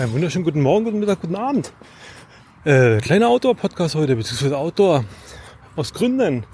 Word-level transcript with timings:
Einen 0.00 0.14
wunderschönen 0.14 0.46
guten 0.46 0.62
Morgen, 0.62 0.86
guten 0.86 0.98
Mittag, 0.98 1.20
guten 1.20 1.36
Abend. 1.36 1.74
Äh, 2.64 3.00
kleiner 3.02 3.28
Outdoor-Podcast 3.28 3.94
heute, 3.96 4.16
beziehungsweise 4.16 4.56
Outdoor. 4.56 5.04
Aus 5.76 5.92
Gründen. 5.92 6.46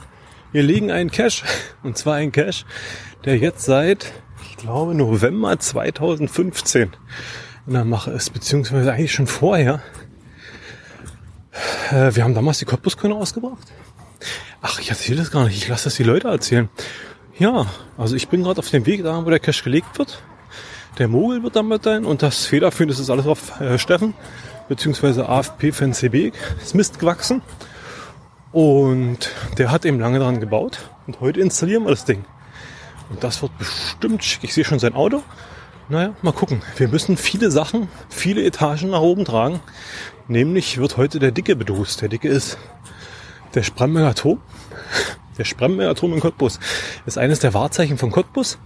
Wir 0.50 0.64
legen 0.64 0.90
einen 0.90 1.12
Cache. 1.12 1.44
Und 1.84 1.96
zwar 1.96 2.16
einen 2.16 2.32
Cache, 2.32 2.64
der 3.24 3.38
jetzt 3.38 3.64
seit, 3.64 4.12
ich 4.50 4.56
glaube, 4.56 4.96
November 4.96 5.56
2015 5.56 6.90
in 7.68 7.72
der 7.72 7.84
Mache 7.84 8.10
ist, 8.10 8.30
beziehungsweise 8.30 8.92
eigentlich 8.92 9.12
schon 9.12 9.28
vorher. 9.28 9.80
Äh, 11.92 12.16
wir 12.16 12.24
haben 12.24 12.34
damals 12.34 12.58
die 12.58 12.64
Cottbuskörner 12.64 13.14
ausgebracht. 13.14 13.72
Ach, 14.60 14.80
ich 14.80 14.90
erzähle 14.90 15.18
das 15.18 15.30
gar 15.30 15.44
nicht. 15.44 15.56
Ich 15.56 15.68
lasse 15.68 15.84
das 15.84 15.94
die 15.94 16.02
Leute 16.02 16.26
erzählen. 16.26 16.68
Ja, 17.38 17.66
also 17.96 18.16
ich 18.16 18.26
bin 18.26 18.42
gerade 18.42 18.58
auf 18.58 18.70
dem 18.70 18.86
Weg 18.86 19.04
da, 19.04 19.24
wo 19.24 19.30
der 19.30 19.38
Cache 19.38 19.62
gelegt 19.62 19.96
wird. 20.00 20.20
Der 20.98 21.08
Mogel 21.08 21.42
wird 21.42 21.56
damit 21.56 21.84
sein 21.84 22.06
und 22.06 22.22
das 22.22 22.46
federführend 22.46 22.98
ist 22.98 23.10
alles 23.10 23.26
auf 23.26 23.60
äh, 23.60 23.78
Steffen, 23.78 24.14
beziehungsweise 24.68 25.28
AFP 25.28 25.72
Fan 25.72 25.92
CB 25.92 26.32
ist 26.62 26.74
Mist 26.74 26.98
gewachsen. 26.98 27.42
Und 28.50 29.30
der 29.58 29.70
hat 29.70 29.84
eben 29.84 30.00
lange 30.00 30.18
daran 30.18 30.40
gebaut 30.40 30.88
und 31.06 31.20
heute 31.20 31.40
installieren 31.40 31.84
wir 31.84 31.90
das 31.90 32.06
Ding. 32.06 32.24
Und 33.10 33.22
das 33.22 33.42
wird 33.42 33.56
bestimmt 33.58 34.24
schick. 34.24 34.44
Ich 34.44 34.54
sehe 34.54 34.64
schon 34.64 34.78
sein 34.78 34.94
Auto. 34.94 35.22
Naja, 35.90 36.14
mal 36.22 36.32
gucken. 36.32 36.62
Wir 36.76 36.88
müssen 36.88 37.18
viele 37.18 37.50
Sachen, 37.50 37.88
viele 38.08 38.42
Etagen 38.42 38.90
nach 38.90 39.02
oben 39.02 39.26
tragen. 39.26 39.60
Nämlich 40.28 40.78
wird 40.78 40.96
heute 40.96 41.18
der 41.18 41.30
Dicke 41.30 41.56
bedost. 41.56 42.00
Der 42.00 42.08
Dicke 42.08 42.28
ist 42.28 42.56
der 43.54 43.62
Spremberger 43.62 44.14
Turm. 44.14 44.40
Der 45.38 45.44
Spremberger 45.44 45.94
Turm 45.94 46.14
in 46.14 46.20
Cottbus 46.20 46.58
ist 47.04 47.18
eines 47.18 47.40
der 47.40 47.52
Wahrzeichen 47.52 47.98
von 47.98 48.10
Cottbus 48.10 48.56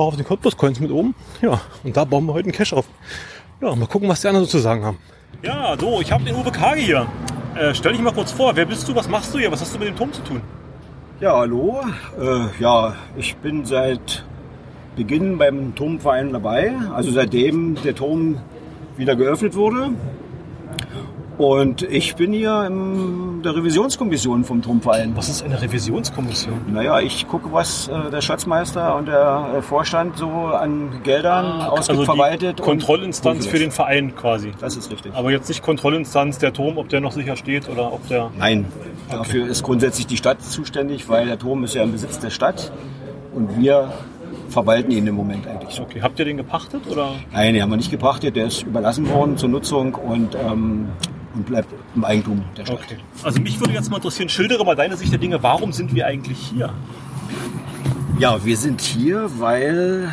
auch 0.00 0.08
auf 0.08 0.16
den 0.16 0.24
Cottbus-Coins 0.24 0.80
mit 0.80 0.90
oben. 0.90 1.14
Ja, 1.42 1.60
und 1.84 1.96
da 1.96 2.04
bauen 2.04 2.26
wir 2.26 2.34
heute 2.34 2.46
einen 2.46 2.52
Cache 2.52 2.76
auf. 2.76 2.86
Ja, 3.60 3.74
mal 3.74 3.86
gucken, 3.86 4.08
was 4.08 4.20
die 4.20 4.28
anderen 4.28 4.46
so 4.46 4.52
zu 4.52 4.58
sagen 4.58 4.84
haben. 4.84 4.98
Ja, 5.42 5.76
so, 5.78 6.00
ich 6.00 6.12
habe 6.12 6.24
den 6.24 6.34
Uwe 6.34 6.50
Kage 6.50 6.80
hier. 6.80 7.06
Äh, 7.54 7.74
stell 7.74 7.92
dich 7.92 8.02
mal 8.02 8.12
kurz 8.12 8.32
vor, 8.32 8.54
wer 8.54 8.66
bist 8.66 8.86
du, 8.88 8.94
was 8.94 9.08
machst 9.08 9.32
du 9.34 9.38
hier, 9.38 9.50
was 9.50 9.60
hast 9.60 9.74
du 9.74 9.78
mit 9.78 9.88
dem 9.88 9.96
Turm 9.96 10.12
zu 10.12 10.22
tun? 10.22 10.40
Ja, 11.20 11.36
hallo. 11.36 11.80
Äh, 12.20 12.62
ja, 12.62 12.94
ich 13.16 13.36
bin 13.36 13.64
seit 13.64 14.24
Beginn 14.96 15.38
beim 15.38 15.74
Turmverein 15.74 16.32
dabei, 16.32 16.74
also 16.94 17.10
seitdem 17.10 17.76
der 17.82 17.94
Turm 17.94 18.38
wieder 18.96 19.16
geöffnet 19.16 19.54
wurde. 19.54 19.90
Und 21.38 21.82
ich 21.82 22.16
bin 22.16 22.32
hier 22.32 22.64
in 22.66 23.42
der 23.42 23.54
Revisionskommission 23.54 24.44
vom 24.44 24.62
Turmverein. 24.62 25.14
Was 25.16 25.28
ist 25.28 25.42
eine 25.42 25.60
Revisionskommission? 25.60 26.72
Naja, 26.72 27.00
ich 27.00 27.28
gucke, 27.28 27.52
was 27.52 27.88
äh, 27.88 28.10
der 28.10 28.22
Schatzmeister 28.22 28.96
und 28.96 29.06
der 29.06 29.56
äh, 29.58 29.62
Vorstand 29.62 30.16
so 30.16 30.30
an 30.30 31.02
Geldern 31.02 31.44
ah, 31.44 31.68
ausgibt, 31.68 31.90
also 31.90 32.04
verwaltet. 32.04 32.62
Kontrollinstanz 32.62 33.46
für 33.46 33.58
den 33.58 33.70
Verein 33.70 34.16
quasi. 34.16 34.52
Das 34.60 34.76
ist 34.76 34.90
richtig. 34.90 35.14
Aber 35.14 35.30
jetzt 35.30 35.48
nicht 35.48 35.62
Kontrollinstanz 35.62 36.38
der 36.38 36.54
Turm, 36.54 36.78
ob 36.78 36.88
der 36.88 37.02
noch 37.02 37.12
sicher 37.12 37.36
steht 37.36 37.68
oder 37.68 37.92
ob 37.92 38.08
der. 38.08 38.30
Nein, 38.38 38.64
okay. 39.08 39.18
dafür 39.18 39.46
ist 39.46 39.62
grundsätzlich 39.62 40.06
die 40.06 40.16
Stadt 40.16 40.42
zuständig, 40.42 41.06
weil 41.10 41.26
der 41.26 41.38
Turm 41.38 41.64
ist 41.64 41.74
ja 41.74 41.82
im 41.82 41.92
Besitz 41.92 42.18
der 42.18 42.30
Stadt 42.30 42.72
und 43.34 43.58
wir 43.58 43.92
verwalten 44.48 44.90
ihn 44.90 45.06
im 45.06 45.14
Moment 45.14 45.46
eigentlich 45.46 45.74
so. 45.74 45.82
Okay, 45.82 46.00
habt 46.00 46.18
ihr 46.18 46.24
den 46.24 46.38
gepachtet 46.38 46.82
oder? 46.90 47.10
Nein, 47.30 47.52
den 47.52 47.62
haben 47.62 47.70
wir 47.70 47.76
nicht 47.76 47.90
gepachtet, 47.90 48.36
der 48.36 48.46
ist 48.46 48.62
überlassen 48.62 49.06
worden 49.10 49.36
zur 49.36 49.50
Nutzung 49.50 49.94
und 49.94 50.34
ähm, 50.34 50.88
und 51.36 51.46
bleibt 51.46 51.68
im 51.94 52.04
Eigentum 52.04 52.42
der 52.56 52.64
Stadt. 52.64 52.80
Okay. 52.84 52.96
Also 53.22 53.40
mich 53.40 53.60
würde 53.60 53.74
jetzt 53.74 53.90
mal 53.90 53.96
interessieren, 53.96 54.28
schildere 54.28 54.64
mal 54.64 54.74
deine 54.74 54.96
Sicht 54.96 55.12
der 55.12 55.18
Dinge, 55.18 55.42
warum 55.42 55.72
sind 55.72 55.94
wir 55.94 56.06
eigentlich 56.06 56.38
hier? 56.38 56.72
Ja, 58.18 58.44
wir 58.44 58.56
sind 58.56 58.80
hier, 58.80 59.28
weil 59.38 60.12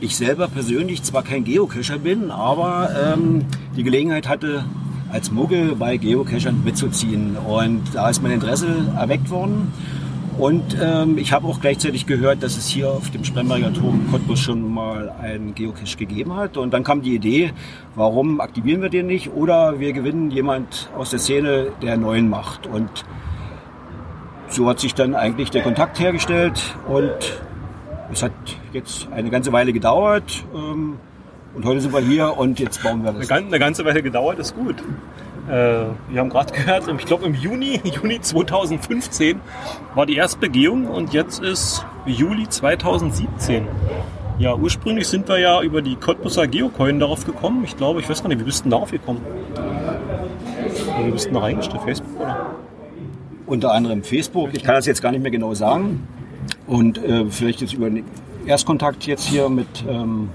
ich 0.00 0.16
selber 0.16 0.48
persönlich 0.48 1.02
zwar 1.02 1.22
kein 1.22 1.44
Geocacher 1.44 1.98
bin, 1.98 2.30
aber 2.30 2.90
ähm, 3.14 3.46
die 3.76 3.82
Gelegenheit 3.82 4.28
hatte, 4.28 4.64
als 5.10 5.30
Muggel 5.30 5.74
bei 5.76 5.96
Geocachern 5.96 6.62
mitzuziehen. 6.64 7.36
Und 7.36 7.82
da 7.94 8.10
ist 8.10 8.22
mein 8.22 8.32
Interesse 8.32 8.68
erweckt 8.96 9.30
worden. 9.30 9.72
Und 10.40 10.74
ähm, 10.80 11.18
ich 11.18 11.32
habe 11.32 11.46
auch 11.46 11.60
gleichzeitig 11.60 12.06
gehört, 12.06 12.42
dass 12.42 12.56
es 12.56 12.66
hier 12.66 12.88
auf 12.90 13.10
dem 13.10 13.24
Spremberger 13.24 13.74
Turm 13.74 14.10
Cottbus 14.10 14.40
schon 14.40 14.72
mal 14.72 15.10
einen 15.20 15.54
Geocache 15.54 15.98
gegeben 15.98 16.34
hat. 16.34 16.56
Und 16.56 16.72
dann 16.72 16.82
kam 16.82 17.02
die 17.02 17.14
Idee, 17.14 17.52
warum 17.94 18.40
aktivieren 18.40 18.80
wir 18.80 18.88
den 18.88 19.06
nicht? 19.06 19.30
Oder 19.34 19.80
wir 19.80 19.92
gewinnen 19.92 20.30
jemand 20.30 20.88
aus 20.96 21.10
der 21.10 21.18
Szene, 21.18 21.72
der 21.82 21.92
einen 21.92 22.02
neuen 22.02 22.30
macht. 22.30 22.66
Und 22.66 22.88
so 24.48 24.66
hat 24.66 24.80
sich 24.80 24.94
dann 24.94 25.14
eigentlich 25.14 25.50
der 25.50 25.62
Kontakt 25.62 26.00
hergestellt. 26.00 26.74
Und 26.88 27.12
es 28.10 28.22
hat 28.22 28.32
jetzt 28.72 29.08
eine 29.12 29.28
ganze 29.28 29.52
Weile 29.52 29.74
gedauert. 29.74 30.42
Ähm, 30.54 30.96
und 31.54 31.66
heute 31.66 31.82
sind 31.82 31.92
wir 31.92 32.00
hier 32.00 32.38
und 32.38 32.58
jetzt 32.58 32.82
bauen 32.82 33.04
wir 33.04 33.12
das. 33.12 33.30
Eine 33.30 33.58
ganze 33.58 33.84
Weile 33.84 34.02
gedauert 34.02 34.38
ist 34.38 34.56
gut. 34.56 34.76
Äh, 35.50 35.86
wir 36.08 36.20
haben 36.20 36.30
gerade 36.30 36.52
gehört, 36.52 36.84
ich 36.86 37.06
glaube 37.06 37.26
im 37.26 37.34
Juni, 37.34 37.80
Juni 38.02 38.20
2015 38.20 39.40
war 39.96 40.06
die 40.06 40.14
erste 40.14 40.38
Begehung 40.38 40.86
und 40.86 41.12
jetzt 41.12 41.42
ist 41.42 41.84
Juli 42.06 42.48
2017. 42.48 43.66
Ja, 44.38 44.54
ursprünglich 44.54 45.08
sind 45.08 45.28
wir 45.28 45.38
ja 45.38 45.60
über 45.60 45.82
die 45.82 45.96
Cottbusser 45.96 46.46
Geocoin 46.46 47.00
darauf 47.00 47.26
gekommen. 47.26 47.64
Ich 47.64 47.76
glaube, 47.76 47.98
ich 48.00 48.08
weiß 48.08 48.22
gar 48.22 48.28
nicht, 48.28 48.38
wie 48.38 48.44
bist 48.44 48.64
du 48.64 48.70
darauf 48.70 48.92
gekommen? 48.92 49.20
Wie 51.04 51.10
bist 51.10 51.26
du 51.26 51.32
da 51.32 51.40
reingestellt? 51.40 51.82
Facebook 51.82 52.20
oder? 52.20 52.46
Unter 53.46 53.72
anderem 53.72 54.04
Facebook. 54.04 54.50
Ich 54.52 54.62
kann 54.62 54.76
das 54.76 54.86
jetzt 54.86 55.02
gar 55.02 55.10
nicht 55.10 55.22
mehr 55.22 55.32
genau 55.32 55.52
sagen. 55.54 56.06
Und 56.68 57.02
äh, 57.02 57.26
vielleicht 57.28 57.60
jetzt 57.60 57.74
über 57.74 57.90
den 57.90 58.04
Erstkontakt 58.46 59.04
jetzt 59.06 59.26
hier 59.26 59.48
mit 59.48 59.84
ähm, 59.88 60.30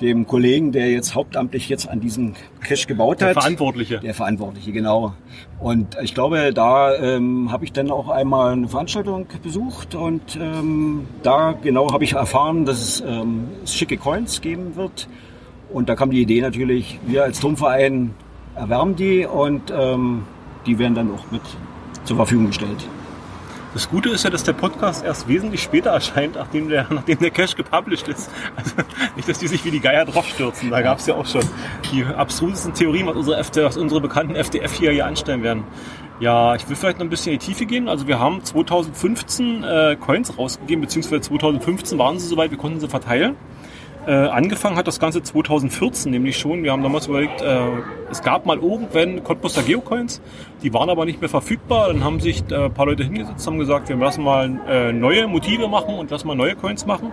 dem 0.00 0.26
Kollegen, 0.26 0.72
der 0.72 0.90
jetzt 0.90 1.14
hauptamtlich 1.14 1.68
jetzt 1.68 1.88
an 1.88 2.00
diesem 2.00 2.34
Cache 2.60 2.86
gebaut 2.86 3.20
der 3.20 3.28
hat. 3.28 3.36
Der 3.36 3.42
Verantwortliche. 3.42 4.00
Der 4.00 4.14
Verantwortliche, 4.14 4.72
genau. 4.72 5.14
Und 5.58 5.96
ich 6.02 6.14
glaube, 6.14 6.52
da 6.52 6.94
ähm, 6.94 7.52
habe 7.52 7.64
ich 7.64 7.72
dann 7.72 7.90
auch 7.90 8.08
einmal 8.08 8.52
eine 8.52 8.68
Veranstaltung 8.68 9.26
besucht 9.42 9.94
und 9.94 10.38
ähm, 10.40 11.06
da 11.22 11.52
genau 11.52 11.92
habe 11.92 12.04
ich 12.04 12.14
erfahren, 12.14 12.64
dass 12.64 12.80
es 12.80 13.00
ähm, 13.06 13.48
schicke 13.66 13.96
Coins 13.96 14.40
geben 14.40 14.76
wird. 14.76 15.08
Und 15.72 15.88
da 15.88 15.94
kam 15.94 16.10
die 16.10 16.20
Idee 16.22 16.40
natürlich, 16.40 16.98
wir 17.06 17.22
als 17.22 17.38
Turmverein 17.40 18.14
erwärmen 18.56 18.96
die 18.96 19.24
und 19.24 19.72
ähm, 19.76 20.22
die 20.66 20.78
werden 20.78 20.94
dann 20.94 21.14
auch 21.14 21.30
mit 21.30 21.42
zur 22.04 22.16
Verfügung 22.16 22.48
gestellt. 22.48 22.88
Das 23.72 23.88
Gute 23.88 24.08
ist 24.08 24.24
ja, 24.24 24.30
dass 24.30 24.42
der 24.42 24.52
Podcast 24.52 25.04
erst 25.04 25.28
wesentlich 25.28 25.62
später 25.62 25.90
erscheint, 25.90 26.34
nachdem 26.34 26.68
der, 26.68 26.86
nachdem 26.90 27.20
der 27.20 27.30
Cache 27.30 27.54
gepublished 27.54 28.08
ist. 28.08 28.28
Also 28.56 28.74
nicht, 29.14 29.28
dass 29.28 29.38
die 29.38 29.46
sich 29.46 29.64
wie 29.64 29.70
die 29.70 29.78
Geier 29.78 30.04
draufstürzen. 30.04 30.70
Da 30.70 30.82
gab 30.82 30.98
es 30.98 31.06
ja 31.06 31.14
auch 31.14 31.26
schon 31.26 31.44
die 31.92 32.04
abstrusesten 32.04 32.74
Theorien, 32.74 33.06
was 33.06 33.16
unsere, 33.16 33.38
FD, 33.38 33.64
was 33.64 33.76
unsere 33.76 34.00
bekannten 34.00 34.34
FDF 34.34 34.72
hier, 34.72 34.90
hier 34.90 35.06
anstellen 35.06 35.44
werden. 35.44 35.64
Ja, 36.18 36.56
ich 36.56 36.68
will 36.68 36.74
vielleicht 36.74 36.98
noch 36.98 37.06
ein 37.06 37.10
bisschen 37.10 37.32
in 37.32 37.38
die 37.38 37.46
Tiefe 37.46 37.64
gehen. 37.64 37.88
Also 37.88 38.08
wir 38.08 38.18
haben 38.18 38.42
2015 38.42 39.62
äh, 39.62 39.96
Coins 39.96 40.36
rausgegeben, 40.36 40.82
beziehungsweise 40.82 41.22
2015 41.22 41.96
waren 41.96 42.18
sie 42.18 42.26
soweit, 42.26 42.50
wir 42.50 42.58
konnten 42.58 42.80
sie 42.80 42.88
verteilen. 42.88 43.36
Äh, 44.06 44.12
angefangen 44.12 44.76
hat 44.76 44.86
das 44.86 44.98
Ganze 44.98 45.22
2014 45.22 46.10
nämlich 46.10 46.38
schon. 46.38 46.62
Wir 46.62 46.72
haben 46.72 46.82
damals 46.82 47.06
überlegt, 47.06 47.42
äh, 47.42 47.66
es 48.10 48.22
gab 48.22 48.46
mal 48.46 48.58
irgendwann 48.58 49.22
Cottbuster 49.22 49.62
Geocoins, 49.62 50.22
die 50.62 50.72
waren 50.72 50.90
aber 50.90 51.04
nicht 51.04 51.20
mehr 51.20 51.28
verfügbar. 51.30 51.88
Dann 51.88 52.04
haben 52.04 52.20
sich 52.20 52.42
ein 52.52 52.72
paar 52.72 52.86
Leute 52.86 53.04
hingesetzt, 53.04 53.46
haben 53.46 53.58
gesagt, 53.58 53.88
wir 53.88 53.96
lassen 53.96 54.22
mal 54.22 54.60
äh, 54.68 54.92
neue 54.92 55.26
Motive 55.26 55.68
machen 55.68 55.94
und 55.94 56.10
lassen 56.10 56.28
mal 56.28 56.34
neue 56.34 56.54
Coins 56.54 56.86
machen. 56.86 57.12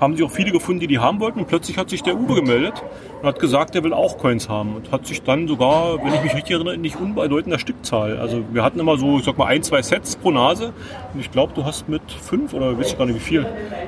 Haben 0.00 0.16
sich 0.16 0.24
auch 0.24 0.30
viele 0.30 0.50
gefunden, 0.50 0.80
die 0.80 0.86
die 0.86 0.98
haben 0.98 1.20
wollten. 1.20 1.40
Und 1.40 1.48
plötzlich 1.48 1.78
hat 1.78 1.90
sich 1.90 2.02
der 2.02 2.16
Uwe 2.16 2.34
gemeldet 2.34 2.82
und 3.20 3.28
hat 3.28 3.38
gesagt, 3.38 3.74
er 3.74 3.84
will 3.84 3.92
auch 3.92 4.18
Coins 4.18 4.48
haben. 4.48 4.74
Und 4.76 4.92
hat 4.92 5.06
sich 5.06 5.22
dann 5.22 5.48
sogar, 5.48 5.98
wenn 6.04 6.12
ich 6.14 6.22
mich 6.22 6.34
richtig 6.34 6.52
erinnere, 6.52 6.76
nicht 6.76 7.00
unbedeutender 7.00 7.58
Stückzahl. 7.58 8.18
Also 8.18 8.42
wir 8.52 8.62
hatten 8.62 8.78
immer 8.78 8.98
so, 8.98 9.18
ich 9.18 9.24
sag 9.24 9.38
mal, 9.38 9.46
ein, 9.46 9.62
zwei 9.62 9.82
Sets 9.82 10.16
pro 10.16 10.30
Nase. 10.30 10.72
Und 11.14 11.20
ich 11.20 11.30
glaube, 11.30 11.52
du 11.54 11.64
hast 11.64 11.88
mit 11.88 12.02
fünf 12.10 12.52
oder 12.52 12.78
weiß 12.78 12.92
ich 12.92 12.98
gar 12.98 13.06
nicht 13.06 13.16
wie 13.16 13.20
viel 13.20 13.46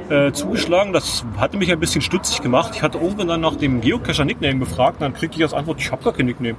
äh, 0.08 0.32
zugeschlagen. 0.32 0.92
Das 0.92 1.24
hatte 1.36 1.56
mich 1.56 1.70
ein 1.70 1.80
bisschen 1.80 2.00
stutzig 2.00 2.42
gemacht. 2.42 2.72
Ich 2.74 2.82
hatte 2.82 2.98
irgendwann 2.98 3.28
dann 3.28 3.40
nach 3.40 3.56
dem 3.56 3.80
Geocacher-Nickname 3.80 4.58
gefragt 4.58 4.96
und 4.96 5.02
dann 5.02 5.14
kriegte 5.14 5.36
ich 5.36 5.42
als 5.42 5.54
Antwort, 5.54 5.80
ich 5.80 5.92
habe 5.92 6.02
gar 6.02 6.12
kein 6.12 6.26
Nickname. 6.26 6.56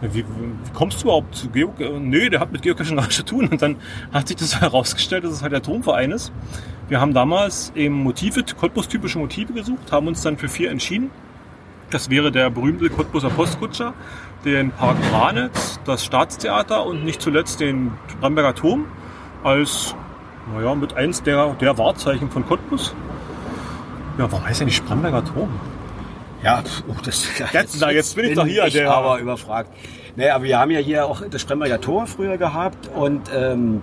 Wie, 0.00 0.20
wie, 0.20 0.24
kommst 0.74 1.00
du 1.00 1.06
überhaupt 1.06 1.34
zu 1.34 1.48
Geocacher? 1.48 1.91
Nö, 1.98 2.30
der 2.30 2.40
hat 2.40 2.52
mit 2.52 2.62
Geocaching 2.62 2.96
gar 2.96 3.02
nichts 3.02 3.16
zu 3.16 3.24
tun. 3.24 3.48
Und 3.48 3.62
dann 3.62 3.76
hat 4.12 4.28
sich 4.28 4.36
das 4.36 4.60
herausgestellt, 4.60 5.24
dass 5.24 5.32
es 5.32 5.42
halt 5.42 5.52
der 5.52 5.62
Turmverein 5.62 6.12
ist. 6.12 6.32
Wir 6.88 7.00
haben 7.00 7.14
damals 7.14 7.72
eben 7.74 7.94
Motive, 8.02 8.44
Cottbus-typische 8.58 9.18
Motive 9.18 9.52
gesucht, 9.52 9.92
haben 9.92 10.08
uns 10.08 10.22
dann 10.22 10.36
für 10.36 10.48
vier 10.48 10.70
entschieden. 10.70 11.10
Das 11.90 12.10
wäre 12.10 12.32
der 12.32 12.50
berühmte 12.50 12.88
Cottbuser 12.88 13.30
Postkutscher, 13.30 13.94
den 14.44 14.70
Park 14.70 14.96
Branitz, 15.10 15.78
das 15.84 16.04
Staatstheater 16.04 16.86
und 16.86 17.04
nicht 17.04 17.20
zuletzt 17.20 17.60
den 17.60 17.92
Bramberger 18.20 18.54
Turm 18.54 18.86
als, 19.44 19.94
naja, 20.54 20.74
mit 20.74 20.94
eins 20.96 21.22
der, 21.22 21.54
der 21.60 21.76
Wahrzeichen 21.78 22.30
von 22.30 22.46
Cottbus. 22.46 22.94
Ja, 24.18 24.30
warum 24.30 24.46
heißt 24.46 24.60
denn 24.60 24.66
nicht 24.66 24.76
Spremberger 24.76 25.24
Turm? 25.24 25.50
Ja, 26.44 26.62
oh, 26.88 26.94
das, 27.04 27.26
jetzt, 27.52 27.78
na, 27.80 27.90
jetzt 27.92 28.16
bin 28.16 28.26
ich 28.26 28.34
doch 28.34 28.46
hier. 28.46 28.66
Ich 28.66 28.72
der 28.72 28.90
aber 28.92 29.18
überfragt. 29.18 29.70
Nee, 30.16 30.28
aber 30.28 30.44
wir 30.44 30.58
haben 30.58 30.70
ja 30.70 30.80
hier 30.80 31.06
auch 31.06 31.22
das 31.30 31.40
Spremberger 31.40 31.80
Tor 31.80 32.06
früher 32.06 32.36
gehabt 32.36 32.90
und 32.94 33.22
ähm, 33.34 33.80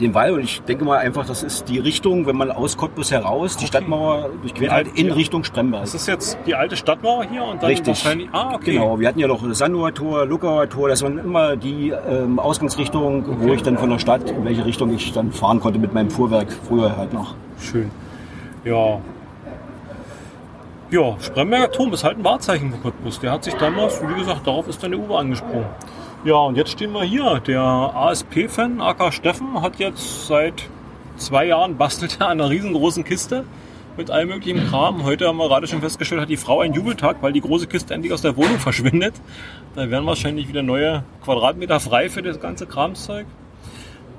den 0.00 0.14
Wall 0.14 0.32
und 0.32 0.40
ich 0.40 0.60
denke 0.62 0.84
mal 0.84 0.98
einfach, 0.98 1.26
das 1.26 1.42
ist 1.42 1.68
die 1.68 1.78
Richtung, 1.78 2.26
wenn 2.26 2.36
man 2.36 2.50
aus 2.50 2.76
Cottbus 2.76 3.10
heraus 3.10 3.56
die 3.56 3.66
Stadtmauer 3.66 4.28
durchquert 4.42 4.70
hat, 4.70 4.86
in 4.94 5.08
Ja. 5.08 5.14
Richtung 5.14 5.42
Spremberg. 5.42 5.82
Das 5.82 5.94
ist 5.94 6.06
jetzt 6.06 6.38
die 6.46 6.54
alte 6.54 6.76
Stadtmauer 6.76 7.24
hier 7.24 7.42
und 7.44 7.62
dann 7.62 7.70
Richtig. 7.70 7.88
wahrscheinlich. 7.88 8.28
Ah, 8.32 8.52
okay. 8.54 8.74
Genau, 8.74 9.00
wir 9.00 9.08
hatten 9.08 9.18
ja 9.18 9.26
noch 9.26 9.46
das 9.48 9.58
Sanduer 9.58 9.94
Tor, 9.94 10.26
Luckauer 10.26 10.68
Tor, 10.68 10.88
das 10.90 11.02
waren 11.02 11.18
immer 11.18 11.56
die 11.56 11.90
ähm, 12.08 12.38
Ausgangsrichtungen, 12.38 13.24
wo 13.40 13.54
ich 13.54 13.62
dann 13.62 13.78
von 13.78 13.88
der 13.90 13.98
Stadt, 13.98 14.30
in 14.30 14.44
welche 14.44 14.64
Richtung 14.66 14.94
ich 14.94 15.12
dann 15.12 15.32
fahren 15.32 15.60
konnte 15.60 15.78
mit 15.78 15.94
meinem 15.94 16.10
Fuhrwerk, 16.10 16.48
früher 16.68 16.96
halt 16.96 17.12
noch. 17.14 17.34
Schön. 17.58 17.90
Ja. 18.64 19.00
Ja, 20.96 21.14
Spremberger 21.20 21.70
Turm 21.70 21.92
ist 21.92 22.04
halt 22.04 22.16
ein 22.16 22.24
Wahrzeichen 22.24 22.72
für 22.72 22.78
Cottbus. 22.78 23.20
Der 23.20 23.30
hat 23.30 23.44
sich 23.44 23.52
damals, 23.52 24.00
wie 24.00 24.18
gesagt, 24.18 24.46
darauf 24.46 24.66
ist 24.66 24.82
dann 24.82 24.92
der 24.92 25.00
Uwe 25.00 25.18
angesprungen. 25.18 25.66
Ja, 26.24 26.36
und 26.36 26.56
jetzt 26.56 26.70
stehen 26.70 26.92
wir 26.92 27.02
hier. 27.02 27.38
Der 27.46 27.60
ASP-Fan, 27.60 28.80
AK 28.80 29.12
Steffen, 29.12 29.60
hat 29.60 29.78
jetzt 29.78 30.26
seit 30.26 30.54
zwei 31.18 31.48
Jahren 31.48 31.76
bastelt 31.76 32.16
er 32.18 32.28
an 32.28 32.40
einer 32.40 32.48
riesengroßen 32.48 33.04
Kiste 33.04 33.44
mit 33.98 34.10
allem 34.10 34.30
möglichen 34.30 34.66
Kram. 34.68 35.04
Heute 35.04 35.28
haben 35.28 35.36
wir 35.36 35.48
gerade 35.48 35.66
schon 35.66 35.82
festgestellt, 35.82 36.22
hat 36.22 36.30
die 36.30 36.38
Frau 36.38 36.60
einen 36.60 36.72
Jubeltag, 36.72 37.18
weil 37.20 37.34
die 37.34 37.42
große 37.42 37.66
Kiste 37.66 37.92
endlich 37.92 38.14
aus 38.14 38.22
der 38.22 38.34
Wohnung 38.38 38.58
verschwindet. 38.58 39.12
Da 39.74 39.90
werden 39.90 40.06
wahrscheinlich 40.06 40.48
wieder 40.48 40.62
neue 40.62 41.04
Quadratmeter 41.22 41.78
frei 41.78 42.08
für 42.08 42.22
das 42.22 42.40
ganze 42.40 42.64
Kramszeug. 42.64 43.26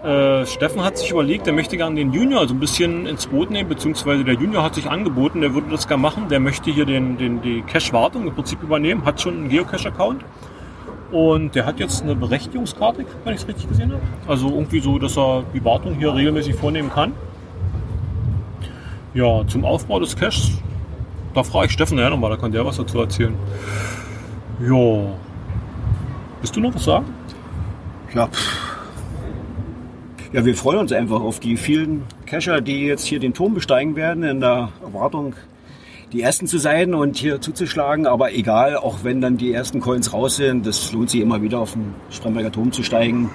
Äh, 0.03 0.45
Steffen 0.45 0.83
hat 0.83 0.97
sich 0.97 1.09
überlegt, 1.09 1.47
der 1.47 1.53
möchte 1.53 1.75
gerne 1.75 1.95
den 1.95 2.13
Junior 2.13 2.47
so 2.47 2.53
ein 2.53 2.59
bisschen 2.59 3.07
ins 3.07 3.25
Boot 3.25 3.49
nehmen, 3.49 3.67
beziehungsweise 3.67 4.23
der 4.23 4.35
Junior 4.35 4.63
hat 4.63 4.75
sich 4.75 4.87
angeboten, 4.87 5.41
der 5.41 5.53
würde 5.53 5.71
das 5.71 5.87
gerne 5.87 6.01
machen. 6.01 6.29
Der 6.29 6.39
möchte 6.39 6.69
hier 6.69 6.85
den, 6.85 7.17
den, 7.17 7.41
die 7.41 7.61
Cache-Wartung 7.63 8.27
im 8.27 8.35
Prinzip 8.35 8.61
übernehmen, 8.61 9.05
hat 9.05 9.19
schon 9.19 9.35
einen 9.35 9.49
Geocache-Account. 9.49 10.23
Und 11.11 11.55
der 11.55 11.65
hat 11.65 11.79
jetzt 11.79 12.03
eine 12.03 12.15
Berechtigungskarte, 12.15 13.05
wenn 13.23 13.33
ich 13.33 13.41
es 13.41 13.47
richtig 13.47 13.69
gesehen 13.69 13.91
habe. 13.93 14.01
Also 14.27 14.49
irgendwie 14.49 14.81
so, 14.81 14.99
dass 14.99 15.17
er 15.17 15.43
die 15.53 15.63
Wartung 15.63 15.95
hier 15.95 16.13
regelmäßig 16.13 16.55
vornehmen 16.55 16.91
kann. 16.91 17.13
Ja, 19.13 19.47
zum 19.47 19.65
Aufbau 19.65 19.99
des 19.99 20.15
Caches, 20.15 20.51
da 21.33 21.43
frage 21.43 21.67
ich 21.67 21.71
Steffen 21.71 21.97
ja 21.97 22.09
nochmal, 22.09 22.29
da 22.29 22.37
kann 22.37 22.51
der 22.51 22.65
was 22.65 22.77
dazu 22.77 22.99
erzählen. 22.99 23.33
Ja. 24.61 25.13
Willst 26.41 26.55
du 26.55 26.59
noch 26.59 26.75
was 26.75 26.83
sagen? 26.83 27.05
Ja, 28.13 28.27
pff. 28.27 28.66
Ja, 30.33 30.45
wir 30.45 30.55
freuen 30.55 30.79
uns 30.79 30.91
einfach 30.91 31.21
auf 31.21 31.39
die 31.39 31.57
vielen 31.57 32.03
Cacher, 32.25 32.61
die 32.61 32.85
jetzt 32.85 33.05
hier 33.05 33.19
den 33.19 33.33
Turm 33.33 33.53
besteigen 33.53 33.95
werden, 33.95 34.23
in 34.23 34.39
der 34.39 34.69
Erwartung, 34.81 35.35
die 36.11 36.21
Ersten 36.21 36.47
zu 36.47 36.57
sein 36.57 36.93
und 36.93 37.17
hier 37.17 37.41
zuzuschlagen. 37.41 38.07
Aber 38.07 38.33
egal, 38.33 38.77
auch 38.77 39.03
wenn 39.03 39.21
dann 39.21 39.37
die 39.37 39.53
ersten 39.53 39.79
Coins 39.79 40.13
raus 40.13 40.37
sind, 40.37 40.65
das 40.65 40.91
lohnt 40.91 41.09
sich 41.09 41.21
immer 41.21 41.41
wieder 41.41 41.59
auf 41.59 41.73
den 41.73 41.95
Spremberger 42.09 42.51
Turm 42.51 42.71
zu 42.71 42.83
steigen. 42.83 43.29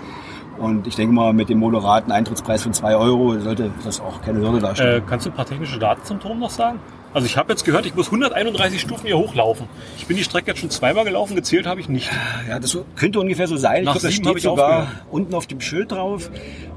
Und 0.58 0.86
ich 0.86 0.94
denke 0.94 1.14
mal, 1.14 1.32
mit 1.32 1.48
dem 1.48 1.58
moderaten 1.58 2.12
Eintrittspreis 2.12 2.62
von 2.62 2.72
2 2.72 2.96
Euro 2.96 3.38
sollte 3.38 3.70
das 3.84 4.00
auch 4.00 4.20
keine 4.22 4.40
Hürde 4.40 4.60
darstellen. 4.60 5.02
Äh, 5.02 5.06
kannst 5.06 5.26
du 5.26 5.30
ein 5.30 5.34
paar 5.34 5.46
technische 5.46 5.78
Daten 5.78 6.04
zum 6.04 6.20
Turm 6.20 6.38
noch 6.38 6.50
sagen? 6.50 6.78
Also 7.14 7.26
ich 7.26 7.36
habe 7.36 7.52
jetzt 7.52 7.64
gehört, 7.64 7.84
ich 7.84 7.94
muss 7.94 8.06
131 8.06 8.80
Stufen 8.80 9.06
hier 9.06 9.18
hochlaufen. 9.18 9.68
Ich 9.98 10.06
bin 10.06 10.16
die 10.16 10.24
Strecke 10.24 10.48
jetzt 10.48 10.60
schon 10.60 10.70
zweimal 10.70 11.04
gelaufen, 11.04 11.36
gezählt 11.36 11.66
habe 11.66 11.80
ich 11.80 11.88
nicht. 11.88 12.10
Ja, 12.48 12.58
das 12.58 12.76
könnte 12.96 13.20
ungefähr 13.20 13.46
so 13.46 13.56
sein. 13.56 13.84
Nach 13.84 13.96
ich 13.96 14.00
glaube, 14.00 14.08
das 14.08 14.14
steht 14.14 14.36
ich 14.36 14.42
sogar 14.42 14.82
aufgehört. 14.82 15.06
unten 15.10 15.34
auf 15.34 15.46
dem 15.46 15.60
Schild 15.60 15.92
drauf. 15.92 16.30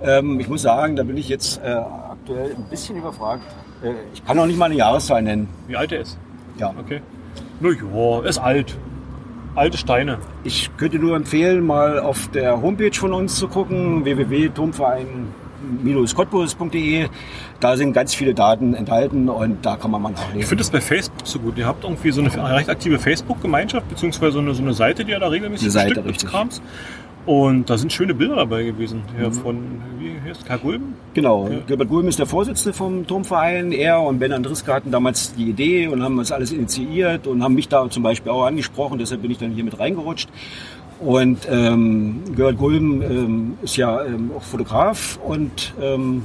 Ähm, 0.04 0.40
ich 0.40 0.50
muss 0.50 0.62
sagen, 0.62 0.98
da 0.98 1.04
bin 1.04 1.16
ich 1.16 1.30
jetzt 1.30 1.62
äh, 1.64 1.70
aktuell 1.70 2.54
ein 2.56 2.70
bisschen 2.70 2.98
überfragt. 2.98 3.44
Äh, 3.82 3.94
ich 4.14 4.26
kann 4.26 4.38
auch 4.38 4.46
nicht 4.46 4.58
mal 4.58 4.66
eine 4.66 4.76
Jahreszahl 4.76 5.22
nennen. 5.22 5.48
Wie 5.68 5.78
alt 5.78 5.92
er 5.94 6.02
ist. 6.02 6.18
Ja. 6.58 6.74
Okay. 6.78 7.02
Na 7.62 7.70
ja, 7.70 8.22
ist 8.28 8.40
alt. 8.40 8.78
Alte 9.56 9.78
Steine. 9.78 10.18
Ich 10.44 10.70
könnte 10.76 11.00
nur 11.00 11.16
empfehlen, 11.16 11.66
mal 11.66 12.00
auf 12.00 12.30
der 12.32 12.62
Homepage 12.62 12.94
von 12.94 13.14
uns 13.14 13.38
zu 13.38 13.48
gucken, 13.48 14.04
www.turmverein-cottbus.de. 15.84 17.08
Da 17.60 17.78
sind 17.78 17.94
ganz 17.94 18.14
viele 18.14 18.34
Daten 18.34 18.74
enthalten 18.74 19.30
und 19.30 19.66
da 19.66 19.76
kann 19.78 19.92
man 19.92 20.02
mal 20.02 20.12
Ich 20.12 20.18
nachlesen. 20.20 20.48
finde 20.50 20.62
es 20.64 20.70
bei 20.70 20.82
Facebook 20.82 21.26
so 21.26 21.40
gut. 21.40 21.58
Ihr 21.58 21.66
habt 21.66 21.84
irgendwie 21.84 22.12
so 22.12 22.22
eine 22.22 22.56
recht 22.56 22.70
aktive 22.70 23.00
Facebook-Gemeinschaft, 23.00 23.88
beziehungsweise 23.90 24.34
so 24.34 24.40
eine, 24.40 24.54
so 24.54 24.62
eine 24.62 24.74
Seite, 24.74 25.06
die 25.06 25.12
ihr 25.12 25.20
da 25.20 25.28
regelmäßig 25.28 25.72
Seite, 25.72 26.04
richtig. 26.06 26.30
Krams. 26.30 26.62
Und 27.26 27.72
da 27.72 27.78
sind 27.78 27.92
schöne 27.92 28.14
Bilder 28.14 28.36
dabei 28.36 28.64
gewesen. 28.66 29.02
Hier 29.18 29.32
von, 29.32 29.82
wie 29.98 30.14
heißt 30.30 30.46
Karl 30.46 30.60
Gulben? 30.60 30.94
Genau, 31.16 31.50
Gilbert 31.66 31.90
Gulm 31.90 32.08
ist 32.08 32.20
der 32.20 32.28
Vorsitzende 32.28 32.74
vom 32.78 33.08
Turmverein. 33.08 33.72
Er 33.72 34.00
und 34.02 34.20
Ben 34.20 34.32
Andriska 34.32 34.76
hatten 34.76 34.92
damals 34.92 35.34
die 35.34 35.50
Idee 35.50 35.88
und 35.88 36.04
haben 36.04 36.18
das 36.18 36.32
alles 36.32 36.52
initiiert 36.52 37.26
und 37.26 37.42
haben 37.42 37.56
mich 37.56 37.68
da 37.68 37.90
zum 37.90 38.04
Beispiel 38.04 38.32
auch 38.32 38.46
angesprochen. 38.46 39.00
Deshalb 39.00 39.24
bin 39.24 39.32
ich 39.32 39.40
dann 39.40 39.50
hier 39.50 39.64
mit 39.64 39.80
reingerutscht. 39.80 40.30
Und 41.00 41.48
ähm, 41.50 42.24
Gilbert 42.36 42.58
Gulm 42.58 43.02
ähm, 43.02 43.58
ist 43.62 43.76
ja 43.76 44.04
ähm, 44.04 44.32
auch 44.36 44.44
Fotograf 44.44 45.20
und 45.24 45.74
ähm, 45.82 46.24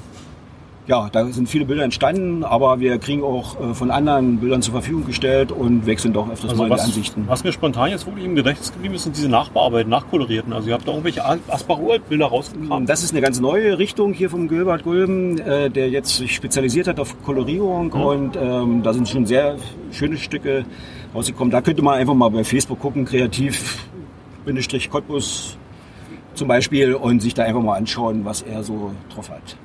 ja, 0.86 1.08
da 1.12 1.24
sind 1.26 1.48
viele 1.48 1.66
Bilder 1.66 1.84
entstanden, 1.84 2.42
aber 2.42 2.80
wir 2.80 2.98
kriegen 2.98 3.22
auch 3.22 3.60
äh, 3.60 3.74
von 3.74 3.90
anderen 3.92 4.38
Bildern 4.38 4.60
zur 4.60 4.72
Verfügung 4.72 5.06
gestellt 5.06 5.52
und 5.52 5.86
wechseln 5.86 6.12
doch 6.12 6.28
öfters 6.28 6.50
Also 6.50 6.62
mal 6.64 6.70
was, 6.70 6.80
die 6.80 6.86
Ansichten. 6.86 7.24
was 7.28 7.44
mir 7.44 7.52
spontan 7.52 7.90
jetzt 7.90 8.06
wirklich 8.06 8.24
im 8.24 8.34
Gedächtnis 8.34 8.72
geblieben 8.72 8.94
ist, 8.94 9.04
sind 9.04 9.16
diese 9.16 9.28
Nachbearbeiten, 9.28 9.88
Nachkolorierten. 9.88 10.52
Also 10.52 10.68
ihr 10.68 10.74
habt 10.74 10.88
da 10.88 10.92
irgendwelche 10.92 11.24
Asbach-Uralt-Bilder 11.24 12.26
rausgekramt. 12.26 12.88
Das 12.88 13.04
ist 13.04 13.12
eine 13.12 13.20
ganz 13.20 13.38
neue 13.38 13.78
Richtung 13.78 14.12
hier 14.12 14.30
vom 14.30 14.48
Gilbert 14.48 14.82
Gulben, 14.82 15.38
äh, 15.38 15.70
der 15.70 15.90
jetzt 15.90 16.16
sich 16.16 16.34
spezialisiert 16.34 16.88
hat 16.88 16.98
auf 16.98 17.22
Kolorierung 17.22 17.92
und 17.92 18.36
ähm, 18.36 18.82
da 18.82 18.92
sind 18.92 19.08
schon 19.08 19.26
sehr 19.26 19.56
schöne 19.92 20.16
Stücke 20.16 20.64
rausgekommen. 21.14 21.52
Da 21.52 21.60
könnte 21.60 21.82
man 21.82 21.98
einfach 21.98 22.14
mal 22.14 22.30
bei 22.30 22.42
Facebook 22.42 22.80
gucken, 22.80 23.04
kreativ 23.04 23.86
Cottbus 24.90 25.56
zum 26.34 26.48
Beispiel 26.48 26.94
und 26.94 27.20
sich 27.20 27.34
da 27.34 27.44
einfach 27.44 27.62
mal 27.62 27.76
anschauen, 27.76 28.24
was 28.24 28.42
er 28.42 28.62
so 28.62 28.92
drauf 29.14 29.30
hat. 29.30 29.56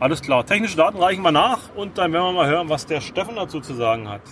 Alles 0.00 0.22
klar. 0.22 0.46
Technische 0.46 0.76
Daten 0.76 0.98
reichen 0.98 1.22
wir 1.22 1.32
nach 1.32 1.74
und 1.74 1.98
dann 1.98 2.12
werden 2.12 2.26
wir 2.26 2.32
mal 2.32 2.48
hören, 2.48 2.68
was 2.68 2.86
der 2.86 3.00
Steffen 3.00 3.34
dazu 3.36 3.60
zu 3.60 3.74
sagen 3.74 4.08
hat. 4.08 4.22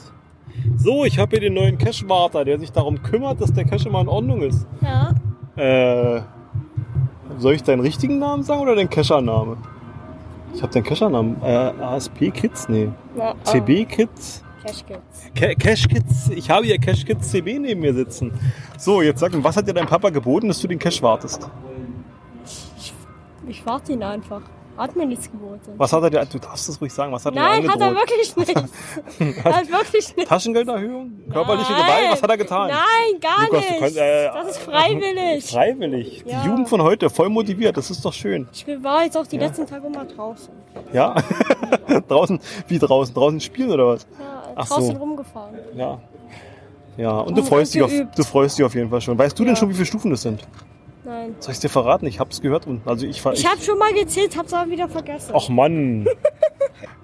So, 0.77 1.05
ich 1.05 1.19
habe 1.19 1.31
hier 1.31 1.41
den 1.41 1.55
neuen 1.55 1.77
Cache-Warter, 1.77 2.45
der 2.45 2.59
sich 2.59 2.71
darum 2.71 3.03
kümmert, 3.03 3.41
dass 3.41 3.53
der 3.53 3.65
Cache 3.65 3.89
immer 3.89 4.01
in 4.01 4.09
Ordnung 4.09 4.43
ist. 4.43 4.67
Ja. 4.81 5.13
Äh, 5.57 6.23
soll 7.39 7.55
ich 7.55 7.63
deinen 7.63 7.81
richtigen 7.81 8.19
Namen 8.19 8.43
sagen 8.43 8.61
oder 8.61 8.77
den 8.77 8.89
Cacher-Name? 8.89 9.57
Ich 10.55 10.63
habe 10.63 10.73
den 10.73 10.85
Cacher-Namen. 10.85 11.37
Äh, 11.43 11.73
ASP 11.83 12.31
Kids? 12.31 12.69
Nee. 12.69 12.89
ja 13.17 13.35
CB 13.43 13.85
Kids? 13.87 14.43
Cash 14.67 14.85
Kids. 14.87 15.31
Ca- 15.35 15.55
Cash 15.55 15.89
Kids. 15.89 16.31
Ich 16.35 16.51
habe 16.51 16.67
hier 16.67 16.79
Cash 16.79 17.05
Kids 17.05 17.31
CB 17.31 17.59
neben 17.59 17.81
mir 17.81 17.95
sitzen. 17.95 18.33
So, 18.79 19.01
jetzt 19.03 19.21
sag 19.21 19.33
mir, 19.33 19.43
was 19.45 19.57
hat 19.57 19.67
dir 19.69 19.75
dein 19.75 19.87
Papa 19.87 20.11
geboten, 20.11 20.49
dass 20.49 20.61
du 20.61 20.69
den 20.69 20.79
Cache 20.79 21.03
wartest? 21.03 21.49
Ich 23.49 23.65
warte 23.65 23.93
ihn 23.93 24.03
einfach. 24.03 24.43
Hat 24.77 24.95
mir 24.95 25.07
nichts 25.07 25.31
geboten. 25.31 25.73
Was 25.79 25.91
hat 25.95 26.03
er 26.03 26.11
dir, 26.11 26.27
du 26.31 26.39
darfst 26.39 26.69
es 26.69 26.79
ruhig 26.79 26.93
sagen, 26.93 27.11
was 27.11 27.25
hat 27.25 27.35
er 27.35 27.41
Nein, 27.43 27.63
dir 27.63 27.71
hat 27.71 27.81
er 27.81 27.95
wirklich 27.95 28.37
nicht. 28.37 28.55
hat 28.55 29.71
wirklich 29.71 30.15
nicht. 30.17 30.29
Taschengelderhöhung? 30.29 31.13
Körperliche 31.33 31.73
Nein. 31.73 31.81
Gewalt? 31.87 32.13
Was 32.13 32.23
hat 32.23 32.31
er 32.31 32.37
getan? 32.37 32.69
Nein, 32.69 33.21
gar 33.23 33.47
Lukas, 33.47 33.61
nicht. 33.71 33.79
kannst, 33.81 33.97
äh, 33.97 34.27
das 34.35 34.49
ist 34.51 34.59
freiwillig. 34.59 35.45
Freiwillig. 35.51 36.25
Ja. 36.27 36.43
Die 36.43 36.49
Jugend 36.49 36.69
von 36.69 36.83
heute, 36.83 37.09
voll 37.09 37.31
motiviert, 37.31 37.79
das 37.79 37.91
ist 37.91 38.05
doch 38.05 38.13
schön. 38.13 38.49
Ich 38.53 38.67
war 38.83 39.03
jetzt 39.05 39.17
auch 39.17 39.27
die 39.27 39.39
letzten 39.39 39.67
Tage 39.67 39.89
mal 39.89 40.07
draußen. 40.07 40.53
Ja? 40.93 41.15
draußen, 42.09 42.39
wie 42.69 42.79
draußen? 42.79 43.15
Draußen 43.15 43.41
spielen 43.41 43.71
oder 43.71 43.87
was? 43.87 44.07
Ja, 44.21 44.36
Ach 44.57 44.67
draußen 44.67 44.95
so. 44.95 45.01
rumgefahren. 45.01 45.55
Ja. 45.77 45.99
Ja, 46.97 47.19
und 47.21 47.37
du 47.37 47.43
Oh, 47.43 47.45
freust, 47.45 47.75
dich 47.75 47.83
auf, 47.83 47.93
du 47.93 48.23
freust 48.25 48.59
dich 48.59 48.65
auf 48.65 48.75
jeden 48.75 48.89
Fall 48.91 49.01
schon. 49.03 49.17
Weißt 49.19 49.39
du 49.39 49.45
denn 49.45 49.53
Ja. 49.55 49.57
schon, 49.61 49.69
wie 49.69 49.75
viele 49.75 49.87
Stufen 49.87 50.11
das 50.11 50.23
sind? 50.23 50.41
Nein. 51.05 51.37
Soll 51.39 51.53
ich 51.53 51.61
dir 51.61 51.69
verraten? 51.69 52.07
Ich 52.07 52.19
hab's 52.19 52.41
gehört 52.41 52.67
und 52.67 52.81
also 52.87 53.07
ich, 53.07 53.19
Ich 53.25 53.47
habe 53.47 53.61
schon 53.61 53.79
mal 53.79 53.93
gezählt, 53.93 54.37
hab's 54.37 54.53
aber 54.53 54.71
wieder 54.71 54.89
vergessen. 54.89 55.33
Ach 55.37 55.49
Mann. 55.49 56.07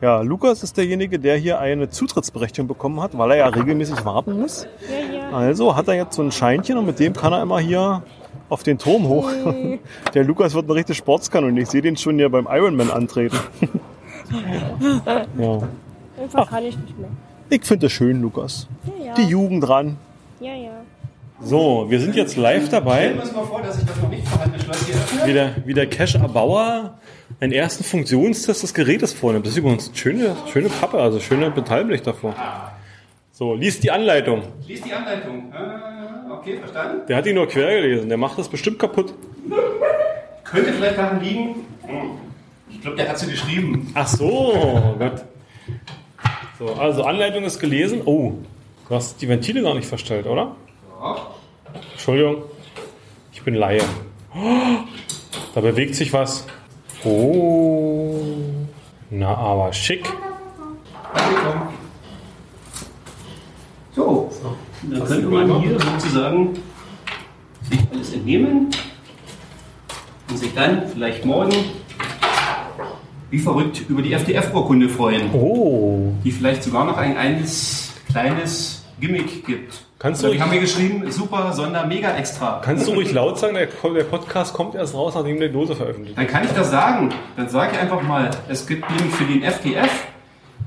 Ja, 0.03 0.21
Lukas 0.21 0.63
ist 0.65 0.77
derjenige, 0.77 1.19
der 1.19 1.37
hier 1.39 1.59
eine 1.61 1.89
Zutrittsberechtigung 1.89 2.67
bekommen 2.69 3.01
hat, 3.01 3.17
weil 3.17 3.31
er 3.31 3.37
ja 3.39 3.47
regelmäßig 3.47 4.05
warten 4.05 4.39
muss. 4.41 4.67
Ja, 4.91 5.17
ja. 5.17 5.31
Also 5.31 5.77
hat 5.77 5.87
er 5.89 5.95
jetzt 5.95 6.17
so 6.17 6.23
ein 6.23 6.33
Scheinchen 6.33 6.77
und 6.77 6.85
mit 6.87 6.99
dem 6.99 7.13
kann 7.15 7.33
er 7.33 7.41
immer 7.41 7.59
hier 7.61 8.03
auf 8.49 8.65
den 8.65 8.79
Turm 8.79 9.07
hoch. 9.09 9.31
Der 10.15 10.25
Lukas 10.25 10.55
wird 10.55 10.65
eine 10.67 10.75
richtige 10.75 10.95
Sportskanone. 10.97 11.59
Ich 11.61 11.71
sehe 11.71 11.81
den 11.83 11.97
schon 11.97 12.17
hier 12.17 12.29
beim 12.29 12.49
Ironman 12.51 12.91
antreten. 12.91 13.39
ja. 15.39 15.59
Einfach 16.21 16.51
kann 16.51 16.65
ich 16.65 16.77
nicht 16.77 16.99
mehr. 16.99 17.09
Ich 17.55 17.65
finde 17.67 17.87
es 17.87 17.93
schön, 17.93 18.23
Lukas. 18.23 18.67
Ja, 18.99 19.07
ja. 19.09 19.15
Die 19.15 19.25
Jugend 19.25 19.69
dran. 19.69 19.99
Ja, 20.41 20.55
ja. 20.55 20.71
So, 21.43 21.85
wir 21.91 22.01
sind 22.01 22.17
jetzt 22.17 22.37
live 22.39 22.71
dabei, 22.71 23.01
Stellen 23.01 23.17
wir 23.17 23.23
uns 23.25 23.33
mal 23.35 23.45
vor, 23.45 23.61
dass 23.61 23.79
ich 23.79 23.85
das 23.85 24.01
noch 24.01 24.09
nicht 24.09 24.27
vorhandene 24.27 24.63
Schloss 24.63 24.87
hier 24.87 24.95
öffne. 24.95 25.27
wie 25.27 25.33
der, 25.35 25.51
wie 25.67 25.75
der 25.75 25.87
Cache-Erbauer 25.91 26.99
einen 27.41 27.53
ersten 27.53 27.85
Funktionstest 27.85 28.63
des 28.63 28.73
Gerätes 28.73 29.13
vornimmt. 29.13 29.45
Das 29.45 29.53
ist 29.53 29.59
übrigens 29.59 29.89
eine 29.89 29.97
schöne, 29.99 30.37
schöne 30.51 30.71
Pappe, 30.71 30.99
also 30.99 31.21
schöne 31.21 31.51
Metallblech 31.51 32.01
davor. 32.03 32.35
So, 33.33 33.55
liest 33.55 33.83
die 33.83 33.91
Anleitung. 33.91 34.45
Lies 34.67 34.81
die 34.81 34.93
Anleitung. 34.95 35.53
Äh, 35.53 36.33
okay, 36.33 36.57
verstanden. 36.59 37.03
Der 37.09 37.17
hat 37.19 37.27
die 37.27 37.35
nur 37.35 37.47
quer 37.49 37.83
gelesen. 37.83 38.09
Der 38.09 38.17
macht 38.19 38.39
das 38.39 38.49
bestimmt 38.49 38.79
kaputt. 38.79 39.13
Könnte 40.45 40.73
vielleicht 40.73 40.97
daran 40.97 41.21
liegen. 41.21 41.57
Hm, 41.87 42.11
Ich 42.71 42.81
glaube, 42.81 42.97
der 42.97 43.09
hat 43.11 43.19
sie 43.19 43.27
geschrieben. 43.27 43.91
Ach 43.95 44.07
so, 44.07 44.95
Gott. 44.99 45.25
So, 46.64 46.75
also 46.75 47.02
Anleitung 47.02 47.42
ist 47.42 47.59
gelesen. 47.59 48.02
Oh, 48.04 48.35
du 48.88 48.95
hast 48.95 49.21
die 49.21 49.28
Ventile 49.28 49.62
gar 49.62 49.75
nicht 49.75 49.88
verstellt, 49.88 50.26
oder? 50.26 50.54
Ja. 51.00 51.16
Entschuldigung, 51.90 52.45
ich 53.33 53.42
bin 53.42 53.54
Laie. 53.54 53.83
Oh, 54.33 54.76
da 55.57 55.61
bewegt 55.61 55.97
sich 55.97 56.12
was. 56.12 56.47
Oh. 57.02 58.16
Na, 59.11 59.35
aber 59.35 59.73
schick. 59.73 60.09
So, 63.97 64.31
dann 64.83 65.04
könnte 65.04 65.26
man 65.26 65.61
hier 65.62 65.81
sozusagen 65.81 66.54
sich 67.69 67.81
alles 67.92 68.12
entnehmen 68.12 68.71
und 70.31 70.37
sich 70.37 70.54
dann 70.54 70.87
vielleicht 70.87 71.25
morgen 71.25 71.57
wie 73.33 73.39
verrückt 73.41 73.83
über 73.89 74.03
die 74.03 74.12
FDF-Urkunde 74.12 74.89
freuen, 74.89 75.33
Oh. 75.35 76.12
die 76.23 76.31
vielleicht 76.31 76.62
sogar 76.62 76.85
noch 76.85 76.97
ein 76.97 77.17
eines 77.17 77.93
kleines 78.09 78.85
Gimmick 79.01 79.45
gibt. 79.45 79.87
Kannst 79.99 80.23
du 80.23 80.27
Die 80.27 80.33
ruhig- 80.35 80.41
haben 80.43 80.51
mir 80.51 80.61
geschrieben, 80.61 81.11
super, 81.11 81.53
Sonder, 81.53 81.87
mega 81.87 82.15
extra. 82.17 82.61
Kannst 82.65 82.87
du 82.87 82.93
ruhig 82.93 83.12
laut 83.12 83.39
sagen, 83.39 83.55
der, 83.55 83.67
der 83.67 84.05
Podcast 84.05 84.53
kommt 84.53 84.75
erst 84.75 84.95
raus, 84.95 85.15
nachdem 85.15 85.41
die 85.41 85.49
Dose 85.49 85.75
veröffentlicht 85.75 86.19
Dann 86.19 86.27
kann 86.27 86.45
ich 86.45 86.51
das 86.51 86.71
sagen. 86.71 87.09
Dann 87.37 87.49
sage 87.49 87.73
ich 87.75 87.81
einfach 87.81 88.03
mal, 88.03 88.31
es 88.49 88.67
gibt 88.67 88.89
nämlich 88.91 89.15
für 89.15 89.25
den 89.25 89.43
FDF 89.43 89.91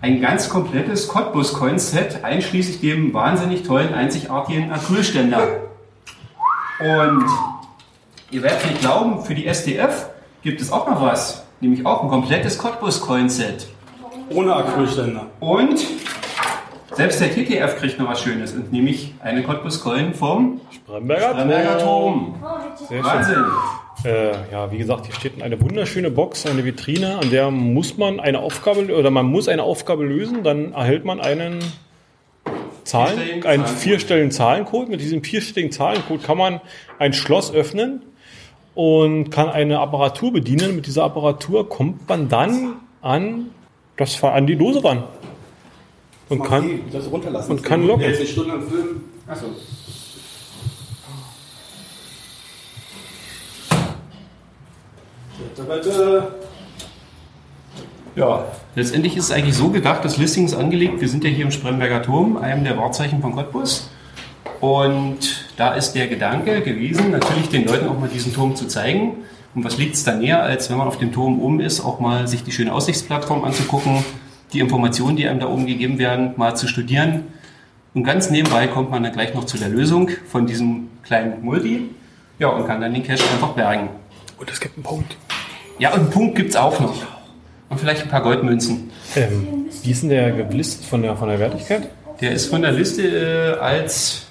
ein 0.01 0.22
ganz 0.22 0.50
komplettes 0.50 1.07
Cottbus-Coin-Set, 1.07 2.24
einschließlich 2.24 2.81
dem 2.81 3.13
wahnsinnig 3.13 3.63
tollen, 3.63 3.93
einzigartigen 3.93 4.72
Acrylständer. 4.72 5.48
Und 6.79 7.25
ihr 8.31 8.41
werdet 8.41 8.65
nicht 8.65 8.81
glauben, 8.81 9.24
für 9.24 9.36
die 9.36 9.45
SDF 9.48 10.07
gibt 10.43 10.62
es 10.62 10.72
auch 10.72 10.89
noch 10.89 11.01
was, 11.01 11.44
nämlich 11.62 11.85
auch 11.85 12.03
ein 12.03 12.09
komplettes 12.09 12.57
Cottbus-Coin-Set. 12.57 13.67
Ohne 14.29 14.55
Acrylständer. 14.55 15.27
Und 15.39 15.85
selbst 16.93 17.19
der 17.19 17.29
TTF 17.31 17.77
kriegt 17.77 18.00
noch 18.00 18.09
was 18.09 18.21
Schönes, 18.21 18.53
und 18.53 18.71
nämlich 18.71 19.13
eine 19.21 19.43
Cottbus-Coin 19.43 20.13
vom 20.13 20.62
Spremberger 20.71 21.33
Lamberger 21.33 21.77
Turm. 21.79 22.35
Sehr 22.77 22.88
schön. 22.88 23.03
Wahnsinn. 23.03 23.45
Äh, 24.05 24.31
ja, 24.51 24.71
wie 24.71 24.77
gesagt, 24.77 25.05
hier 25.05 25.15
steht 25.15 25.41
eine 25.41 25.59
wunderschöne 25.62 26.12
Box, 26.12 26.45
eine 26.45 26.63
Vitrine, 26.63 27.17
an 27.21 27.29
der 27.31 27.50
muss 27.51 27.97
man 27.97 28.19
eine 28.19 28.39
Aufgabe 28.39 28.95
oder 28.95 29.09
man 29.09 29.25
muss 29.25 29.47
eine 29.47 29.63
Aufgabe 29.63 30.05
lösen, 30.05 30.43
dann 30.43 30.74
erhält 30.74 31.05
man 31.05 31.19
einen 31.19 31.59
Zahlen, 32.83 33.43
einen 33.45 33.65
vierstelligen 33.65 34.31
Zahlencode. 34.31 34.89
Mit 34.89 35.01
diesem 35.01 35.24
vierstelligen 35.24 35.71
Zahlencode 35.71 36.24
kann 36.24 36.38
man 36.38 36.62
ein 37.00 37.13
Schloss 37.13 37.51
öffnen 37.51 38.03
und 38.75 39.29
kann 39.32 39.50
eine 39.50 39.79
Apparatur 39.79 40.32
bedienen. 40.32 40.75
Mit 40.75 40.86
dieser 40.86 41.03
Apparatur 41.05 41.67
kommt 41.67 42.08
man 42.08 42.29
dann 42.29 42.74
an 43.01 43.48
das 43.98 44.22
an 44.24 44.46
die 44.46 44.58
Dose 44.58 44.84
ran 44.84 45.03
und 46.29 46.44
kann 46.44 46.82
das 46.91 47.10
runterlassen. 47.10 47.51
und 47.51 47.63
kann 47.63 47.88
locken. 47.88 48.03
Jetzt 48.03 48.20
eine 48.20 48.27
Stunde 48.27 48.53
am 48.53 48.67
Film. 48.67 49.01
Achso. 49.27 49.46
Ja, 58.15 58.46
letztendlich 58.75 59.17
ist 59.17 59.25
es 59.25 59.32
eigentlich 59.32 59.55
so 59.55 59.70
gedacht, 59.70 60.05
das 60.05 60.17
Listing 60.17 60.46
ist 60.46 60.53
angelegt. 60.53 61.01
Wir 61.01 61.10
sind 61.10 61.24
ja 61.24 61.29
hier 61.29 61.46
im 61.46 61.51
Spremberger 61.51 62.01
Turm, 62.01 62.38
einem 62.38 62.63
der 62.63 62.77
Wahrzeichen 62.77 63.22
von 63.22 63.34
Cottbus. 63.36 63.89
Und 64.62 65.44
da 65.57 65.74
ist 65.74 65.93
der 65.93 66.07
Gedanke 66.07 66.62
gewesen, 66.62 67.12
natürlich 67.12 67.50
den 67.50 67.65
Leuten 67.65 67.88
auch 67.88 68.00
mal 68.00 68.09
diesen 68.09 68.33
Turm 68.33 68.55
zu 68.55 68.67
zeigen. 68.67 69.17
Und 69.53 69.63
was 69.63 69.77
liegt 69.77 69.95
es 69.95 70.03
da 70.03 70.13
näher, 70.13 70.43
als 70.43 70.69
wenn 70.69 70.77
man 70.77 70.88
auf 70.88 70.97
dem 70.97 71.13
Turm 71.13 71.39
oben 71.39 71.62
ist, 71.62 71.79
auch 71.79 72.00
mal 72.00 72.27
sich 72.27 72.43
die 72.43 72.51
schöne 72.51 72.74
Aussichtsplattform 72.74 73.43
anzugucken, 73.45 74.03
die 74.51 74.59
Informationen, 74.59 75.15
die 75.15 75.27
einem 75.27 75.39
da 75.39 75.47
oben 75.47 75.65
gegeben 75.65 75.97
werden, 75.97 76.33
mal 76.35 76.55
zu 76.55 76.67
studieren. 76.67 77.24
Und 77.93 78.03
ganz 78.03 78.29
nebenbei 78.29 78.67
kommt 78.67 78.91
man 78.91 79.03
dann 79.03 79.13
gleich 79.13 79.33
noch 79.33 79.45
zu 79.45 79.57
der 79.57 79.69
Lösung 79.69 80.09
von 80.27 80.45
diesem 80.45 80.89
kleinen 81.03 81.41
Multi. 81.43 81.89
Ja, 82.38 82.50
und 82.50 82.67
kann 82.67 82.81
dann 82.81 82.93
den 82.93 83.03
Cache 83.03 83.24
einfach 83.33 83.53
bergen. 83.53 83.89
Und 84.38 84.51
es 84.51 84.59
gibt 84.59 84.75
einen 84.75 84.83
Punkt. 84.83 85.15
Ja, 85.79 85.93
und 85.93 86.01
einen 86.01 86.09
Punkt 86.09 86.35
gibt's 86.35 86.57
auch 86.57 86.77
noch. 86.81 86.95
Und 87.69 87.79
vielleicht 87.79 88.03
ein 88.03 88.09
paar 88.09 88.21
Goldmünzen. 88.21 88.91
Ähm, 89.15 89.67
wie 89.83 89.91
ist 89.91 90.01
denn 90.01 90.09
der 90.09 90.31
gelistet 90.31 90.85
von 90.85 91.01
der, 91.01 91.15
von 91.15 91.29
der 91.29 91.39
Wertigkeit? 91.39 91.89
Der 92.19 92.31
ist 92.31 92.47
von 92.47 92.62
der 92.62 92.74
Liste 92.74 93.03
äh, 93.57 93.59
als 93.59 94.25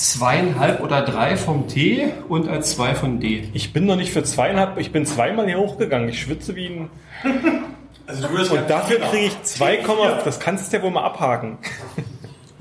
zweieinhalb 0.00 0.80
oder 0.80 1.02
drei 1.02 1.36
vom 1.36 1.68
T 1.68 2.12
und 2.28 2.48
als 2.48 2.76
zwei 2.76 2.94
von 2.94 3.20
D. 3.20 3.48
Ich 3.52 3.72
bin 3.72 3.86
noch 3.86 3.96
nicht 3.96 4.12
für 4.12 4.22
zweieinhalb, 4.22 4.78
ich 4.78 4.92
bin 4.92 5.04
zweimal 5.06 5.46
hier 5.46 5.58
hochgegangen. 5.58 6.08
Ich 6.08 6.20
schwitze 6.20 6.56
wie 6.56 6.66
ein. 6.66 6.90
Also 8.06 8.26
du 8.26 8.34
wirst 8.34 8.50
Und 8.50 8.68
dafür 8.68 8.98
kriege 8.98 9.26
ich 9.26 9.42
2, 9.42 9.84
das 10.24 10.40
kannst 10.40 10.72
du 10.72 10.76
ja 10.76 10.82
wohl 10.82 10.90
mal 10.90 11.04
abhaken. 11.04 11.58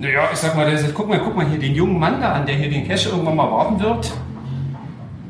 Naja, 0.01 0.29
ich 0.31 0.39
sag 0.39 0.55
mal, 0.55 0.72
das 0.72 0.81
ist, 0.81 0.93
guck 0.93 1.10
mal, 1.10 1.19
guck 1.19 1.36
mal 1.36 1.46
hier 1.46 1.60
den 1.60 1.75
jungen 1.75 2.00
Mann 2.00 2.22
da 2.22 2.31
an, 2.31 2.46
der 2.46 2.55
hier 2.55 2.69
den 2.69 2.88
Cache 2.88 3.10
irgendwann 3.10 3.36
mal 3.36 3.51
warten 3.51 3.81
wird. 3.81 4.10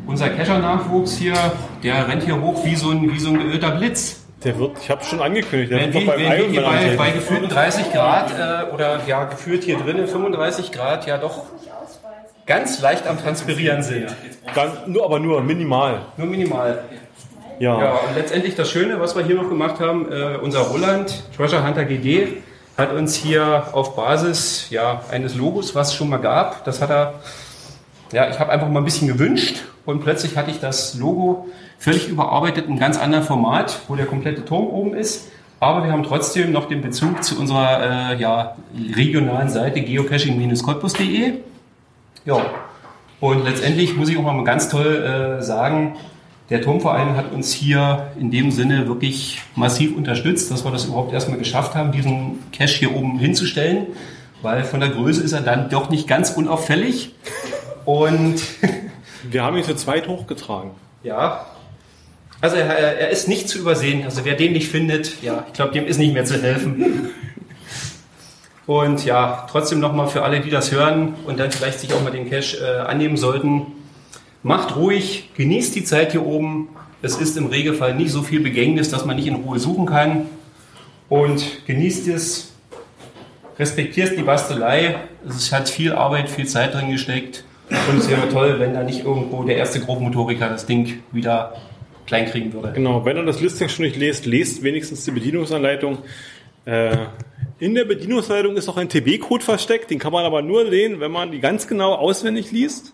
Unser 0.06 0.30
Cacher-Nachwuchs 0.30 1.18
hier, 1.18 1.34
der 1.82 2.08
rennt 2.08 2.22
hier 2.22 2.40
hoch 2.40 2.64
wie 2.64 2.76
so 2.76 2.92
ein, 2.92 3.12
wie 3.12 3.18
so 3.18 3.32
ein 3.32 3.40
geölter 3.40 3.72
Blitz. 3.72 4.28
Der 4.44 4.60
wird, 4.60 4.78
ich 4.80 4.92
habe 4.92 5.04
schon 5.04 5.22
angekündigt, 5.22 5.72
der 5.72 5.80
Wenn 5.80 5.94
wird 5.96 6.06
wir, 6.06 6.14
beim 6.14 6.22
wenn 6.22 6.52
wir 6.52 6.62
bei, 6.62 6.96
bei 6.96 7.10
gefühlten 7.10 7.50
30 7.50 7.92
Grad 7.92 8.32
äh, 8.32 8.72
oder 8.72 9.00
ja, 9.08 9.24
gefühlt 9.24 9.64
hier 9.64 9.80
drinnen 9.80 10.08
35 10.08 10.72
Grad 10.72 11.08
ja 11.08 11.18
doch 11.18 11.46
ganz 12.50 12.82
leicht 12.82 13.08
am 13.08 13.18
Transpirieren 13.20 13.84
sind. 13.84 14.08
Ganz, 14.56 14.74
nur, 14.88 15.06
aber 15.06 15.20
nur 15.20 15.42
minimal. 15.42 16.02
Nur 16.18 16.28
minimal. 16.28 16.84
Ja. 17.60 17.80
Ja, 17.80 17.92
und 17.92 18.16
letztendlich 18.16 18.56
das 18.56 18.72
Schöne, 18.72 19.00
was 19.00 19.16
wir 19.16 19.24
hier 19.24 19.36
noch 19.36 19.48
gemacht 19.48 19.80
haben, 19.80 20.12
äh, 20.12 20.38
unser 20.42 20.62
Roland, 20.62 21.24
Treasure 21.38 21.66
Hunter 21.66 21.86
GD, 21.86 22.42
hat 22.76 22.92
uns 22.92 23.16
hier 23.16 23.68
auf 23.74 23.96
Basis 23.96 24.68
ja, 24.72 25.04
eines 25.12 25.36
Logos, 25.36 25.76
was 25.76 25.90
es 25.90 25.96
schon 25.96 26.10
mal 26.10 26.18
gab, 26.18 26.66
das 26.66 26.82
hat 26.82 26.90
er, 26.90 27.16
ja, 28.12 28.30
ich 28.30 28.40
habe 28.40 28.52
einfach 28.52 28.68
mal 28.68 28.80
ein 28.80 28.86
bisschen 28.86 29.08
gewünscht 29.08 29.58
und 29.86 30.02
plötzlich 30.02 30.36
hatte 30.36 30.50
ich 30.50 30.60
das 30.60 30.96
Logo 30.96 31.50
völlig 31.78 32.08
überarbeitet 32.08 32.66
in 32.66 32.72
einem 32.72 32.80
ganz 32.80 32.98
anderen 32.98 33.26
Format, 33.26 33.80
wo 33.88 33.96
der 33.96 34.08
komplette 34.08 34.44
Turm 34.44 34.68
oben 34.68 34.96
ist. 34.96 35.28
Aber 35.60 35.84
wir 35.84 35.92
haben 35.92 36.04
trotzdem 36.04 36.52
noch 36.52 36.68
den 36.68 36.82
Bezug 36.82 37.24
zu 37.24 37.38
unserer 37.38 38.14
äh, 38.14 38.16
ja, 38.20 38.56
regionalen 38.96 39.50
Seite 39.50 39.82
geocaching-cottbus.de. 39.82 41.34
Ja, 42.26 42.46
und 43.20 43.44
letztendlich 43.44 43.96
muss 43.96 44.10
ich 44.10 44.18
auch 44.18 44.24
mal 44.24 44.44
ganz 44.44 44.70
toll 44.70 44.96
äh, 44.96 45.42
sagen, 45.42 45.96
der 46.50 46.62
Turmverein 46.62 47.16
hat 47.16 47.32
uns 47.32 47.52
hier 47.54 48.12
in 48.20 48.32
dem 48.32 48.52
Sinne 48.52 48.88
wirklich 48.88 49.42
massiv 49.56 49.96
unterstützt, 49.96 50.50
dass 50.52 50.64
wir 50.66 50.72
das 50.72 50.86
überhaupt 50.86 51.14
erstmal 51.14 51.38
geschafft 51.38 51.76
haben, 51.76 51.92
diesen 51.92 52.40
Cache 52.52 52.80
hier 52.80 52.96
oben 52.96 53.20
hinzustellen, 53.20 53.88
weil 54.42 54.64
von 54.64 54.80
der 54.80 54.90
Größe 54.90 55.22
ist 55.22 55.34
er 55.34 55.42
dann 55.42 55.70
doch 55.70 55.90
nicht 55.90 56.08
ganz 56.08 56.32
unauffällig. 56.32 57.14
Und 57.86 58.42
Wir 59.24 59.44
haben 59.44 59.58
ihn 59.58 59.64
zu 59.64 59.76
zweit 59.76 60.08
hochgetragen. 60.08 60.72
ja, 61.04 61.46
also 62.42 62.56
er, 62.56 62.68
er 62.68 63.10
ist 63.10 63.28
nicht 63.28 63.50
zu 63.50 63.60
übersehen. 63.60 64.06
Also 64.06 64.24
wer 64.24 64.36
den 64.36 64.54
nicht 64.54 64.70
findet, 64.70 65.22
ja, 65.22 65.44
ich 65.48 65.54
glaube, 65.54 65.74
dem 65.74 65.86
ist 65.86 65.98
nicht 65.98 66.14
mehr 66.14 66.24
zu 66.24 66.42
helfen. 66.42 67.10
Und 68.70 69.04
ja, 69.04 69.48
trotzdem 69.50 69.80
nochmal 69.80 70.10
für 70.10 70.22
alle, 70.22 70.42
die 70.42 70.52
das 70.52 70.72
hören 70.72 71.16
und 71.26 71.40
dann 71.40 71.52
vielleicht 71.52 71.80
sich 71.80 71.92
auch 71.92 72.04
mal 72.04 72.12
den 72.12 72.30
Cache 72.30 72.58
äh, 72.58 72.82
annehmen 72.82 73.18
sollten, 73.18 73.66
macht 74.44 74.76
ruhig, 74.76 75.32
genießt 75.36 75.74
die 75.74 75.84
Zeit 75.84 76.12
hier 76.12 76.24
oben. 76.24 76.70
Es 77.02 77.18
ist 77.18 77.36
im 77.36 77.48
Regelfall 77.48 77.96
nicht 77.96 78.12
so 78.12 78.22
viel 78.22 78.42
Begängnis, 78.42 78.92
dass 78.92 79.06
man 79.06 79.16
nicht 79.16 79.26
in 79.26 79.38
Ruhe 79.38 79.58
suchen 79.58 79.88
kann. 79.88 80.28
Und 81.10 81.66
genießt 81.66 82.10
es, 82.10 82.54
respektiert 83.58 84.16
die 84.16 84.22
Bastelei. 84.22 84.98
Es 85.28 85.52
hat 85.52 85.68
viel 85.68 85.94
Arbeit, 85.94 86.30
viel 86.30 86.46
Zeit 86.46 86.76
drin 86.76 86.92
gesteckt. 86.92 87.46
Und 87.72 87.98
es 87.98 88.08
wäre 88.08 88.30
toll, 88.30 88.60
wenn 88.60 88.76
da 88.76 88.84
nicht 88.84 89.04
irgendwo 89.04 89.44
der 89.46 89.58
erste 89.58 89.80
Grobmotoriker 89.80 90.48
das 90.48 90.68
Ding 90.68 91.02
wieder 91.12 91.56
klein 92.06 92.28
kriegen 92.28 92.54
würde. 92.54 92.74
Genau, 92.74 93.04
wenn 93.04 93.18
ihr 93.18 93.26
das 93.26 93.42
Listing 93.42 93.68
schon 93.68 93.86
nicht 93.86 93.98
lest, 93.98 94.28
lest 94.28 94.62
wenigstens 94.62 95.06
die 95.06 95.12
Bedienungsanleitung. 95.12 95.98
Äh, 96.66 96.98
in 97.60 97.76
der 97.76 97.86
Bedienungsanleitung 97.86 98.56
ist 98.58 98.70
auch 98.70 98.78
ein 98.78 98.90
TB-Code 98.90 99.44
versteckt, 99.44 99.92
den 99.92 100.00
kann 100.00 100.12
man 100.14 100.26
aber 100.26 100.42
nur 100.42 100.64
lesen, 100.64 101.00
wenn 101.00 101.12
man 101.12 101.32
die 101.32 101.40
ganz 101.40 101.68
genau 101.68 101.94
auswendig 101.96 102.52
liest. 102.52 102.94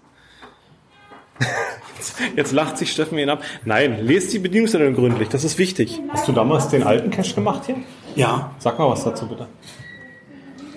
Jetzt- 2.35 2.51
lacht 2.53 2.77
sich 2.77 2.91
Steffen 2.91 3.17
ihn 3.17 3.29
ab. 3.29 3.43
Nein, 3.65 4.05
lest 4.05 4.31
die 4.33 4.39
Bedienungsanleitung 4.39 4.95
gründlich, 4.95 5.29
das 5.29 5.43
ist 5.43 5.57
wichtig. 5.57 5.99
Hast 6.09 6.27
du 6.27 6.31
damals 6.31 6.69
den 6.69 6.83
alten 6.83 7.09
Cache 7.11 7.33
gemacht 7.35 7.63
hier? 7.65 7.77
Ja, 8.15 8.51
Sag 8.59 8.79
mal 8.79 8.89
was 8.89 9.03
dazu 9.03 9.27
bitte. 9.27 9.47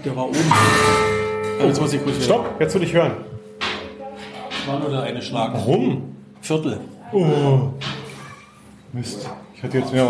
der 0.04 0.16
war 0.16 0.26
oben. 0.28 0.38
Ja, 1.60 1.66
Jetzt 1.66 1.80
muss 1.80 1.92
ich 1.92 2.02
kurz 2.02 2.24
Stopp, 2.24 2.60
jetzt 2.60 2.74
will 2.74 2.82
ich 2.82 2.92
hören. 2.92 3.12
War 4.66 4.80
nur 4.80 4.90
der 4.90 5.02
eine 5.02 5.22
Schlag. 5.22 5.54
Warum? 5.54 6.14
Viertel. 6.40 6.80
Oh. 7.12 7.70
Mist. 8.92 9.28
Ich 9.58 9.64
hatte 9.64 9.78
jetzt 9.78 9.92
mehr. 9.92 10.06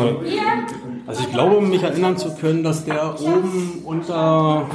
Also 1.07 1.23
ich 1.23 1.33
glaube, 1.33 1.63
mich 1.63 1.83
erinnern 1.83 2.19
zu 2.19 2.35
können, 2.35 2.63
dass 2.63 2.85
der 2.85 3.19
oben 3.19 3.81
unter, 3.83 4.67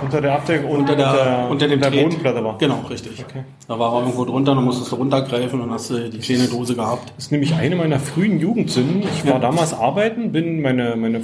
Unter 0.00 0.20
der 0.20 0.34
Abdeckung 0.34 0.70
unter 0.70 0.94
der, 0.94 1.48
unter 1.50 1.66
dem 1.66 1.80
der 1.80 1.90
Bodenplatte 1.90 2.44
war. 2.44 2.58
Genau, 2.58 2.84
richtig. 2.88 3.24
Da 3.66 3.76
war 3.76 3.92
er 3.92 4.00
irgendwo 4.02 4.24
drunter, 4.24 4.54
dann 4.54 4.64
musstest 4.64 4.92
du 4.92 4.96
runtergreifen 4.96 5.60
und 5.60 5.72
hast 5.72 5.90
du 5.90 6.08
die 6.08 6.18
kleine 6.18 6.46
Dose 6.46 6.76
gehabt. 6.76 7.12
Das 7.16 7.24
ist 7.24 7.32
nämlich 7.32 7.52
eine 7.56 7.74
meiner 7.74 7.98
frühen 7.98 8.38
Jugendsünden. 8.38 9.02
Ich 9.02 9.28
war 9.28 9.40
damals 9.40 9.74
arbeiten, 9.74 10.30
bin 10.30 10.62
meine, 10.62 10.94
meine 10.94 11.20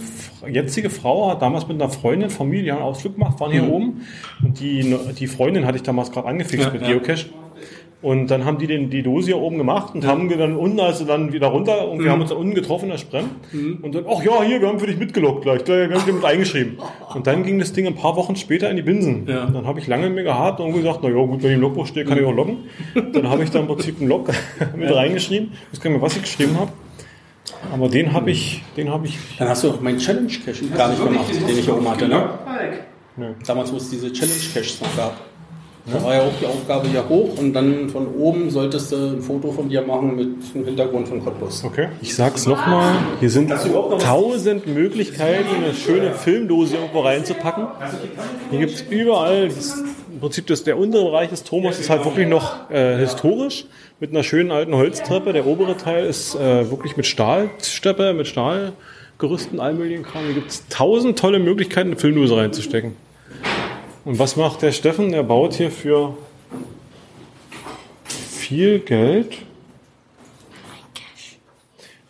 jetzige 0.51 0.91
Frau 0.91 1.31
hat 1.31 1.43
damals 1.43 1.69
mit 1.69 1.81
einer 1.81 1.93
Freundin, 1.93 2.29
Familie, 2.29 2.73
einen 2.73 2.83
Ausflug 2.83 3.15
gemacht, 3.15 3.39
waren 3.39 3.53
hier 3.53 3.71
oben. 3.71 4.05
Und 4.43 4.59
die, 4.59 4.97
die 5.17 5.29
Freundin 5.29 5.65
hatte 5.65 5.77
ich 5.77 5.85
damals 5.85 6.11
gerade 6.11 6.27
angefixt 6.27 6.67
Ja, 6.67 6.73
mit 6.73 6.83
ja. 6.83 6.89
Geocache. 6.89 7.27
Und 8.03 8.31
dann 8.31 8.45
haben 8.45 8.59
die 8.59 8.67
den, 8.67 8.91
die 8.91 9.03
Dose 9.03 9.29
hier 9.29 9.39
oben 9.39 9.57
gemacht 9.57 9.95
und 9.95 10.07
haben 10.07 10.29
wir 10.29 10.37
dann 10.37 10.55
unten, 10.55 10.79
also 10.81 11.07
dann 11.07 11.33
wieder 11.33 11.47
runter 11.49 11.89
und 11.89 12.05
wir 12.05 12.11
haben 12.11 12.21
uns 12.21 12.29
dann 12.29 12.39
unten 12.39 12.55
getroffen 12.55 12.91
der 12.91 12.99
Sprem. 12.99 13.25
Und 13.83 13.95
dann, 13.95 14.05
ach 14.07 14.23
ja, 14.23 14.43
hier, 14.43 14.61
wir 14.61 14.69
haben 14.69 14.79
für 14.79 14.87
dich 14.87 14.99
mitgelockt 14.99 15.43
gleich, 15.43 15.65
gleich 15.65 15.89
wir 15.89 15.97
haben 15.97 16.05
dich 16.05 16.15
mit 16.15 16.25
eingeschrieben. 16.33 16.79
Und 17.15 17.27
dann 17.27 17.43
ging 17.43 17.59
das 17.59 17.73
Ding 17.73 17.87
ein 17.87 17.95
paar 17.95 18.15
Wochen 18.17 18.37
später 18.37 18.71
in 18.71 18.77
die 18.77 18.83
Binsen. 18.83 19.27
Ja. 19.27 19.47
Dann 19.47 19.67
habe 19.67 19.81
ich 19.81 19.87
lange 19.87 20.11
mir 20.11 20.25
gehabt 20.25 20.61
und 20.61 20.75
gesagt, 20.75 21.01
na 21.03 21.09
ja, 21.09 21.15
gut, 21.15 21.43
wenn 21.43 21.51
ich 21.51 21.57
im 21.57 21.63
Logbuch 21.63 21.87
stehe, 21.87 22.05
kann 22.05 22.19
ich 22.19 22.25
auch 22.25 22.35
loggen. 22.35 22.65
Dann 22.95 23.31
habe 23.31 23.43
ich 23.43 23.51
da 23.51 23.61
im 23.61 23.67
Prinzip 23.67 23.99
einen 23.99 24.09
Log 24.09 24.31
mit 24.77 24.95
reingeschrieben. 24.95 25.53
Ich 25.53 25.79
weiß 25.79 25.81
gar 25.83 25.91
nicht 25.91 25.99
mehr, 25.99 26.07
was 26.07 26.17
ich 26.17 26.23
geschrieben 26.23 26.59
habe. 26.59 26.73
Aber 27.73 27.89
den 27.89 28.13
habe 28.13 28.31
ich, 28.31 28.63
den 28.77 28.91
habe 28.91 29.07
ich, 29.07 29.19
Dann 29.39 29.49
hast 29.49 29.65
du 29.65 29.71
auch 29.71 29.81
meinen 29.81 29.99
Challenge 29.99 30.29
Cache 30.45 30.67
gar 30.77 30.91
nicht 30.91 31.03
gemacht, 31.03 31.25
den 31.31 31.59
ich 31.59 31.65
hier 31.65 31.77
oben 31.77 31.89
hatte, 31.89 32.07
ne? 32.07 32.29
Nö. 33.17 33.33
Damals, 33.47 33.73
wo 33.73 33.77
es 33.77 33.89
diese 33.89 34.13
Challenge 34.13 34.39
Caches 34.53 34.81
noch 34.83 34.97
gab. 34.97 35.26
Da 35.93 36.03
war 36.03 36.15
ja 36.15 36.23
auch 36.23 36.33
die 36.41 36.47
Aufgabe 36.47 36.89
hier 36.89 37.09
hoch 37.09 37.39
und 37.39 37.53
dann 37.53 37.89
von 37.91 38.09
oben 38.09 38.51
solltest 38.51 38.91
du 38.91 38.97
ein 38.97 39.23
Foto 39.23 39.53
von 39.53 39.69
dir 39.69 39.83
machen 39.83 40.17
mit 40.17 40.55
dem 40.55 40.65
Hintergrund 40.65 41.07
von 41.07 41.25
Cottbus. 41.25 41.63
Okay. 41.63 41.89
Ich 42.03 42.15
sag's 42.17 42.45
nochmal, 42.45 42.97
hier 43.21 43.31
sind 43.31 43.51
tausend 44.01 44.67
Möglichkeiten, 44.67 45.47
eine 45.63 45.75
schöne 45.75 46.13
Filmdose 46.13 46.75
irgendwo 46.75 47.01
reinzupacken. 47.01 47.69
Hier 48.51 48.59
gibt's 48.59 48.85
überall, 48.91 49.49
das, 49.49 49.77
im 50.13 50.19
Prinzip 50.19 50.49
das, 50.49 50.65
der 50.65 50.77
untere 50.77 51.05
Bereich 51.05 51.31
des 51.31 51.45
Thomas 51.45 51.79
ist 51.79 51.89
halt 51.89 52.05
wirklich 52.05 52.27
noch 52.27 52.69
äh, 52.69 52.97
historisch, 52.99 53.67
mit 54.01 54.11
einer 54.11 54.25
schönen 54.25 54.51
alten 54.51 54.75
Holztreppe. 54.75 55.33
Der 55.33 55.47
obere 55.47 55.77
Teil 55.77 56.05
ist 56.05 56.35
äh, 56.35 56.69
wirklich 56.69 56.97
mit 56.97 57.07
Stahlsteppe, 57.07 58.13
mit 58.13 58.27
Stahlgerüsten, 58.27 59.61
all 59.61 59.75
möglichen 59.75 60.03
Kram. 60.03 60.25
Hier 60.25 60.35
gibt's 60.35 60.65
tausend 60.69 61.17
tolle 61.17 61.39
Möglichkeiten, 61.39 61.91
eine 61.91 61.97
Filmdose 61.97 62.37
reinzustecken. 62.37 62.97
Und 64.07 64.19
was 64.19 64.37
macht 64.37 64.63
der 64.63 64.73
Steffen? 64.73 65.13
Der 65.13 65.23
baut 65.23 65.53
hier 65.55 65.71
für 65.71 66.17
viel 68.09 68.79
Geld 68.79 69.37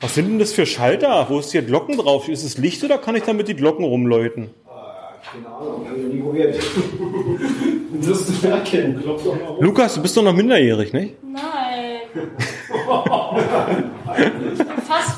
was 0.07 0.15
sind 0.15 0.29
denn 0.29 0.39
das 0.39 0.53
für 0.53 0.67
Schalter? 0.67 1.27
Wo 1.31 1.41
ist 1.41 1.53
hier 1.53 1.63
Glocken 1.63 1.97
drauf? 1.97 2.29
Ist 2.29 2.45
es 2.45 2.59
Licht 2.59 2.85
oder 2.85 2.99
kann 2.99 3.17
ich 3.17 3.25
damit 3.25 3.49
die 3.49 3.57
Glocken 3.57 3.85
rumläuten? 3.85 4.51
Wirst 7.91 8.29
du 8.29 8.47
merken. 8.47 9.03
Lukas, 9.59 9.95
du 9.95 10.03
bist 10.03 10.17
doch 10.17 10.23
noch 10.23 10.35
minderjährig, 10.35 10.93
nicht? 10.93 11.15
Nein. 11.25 11.43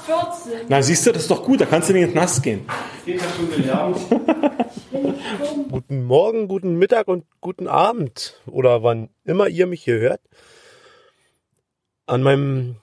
Fast 0.09 0.49
14. 0.49 0.67
Na, 0.69 0.83
siehst 0.83 1.07
du, 1.07 1.13
das 1.13 1.23
ist 1.23 1.31
doch 1.31 1.45
gut, 1.45 1.61
da 1.61 1.67
kannst 1.67 1.91
du 1.91 1.93
nicht 1.93 2.05
ins 2.05 2.15
Nass 2.15 2.41
gehen. 2.41 2.67
Guten 5.71 6.05
Morgen, 6.05 6.49
guten 6.49 6.77
Mittag 6.77 7.09
und 7.09 7.25
guten 7.41 7.67
Abend 7.67 8.41
oder 8.47 8.83
wann 8.83 9.11
immer 9.25 9.49
ihr 9.49 9.67
mich 9.67 9.85
hier 9.85 9.99
hört. 9.99 10.21
An 12.07 12.23
meinem 12.23 12.77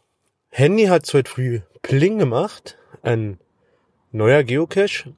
Handy 0.49 0.85
hat 0.85 1.05
es 1.05 1.13
heute 1.13 1.31
früh 1.31 1.61
Pling 1.81 2.19
gemacht. 2.19 2.77
Ein 3.01 3.39
neuer 4.11 4.43
Geocache 4.43 5.15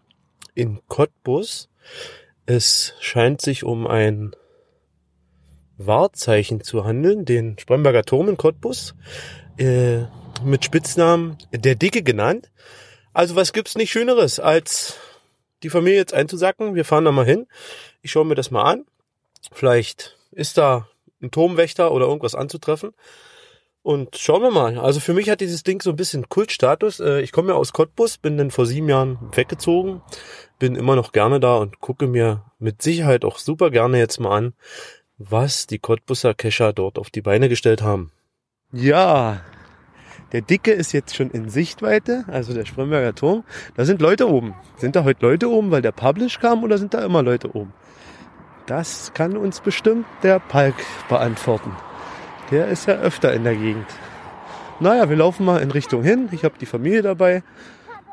in 0.55 0.79
Cottbus. 0.87 1.69
Es 2.45 2.93
scheint 3.01 3.41
sich 3.41 3.65
um 3.65 3.85
ein 3.85 4.33
Wahrzeichen 5.77 6.61
zu 6.61 6.85
handeln, 6.85 7.25
den 7.25 7.59
Spremberger 7.59 8.03
Turm 8.03 8.29
in 8.29 8.37
Cottbus, 8.37 8.95
äh, 9.57 10.05
mit 10.43 10.65
Spitznamen 10.65 11.37
der 11.51 11.75
Dicke 11.75 12.03
genannt. 12.03 12.51
Also 13.13 13.35
was 13.35 13.53
gibt's 13.53 13.75
nicht 13.75 13.91
Schöneres, 13.91 14.39
als 14.39 14.97
die 15.63 15.69
Familie 15.69 15.97
jetzt 15.97 16.13
einzusacken? 16.13 16.75
Wir 16.75 16.85
fahren 16.85 17.05
da 17.05 17.11
mal 17.11 17.25
hin. 17.25 17.47
Ich 18.01 18.11
schaue 18.11 18.25
mir 18.25 18.35
das 18.35 18.51
mal 18.51 18.63
an. 18.63 18.85
Vielleicht 19.51 20.17
ist 20.31 20.57
da 20.57 20.87
ein 21.21 21.31
Turmwächter 21.31 21.91
oder 21.91 22.05
irgendwas 22.05 22.35
anzutreffen. 22.35 22.91
Und 23.81 24.17
schauen 24.17 24.41
wir 24.41 24.51
mal. 24.51 24.77
Also 24.77 24.99
für 24.99 25.13
mich 25.13 25.29
hat 25.29 25.39
dieses 25.39 25.63
Ding 25.63 25.81
so 25.81 25.91
ein 25.91 25.95
bisschen 25.95 26.27
Kultstatus. 26.27 26.99
Äh, 26.99 27.21
Ich 27.21 27.31
komme 27.31 27.53
ja 27.53 27.55
aus 27.55 27.71
Cottbus, 27.71 28.17
bin 28.17 28.37
dann 28.37 28.51
vor 28.51 28.65
sieben 28.65 28.89
Jahren 28.89 29.17
weggezogen, 29.33 30.01
bin 30.59 30.75
immer 30.75 30.95
noch 30.95 31.13
gerne 31.13 31.39
da 31.39 31.55
und 31.55 31.79
gucke 31.79 32.05
mir 32.07 32.43
mit 32.59 32.81
Sicherheit 32.81 33.23
auch 33.23 33.37
super 33.37 33.71
gerne 33.71 33.97
jetzt 33.97 34.19
mal 34.19 34.35
an, 34.35 34.53
was 35.17 35.67
die 35.67 35.79
Cottbuser 35.79 36.33
Kescher 36.33 36.73
dort 36.73 36.99
auf 36.99 37.09
die 37.09 37.21
Beine 37.21 37.47
gestellt 37.47 37.81
haben. 37.81 38.11
Ja, 38.73 39.41
der 40.33 40.41
Dicke 40.41 40.71
ist 40.71 40.91
jetzt 40.91 41.15
schon 41.15 41.31
in 41.31 41.49
Sichtweite, 41.49 42.25
also 42.27 42.53
der 42.53 42.65
Spremberger 42.65 43.15
Turm. 43.15 43.43
Da 43.75 43.85
sind 43.85 44.01
Leute 44.01 44.29
oben. 44.29 44.55
Sind 44.75 44.95
da 44.95 45.05
heute 45.05 45.25
Leute 45.25 45.49
oben, 45.49 45.71
weil 45.71 45.81
der 45.81 45.93
Publish 45.93 46.39
kam 46.39 46.63
oder 46.63 46.77
sind 46.77 46.93
da 46.93 47.03
immer 47.03 47.23
Leute 47.23 47.55
oben? 47.55 47.73
Das 48.65 49.13
kann 49.13 49.37
uns 49.37 49.61
bestimmt 49.61 50.05
der 50.23 50.39
Palk 50.39 50.75
beantworten. 51.07 51.71
Der 52.51 52.67
ist 52.67 52.87
ja 52.87 52.95
öfter 52.95 53.33
in 53.33 53.45
der 53.45 53.55
Gegend. 53.55 53.85
Naja, 54.81 55.09
wir 55.09 55.15
laufen 55.15 55.45
mal 55.45 55.61
in 55.61 55.71
Richtung 55.71 56.03
hin. 56.03 56.27
Ich 56.33 56.43
habe 56.43 56.55
die 56.59 56.65
Familie 56.65 57.01
dabei. 57.01 57.41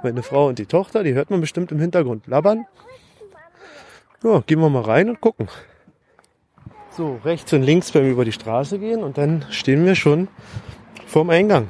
Meine 0.05 0.23
Frau 0.23 0.47
und 0.47 0.59
die 0.61 0.67
Tochter, 0.67 1.03
die 1.03 1.15
hört 1.15 1.31
man 1.31 1.41
bestimmt 1.41 1.73
im 1.73 1.81
Hintergrund 1.81 2.29
labbern. 2.29 2.67
Ja, 4.23 4.41
gehen 4.47 4.61
wir 4.61 4.71
mal 4.71 4.83
rein 4.83 5.09
und 5.09 5.21
gucken. 5.21 5.49
So, 6.97 7.19
rechts 7.25 7.53
und 7.53 7.63
links 7.63 7.91
beim 7.91 8.09
über 8.09 8.25
die 8.25 8.33
Straße 8.33 8.79
gehen 8.79 9.03
und 9.03 9.19
dann 9.19 9.45
stehen 9.51 9.85
wir 9.85 9.97
schon 9.97 10.29
vorm 11.07 11.31
Eingang 11.31 11.67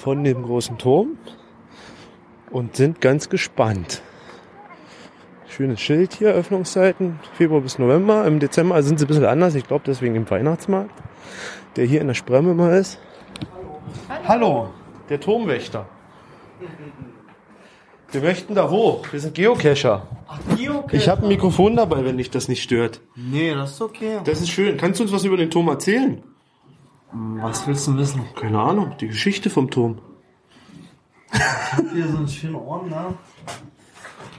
von 0.00 0.24
dem 0.24 0.42
großen 0.42 0.78
Turm 0.78 1.18
und 2.50 2.74
sind 2.74 3.02
ganz 3.02 3.28
gespannt. 3.28 4.00
Schönes 5.46 5.80
Schild 5.80 6.14
hier, 6.14 6.30
Öffnungszeiten, 6.30 7.20
Februar 7.34 7.60
bis 7.60 7.78
November. 7.78 8.24
Im 8.26 8.40
Dezember 8.40 8.82
sind 8.82 8.98
sie 8.98 9.04
ein 9.04 9.08
bisschen 9.08 9.26
anders, 9.26 9.54
ich 9.54 9.66
glaube 9.66 9.84
deswegen 9.86 10.14
im 10.14 10.30
Weihnachtsmarkt, 10.30 10.94
der 11.76 11.84
hier 11.84 12.00
in 12.00 12.06
der 12.06 12.14
Spremme 12.14 12.54
mal 12.54 12.78
ist. 12.78 12.98
Hallo, 14.26 14.70
der 15.10 15.20
Turmwächter. 15.20 15.86
Wir 18.10 18.22
möchten 18.22 18.54
da 18.54 18.70
hoch. 18.70 19.04
Wir 19.10 19.20
sind 19.20 19.34
Geocacher. 19.34 20.08
Ich 20.92 21.08
habe 21.08 21.22
ein 21.22 21.28
Mikrofon 21.28 21.76
dabei, 21.76 22.04
wenn 22.06 22.16
dich 22.16 22.30
das 22.30 22.48
nicht 22.48 22.62
stört. 22.62 23.02
Nee, 23.14 23.54
das 23.54 23.72
ist 23.72 23.82
okay. 23.82 24.20
Das 24.24 24.40
ist 24.40 24.48
schön. 24.48 24.78
Kannst 24.78 24.98
du 24.98 25.04
uns 25.04 25.12
was 25.12 25.24
über 25.24 25.36
den 25.36 25.50
Turm 25.50 25.68
erzählen? 25.68 26.22
Was 27.12 27.66
willst 27.66 27.86
du 27.86 27.96
wissen? 27.96 28.24
Keine 28.38 28.60
Ahnung, 28.60 28.94
die 29.00 29.08
Geschichte 29.08 29.50
vom 29.50 29.70
Turm. 29.70 30.00
Hier 31.92 32.08
so 32.08 32.18
einen 32.18 32.28
schönen 32.28 32.54
Ordner. 32.56 33.14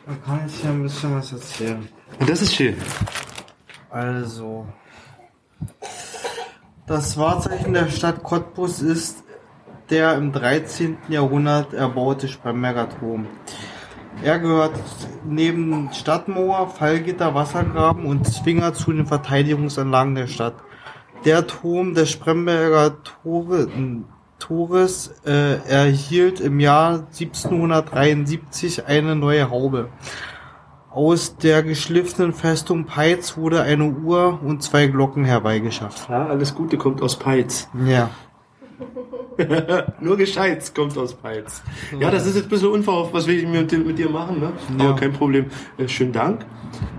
Da 0.06 0.14
kann 0.26 0.42
ich 0.46 0.62
dir 0.62 0.70
ein 0.70 0.84
bisschen 0.84 1.16
was 1.16 1.32
erzählen. 1.32 1.88
Und 2.20 2.30
das 2.30 2.42
ist 2.42 2.56
schön. 2.56 2.76
Also. 3.90 4.68
Das 6.88 7.18
Wahrzeichen 7.18 7.74
der 7.74 7.90
Stadt 7.90 8.24
Cottbus 8.24 8.82
ist 8.82 9.24
der 9.90 10.16
im 10.16 10.32
13. 10.32 10.98
Jahrhundert 11.10 11.74
erbaute 11.74 12.30
Spremberger 12.30 12.90
Turm. 12.90 13.28
Er 14.24 14.40
gehört 14.40 14.80
neben 15.26 15.92
Stadtmauer, 15.94 16.70
Fallgitter, 16.70 17.34
Wassergraben 17.34 18.06
und 18.06 18.26
Zwinger 18.26 18.74
zu 18.74 18.94
den 18.94 19.06
Verteidigungsanlagen 19.06 20.16
der 20.16 20.28
Stadt. 20.28 20.56
Der 21.26 21.46
Turm 21.46 21.94
des 21.94 22.10
Spremberger 22.10 22.96
Tore, 23.04 23.68
Tores 24.40 25.14
äh, 25.26 25.58
erhielt 25.68 26.40
im 26.40 26.60
Jahr 26.60 27.08
1773 27.14 28.88
eine 28.88 29.16
neue 29.16 29.50
Haube. 29.52 29.90
Aus 30.90 31.38
der 31.38 31.64
geschliffenen 31.64 32.34
Festung 32.34 32.86
Peitz 32.86 33.38
wurde 33.38 33.62
eine 33.62 33.86
Uhr 33.86 34.40
und 34.44 34.64
zwei 34.64 34.88
Glocken 34.88 35.24
herbeigeschafft. 35.24 36.10
Ja, 36.10 36.26
alles 36.26 36.56
Gute 36.56 36.78
kommt 36.78 37.02
aus 37.02 37.18
Peitz. 37.18 37.70
Ja. 37.86 38.10
Nur 40.02 40.18
Gescheites 40.18 40.74
kommt 40.74 40.98
aus 40.98 41.14
Peitz. 41.14 41.62
Ja, 41.98 42.12
das 42.12 42.26
ist 42.26 42.36
jetzt 42.36 42.46
ein 42.46 42.50
bisschen 42.50 42.70
unverhofft, 42.70 43.14
was 43.14 43.28
wir 43.28 43.48
mit, 43.48 43.72
mit 43.86 43.98
dir 43.98 44.10
machen, 44.10 44.40
ne? 44.40 44.52
Ja. 44.78 44.90
Aber 44.90 45.00
kein 45.00 45.14
Problem. 45.14 45.46
Äh, 45.78 45.88
schönen 45.88 46.12
Dank. 46.12 46.46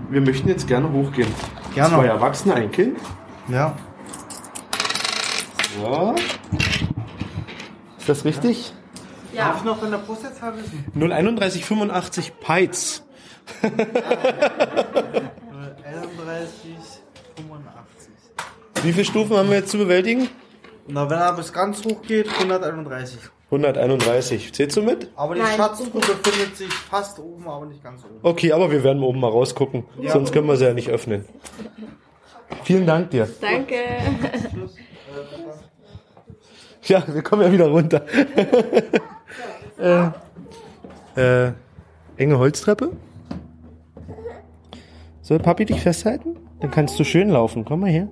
Wir 0.09 0.21
möchten 0.21 0.47
jetzt 0.47 0.67
gerne 0.67 0.91
hochgehen. 0.91 1.27
Gerne. 1.75 1.95
Zwei 1.95 2.05
Erwachsene, 2.05 2.55
ein 2.55 2.71
Kind. 2.71 2.97
Ja. 3.47 3.75
So. 5.83 6.15
Ist 7.99 8.07
das 8.07 8.23
richtig? 8.23 8.71
Darf 9.35 9.57
ich 9.57 9.63
noch 9.65 9.83
in 9.83 9.91
der 9.91 9.97
Postleitzahl 9.97 10.53
wissen? 10.55 10.85
031 10.95 11.65
85 11.65 12.39
Peitz. 12.39 13.03
31, 13.61 13.75
85. 17.35 18.11
Wie 18.83 18.93
viele 18.93 19.03
Stufen 19.03 19.35
haben 19.35 19.49
wir 19.49 19.57
jetzt 19.57 19.71
zu 19.71 19.77
bewältigen? 19.77 20.29
Na, 20.87 21.09
wenn 21.09 21.17
er 21.19 21.33
bis 21.33 21.51
ganz 21.51 21.83
hoch 21.83 22.01
geht, 22.01 22.29
131. 22.29 23.19
131. 23.47 24.53
Zählst 24.53 24.77
du 24.77 24.83
mit? 24.83 25.11
Aber 25.17 25.35
die 25.35 25.41
Nein. 25.41 25.57
Schatztruhe 25.57 25.99
befindet 25.99 26.55
sich 26.55 26.71
fast 26.73 27.19
oben, 27.19 27.45
aber 27.49 27.65
nicht 27.65 27.83
ganz 27.83 28.05
oben. 28.05 28.19
Okay, 28.23 28.53
aber 28.53 28.71
wir 28.71 28.85
werden 28.85 29.03
oben 29.03 29.19
mal 29.19 29.29
rausgucken. 29.29 29.83
Sonst 30.07 30.31
können 30.31 30.47
wir 30.47 30.55
sie 30.55 30.63
ja 30.63 30.73
nicht 30.73 30.87
öffnen. 30.89 31.25
Vielen 32.63 32.85
Dank 32.85 33.09
dir. 33.09 33.27
Danke. 33.41 33.75
Ja, 36.85 37.03
wir 37.07 37.21
kommen 37.21 37.43
ja 37.43 37.51
wieder 37.51 37.67
runter. 37.67 38.05
äh, 41.15 41.47
äh, 41.47 41.51
enge 42.17 42.37
Holztreppe. 42.37 42.91
Soll 45.21 45.39
Papi 45.39 45.65
dich 45.65 45.79
festhalten? 45.81 46.35
Dann 46.59 46.71
kannst 46.71 46.99
du 46.99 47.03
schön 47.03 47.29
laufen. 47.29 47.63
Komm 47.63 47.81
mal 47.81 47.89
her. 47.89 48.09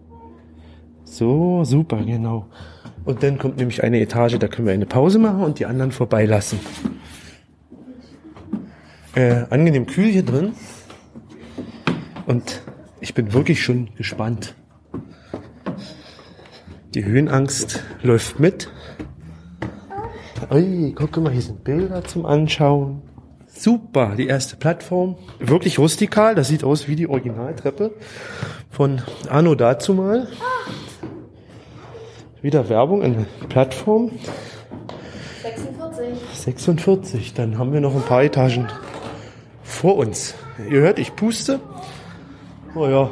So, 1.04 1.66
super, 1.66 1.98
genau. 1.98 2.46
Und 3.04 3.24
dann 3.24 3.38
kommt 3.38 3.58
nämlich 3.58 3.84
eine 3.84 4.00
Etage, 4.00 4.38
da 4.40 4.48
können 4.48 4.68
wir 4.68 4.74
eine 4.74 4.86
Pause 4.86 5.20
machen 5.20 5.44
und 5.44 5.60
die 5.60 5.66
anderen 5.66 5.92
vorbeilassen. 5.92 6.60
Äh, 9.16 9.44
angenehm 9.50 9.88
kühl 9.88 10.06
hier 10.06 10.24
drin. 10.24 10.54
Und 12.28 12.62
ich 13.02 13.14
bin 13.14 13.34
wirklich 13.34 13.62
schon 13.62 13.90
gespannt. 13.96 14.56
Die 16.94 17.06
Höhenangst 17.06 17.84
läuft 18.04 18.40
mit. 18.42 18.70
Ui, 20.52 20.94
guck 20.94 21.16
mal, 21.18 21.32
hier 21.32 21.42
sind 21.42 21.64
Bilder 21.64 22.04
zum 22.04 22.26
Anschauen. 22.26 23.02
Super, 23.48 24.16
die 24.18 24.28
erste 24.28 24.58
Plattform. 24.58 25.16
Wirklich 25.40 25.80
rustikal, 25.80 26.36
das 26.36 26.50
sieht 26.50 26.66
aus 26.66 26.90
wie 26.90 26.98
die 26.98 27.08
Originaltreppe 27.08 27.94
von 28.70 29.02
Anno 29.30 29.56
dazu 29.56 29.94
mal. 29.94 30.28
Wieder 32.42 32.68
Werbung 32.68 33.04
in 33.04 33.26
Plattform. 33.48 34.12
46. 35.44 36.44
46, 36.44 37.34
dann 37.34 37.58
haben 37.58 37.72
wir 37.72 37.80
noch 37.80 37.96
ein 37.96 38.02
paar 38.02 38.24
Etagen 38.24 38.68
vor 39.64 39.96
uns. 39.96 40.34
Ihr 40.70 40.82
hört, 40.82 41.00
ich 41.00 41.16
puste. 41.16 41.62
Oh 42.76 42.88
ja. 42.88 43.10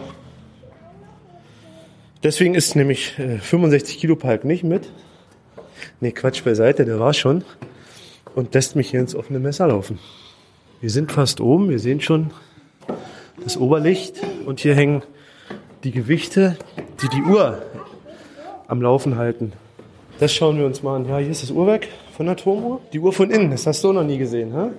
Deswegen 2.22 2.54
ist 2.54 2.76
nämlich 2.76 3.18
äh, 3.18 3.38
65 3.38 3.98
Kilo 3.98 4.16
Palk 4.16 4.44
nicht 4.44 4.64
mit. 4.64 4.92
Nee, 6.02 6.12
Quatsch 6.12 6.44
beiseite, 6.44 6.84
der 6.84 7.00
war 7.00 7.14
schon. 7.14 7.46
Und 8.36 8.54
lässt 8.54 8.76
mich 8.76 8.90
hier 8.92 9.00
ins 9.00 9.16
offene 9.16 9.40
Messer 9.40 9.68
laufen. 9.68 10.00
Wir 10.82 10.90
sind 10.90 11.12
fast 11.12 11.40
oben, 11.40 11.70
wir 11.70 11.80
sehen 11.80 12.02
schon 12.02 12.32
das 13.44 13.58
Oberlicht 13.58 14.22
und 14.46 14.60
hier 14.60 14.76
hängen 14.76 15.04
die 15.84 15.92
Gewichte, 15.92 16.58
die 17.02 17.08
die 17.10 17.22
Uhr 17.22 17.62
am 18.68 18.82
Laufen 18.82 19.18
halten. 19.18 19.54
Das 20.20 20.34
schauen 20.34 20.58
wir 20.58 20.66
uns 20.66 20.84
mal 20.84 20.98
an. 20.98 21.08
Ja, 21.08 21.18
hier 21.18 21.32
ist 21.32 21.44
das 21.44 21.52
Uhrwerk 21.52 21.88
von 22.16 22.26
der 22.26 22.36
Turmuhr. 22.36 22.82
Die 22.92 23.00
Uhr 23.00 23.14
von 23.14 23.32
innen, 23.32 23.52
das 23.52 23.66
hast 23.66 23.84
du 23.84 23.94
noch 23.94 24.04
nie 24.04 24.18
gesehen, 24.18 24.54
hä? 24.54 24.72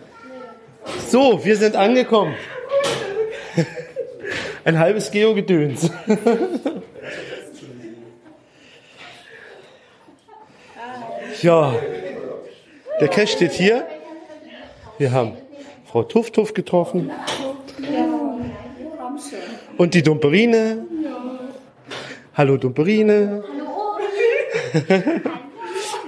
So, 1.09 1.43
wir 1.43 1.57
sind 1.57 1.77
angekommen. 1.77 2.35
Ein 4.65 4.79
halbes 4.79 5.11
Geo-Gedöns. 5.11 5.91
ja, 11.43 11.75
der 13.01 13.09
Cash 13.09 13.33
steht 13.33 13.53
hier. 13.53 13.87
Wir 14.99 15.13
haben 15.13 15.33
Frau 15.87 16.03
Tuff 16.03 16.31
Tuff 16.31 16.55
getroffen. 16.55 17.11
Und 19.79 19.95
die 19.95 20.03
Dumperine. 20.03 20.87
Hallo 22.35 22.57
Dumperine. 22.57 23.43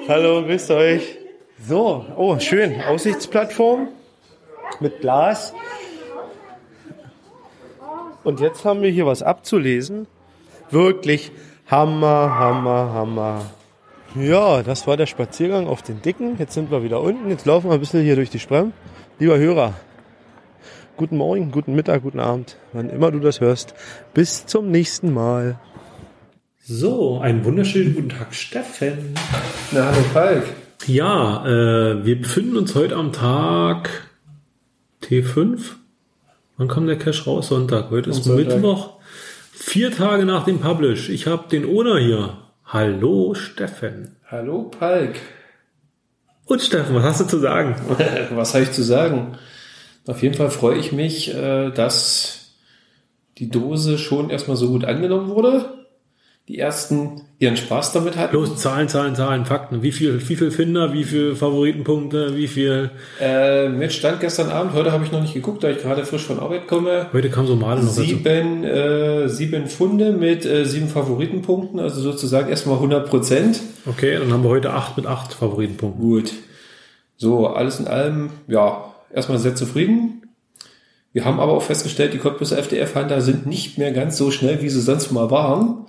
Hallo, 0.08 0.42
grüßt 0.42 0.70
euch. 0.72 1.18
So, 1.66 2.04
oh, 2.16 2.38
schön. 2.38 2.82
Aussichtsplattform 2.82 3.88
mit 4.80 5.00
Glas. 5.00 5.54
Und 8.24 8.40
jetzt 8.40 8.64
haben 8.64 8.82
wir 8.82 8.90
hier 8.90 9.06
was 9.06 9.22
abzulesen. 9.22 10.06
Wirklich 10.70 11.32
Hammer, 11.70 12.38
Hammer, 12.38 12.92
Hammer. 12.92 13.50
Ja, 14.14 14.62
das 14.62 14.86
war 14.86 14.98
der 14.98 15.06
Spaziergang 15.06 15.66
auf 15.66 15.80
den 15.80 16.02
Dicken. 16.02 16.36
Jetzt 16.38 16.52
sind 16.52 16.70
wir 16.70 16.82
wieder 16.82 17.00
unten. 17.00 17.30
Jetzt 17.30 17.46
laufen 17.46 17.70
wir 17.70 17.74
ein 17.74 17.80
bisschen 17.80 18.02
hier 18.02 18.14
durch 18.14 18.28
die 18.28 18.38
Sprem. 18.38 18.72
Lieber 19.18 19.38
Hörer, 19.38 19.72
guten 20.98 21.16
Morgen, 21.16 21.50
guten 21.50 21.74
Mittag, 21.74 22.02
guten 22.02 22.20
Abend, 22.20 22.56
wann 22.72 22.90
immer 22.90 23.10
du 23.10 23.20
das 23.20 23.40
hörst. 23.40 23.74
Bis 24.12 24.44
zum 24.44 24.70
nächsten 24.70 25.14
Mal. 25.14 25.58
So, 26.58 27.20
einen 27.20 27.44
wunderschönen 27.44 27.94
guten 27.94 28.08
Tag, 28.10 28.34
Steffen. 28.34 29.14
Na, 29.70 29.86
hallo 29.86 30.02
Falk. 30.12 30.44
Ja, 30.86 31.46
äh, 31.46 32.04
wir 32.04 32.20
befinden 32.20 32.56
uns 32.56 32.74
heute 32.74 32.96
am 32.96 33.12
Tag 33.12 34.08
T5. 35.04 35.58
Wann 36.58 36.68
kommt 36.68 36.88
der 36.88 36.98
Cash 36.98 37.26
raus? 37.26 37.48
Sonntag. 37.48 37.90
Heute 37.90 38.10
ist 38.10 38.24
Sonntag. 38.24 38.56
Mittwoch. 38.56 38.98
Vier 39.52 39.90
Tage 39.90 40.26
nach 40.26 40.44
dem 40.44 40.58
Publish. 40.58 41.08
Ich 41.08 41.26
habe 41.26 41.48
den 41.48 41.64
Owner 41.64 41.98
hier. 41.98 42.41
Hallo, 42.72 43.34
Steffen. 43.34 44.16
Hallo 44.30 44.70
Falk. 44.78 45.16
Und 46.46 46.62
Steffen, 46.62 46.94
was 46.94 47.04
hast 47.04 47.20
du 47.20 47.24
zu 47.26 47.38
sagen? 47.38 47.76
Was 48.30 48.54
habe 48.54 48.64
ich 48.64 48.72
zu 48.72 48.82
sagen? 48.82 49.36
Auf 50.06 50.22
jeden 50.22 50.36
Fall 50.36 50.48
freue 50.48 50.78
ich 50.78 50.90
mich, 50.90 51.34
äh, 51.34 51.68
dass 51.68 52.54
die 53.36 53.50
Dose 53.50 53.98
schon 53.98 54.30
erstmal 54.30 54.56
so 54.56 54.68
gut 54.68 54.86
angenommen 54.86 55.28
wurde. 55.28 55.81
Die 56.48 56.58
ersten 56.58 57.22
ihren 57.38 57.56
Spaß 57.56 57.92
damit 57.92 58.16
hatten. 58.16 58.34
Los, 58.34 58.56
Zahlen, 58.56 58.88
Zahlen, 58.88 59.14
Zahlen, 59.14 59.46
Fakten. 59.46 59.82
Wie 59.82 59.92
viel, 59.92 60.28
wie 60.28 60.34
viel 60.34 60.50
Finder, 60.50 60.92
wie 60.92 61.04
viel 61.04 61.36
Favoritenpunkte, 61.36 62.36
wie 62.36 62.48
viel. 62.48 62.90
Äh, 63.20 63.68
mit 63.68 63.92
stand 63.92 64.18
gestern 64.20 64.50
Abend, 64.50 64.72
heute 64.72 64.90
habe 64.90 65.04
ich 65.04 65.12
noch 65.12 65.20
nicht 65.20 65.34
geguckt, 65.34 65.62
da 65.62 65.70
ich 65.70 65.78
gerade 65.78 66.04
frisch 66.04 66.24
von 66.24 66.40
Arbeit 66.40 66.66
komme. 66.66 67.06
Heute 67.12 67.30
kam 67.30 67.46
so 67.46 67.54
Male 67.54 67.82
noch. 67.84 67.92
Sieben, 67.92 68.64
äh, 68.64 69.28
sieben 69.28 69.68
Funde 69.68 70.12
mit 70.12 70.44
äh, 70.44 70.64
sieben 70.64 70.88
Favoritenpunkten, 70.88 71.78
also 71.78 72.00
sozusagen 72.00 72.48
erstmal 72.48 72.76
100 72.76 73.08
Prozent. 73.08 73.60
Okay, 73.86 74.18
dann 74.18 74.32
haben 74.32 74.42
wir 74.42 74.50
heute 74.50 74.72
acht 74.72 74.96
mit 74.96 75.06
acht 75.06 75.32
Favoritenpunkten. 75.34 76.02
Gut. 76.02 76.32
So, 77.16 77.46
alles 77.46 77.78
in 77.78 77.86
allem, 77.86 78.30
ja, 78.48 78.92
erstmal 79.14 79.38
sehr 79.38 79.54
zufrieden. 79.54 80.22
Wir 81.12 81.24
haben 81.24 81.40
aber 81.40 81.52
auch 81.52 81.62
festgestellt, 81.62 82.14
die 82.14 82.18
Cottbusser 82.18 82.58
FDF-Hunter 82.58 83.20
sind 83.20 83.46
nicht 83.46 83.78
mehr 83.78 83.92
ganz 83.92 84.16
so 84.16 84.30
schnell, 84.30 84.62
wie 84.62 84.70
sie 84.70 84.80
sonst 84.80 85.12
mal 85.12 85.30
waren, 85.30 85.86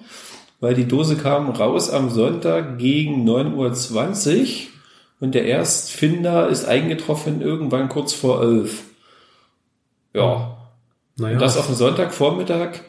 weil 0.63 0.75
die 0.75 0.87
Dose 0.87 1.17
kam 1.17 1.49
raus 1.49 1.89
am 1.89 2.09
Sonntag 2.09 2.77
gegen 2.77 3.29
9.20 3.29 4.39
Uhr 4.39 4.47
und 5.19 5.35
der 5.35 5.43
Erstfinder 5.43 6.47
ist 6.47 6.63
eingetroffen 6.63 7.41
irgendwann 7.41 7.89
kurz 7.89 8.13
vor 8.13 8.41
11. 8.41 8.81
Ja, 10.13 10.57
Naja, 11.17 11.33
und 11.33 11.41
das 11.41 11.57
auf 11.57 11.67
den 11.67 11.75
Sonntagvormittag. 11.75 12.79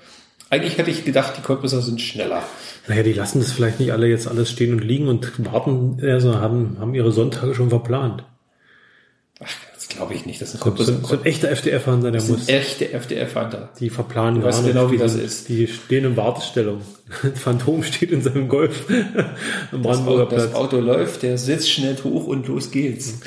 Eigentlich 0.51 0.79
hätte 0.79 0.93
ich 0.93 1.05
gedacht, 1.05 1.35
die 1.37 1.43
Cottbusser 1.43 1.83
sind 1.83 2.01
schneller. 2.01 2.45
naja, 2.87 3.03
die 3.03 3.13
lassen 3.13 3.41
das 3.41 3.51
vielleicht 3.51 3.81
nicht 3.81 3.91
alle 3.91 4.07
jetzt 4.07 4.29
alles 4.29 4.53
stehen 4.53 4.73
und 4.73 4.85
liegen 4.85 5.09
und 5.09 5.45
warten, 5.45 5.99
also 6.01 6.39
haben, 6.39 6.77
haben 6.79 6.95
ihre 6.95 7.11
Sonntage 7.11 7.57
schon 7.57 7.71
verplant. 7.71 8.23
Ach, 9.43 9.51
glaube 9.97 10.15
ich 10.15 10.27
nicht. 10.27 10.41
Das 10.41 10.53
sind 10.53 10.65
Das 10.79 10.87
sind, 10.87 11.07
sind 11.07 11.27
echte 11.27 11.49
FDF-Hunter, 11.49 12.11
der 12.11 12.21
das 12.21 12.29
muss. 12.29 12.47
sind 12.47 12.55
echte 12.57 12.93
FDF-Hunter. 12.93 13.71
Die 13.81 13.91
verplanen 13.91 14.41
Du 14.41 14.47
weißt 14.47 14.63
nicht. 14.63 14.73
genau, 14.75 14.91
wie 14.91 14.99
das 14.99 15.15
ist. 15.15 15.49
Die 15.49 15.67
stehen 15.67 16.05
in 16.05 16.17
Wartestellung. 16.17 16.81
Phantom 17.35 17.83
steht 17.83 18.11
in 18.11 18.23
seinem 18.23 18.49
Golf 18.49 18.85
am 19.73 19.83
Das 19.83 19.83
Brandenburger 19.83 20.23
Auto, 20.25 20.35
das 20.37 20.47
Platz. 20.51 20.55
Auto 20.61 20.81
läuft, 20.81 21.23
der 21.23 21.39
sitzt 21.39 21.71
schnell 21.71 21.97
hoch 22.05 22.27
und 22.27 22.47
los 22.49 22.71
geht's. 22.71 23.21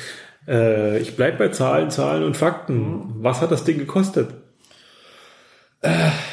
Äh, 0.48 1.00
ich 1.00 1.16
bleib 1.16 1.38
bei 1.38 1.50
Zahlen, 1.50 1.90
Zahlen 1.92 2.24
und 2.24 2.38
Fakten. 2.38 3.16
Was 3.20 3.42
hat 3.42 3.52
das 3.52 3.64
Ding 3.64 3.78
gekostet? 3.78 4.30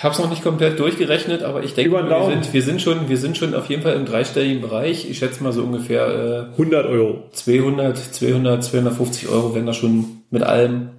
Hab's 0.02 0.18
noch 0.18 0.30
nicht 0.30 0.42
komplett 0.42 0.78
durchgerechnet, 0.78 1.42
aber 1.42 1.62
ich 1.62 1.74
denke, 1.74 1.92
wir 1.92 2.24
sind, 2.30 2.52
wir 2.52 2.62
sind 2.62 2.82
schon, 2.82 3.08
wir 3.08 3.16
sind 3.18 3.36
schon 3.36 3.54
auf 3.54 3.68
jeden 3.68 3.82
Fall 3.82 3.94
im 3.94 4.04
dreistelligen 4.06 4.60
Bereich. 4.62 5.08
Ich 5.08 5.18
schätze 5.18 5.42
mal 5.42 5.52
so 5.52 5.62
ungefähr 5.62 6.48
100 6.52 6.86
Euro. 6.86 7.10
äh, 7.30 7.32
200, 7.32 7.96
200, 7.98 8.64
250 8.64 9.28
Euro 9.28 9.54
werden 9.54 9.66
da 9.66 9.72
schon 9.72 10.06
mit 10.30 10.42
allem 10.42 10.90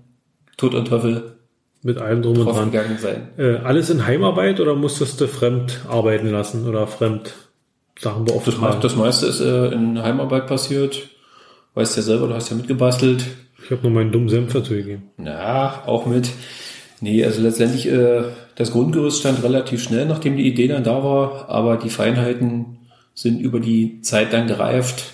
Tod 0.58 0.74
und 0.76 0.88
Teufel 0.88 1.36
Mit 1.84 1.98
allem 1.98 2.22
drum 2.22 2.38
und 2.38 2.46
dran. 2.46 2.56
draufgegangen 2.72 2.98
sein. 2.98 3.28
Äh, 3.38 3.58
alles 3.64 3.90
in 3.90 4.06
Heimarbeit 4.06 4.60
oder 4.60 4.76
musstest 4.76 5.20
du 5.22 5.28
fremd 5.28 5.82
arbeiten 5.90 6.30
lassen 6.32 6.68
oder 6.68 6.88
fremd 6.88 7.34
Sachen 8.00 8.26
Das, 8.26 8.34
beauftragen? 8.36 8.76
me- 8.78 8.82
das 8.82 8.96
meiste 8.96 9.26
ist 9.28 9.40
äh, 9.42 9.68
in 9.72 10.02
Heimarbeit 10.02 10.48
passiert. 10.48 11.10
Weißt 11.76 11.96
ja 11.98 12.04
selber, 12.04 12.28
du 12.28 12.34
hast 12.34 12.50
ja 12.50 12.56
mitgebastelt. 12.56 13.26
Ich 13.64 13.72
habe 13.72 13.82
nur 13.84 13.92
meinen 13.92 14.12
dummen 14.12 14.30
Senf 14.30 14.54
dazu 14.54 14.74
gegeben. 14.74 15.10
Ja, 15.24 15.84
auch 15.86 16.06
mit. 16.06 16.30
Nee, 17.02 17.24
also 17.26 17.42
letztendlich, 17.42 17.88
äh, 17.88 18.24
das 18.56 18.72
Grundgerüst 18.72 19.20
stand 19.20 19.44
relativ 19.44 19.84
schnell, 19.84 20.06
nachdem 20.06 20.38
die 20.38 20.48
Idee 20.48 20.68
dann 20.68 20.84
da 20.84 21.04
war, 21.04 21.50
aber 21.50 21.78
die 21.78 21.90
Feinheiten 21.90 22.78
sind 23.14 23.40
über 23.40 23.60
die 23.60 24.02
Zeit 24.02 24.34
dann 24.34 24.48
gereift. 24.48 25.14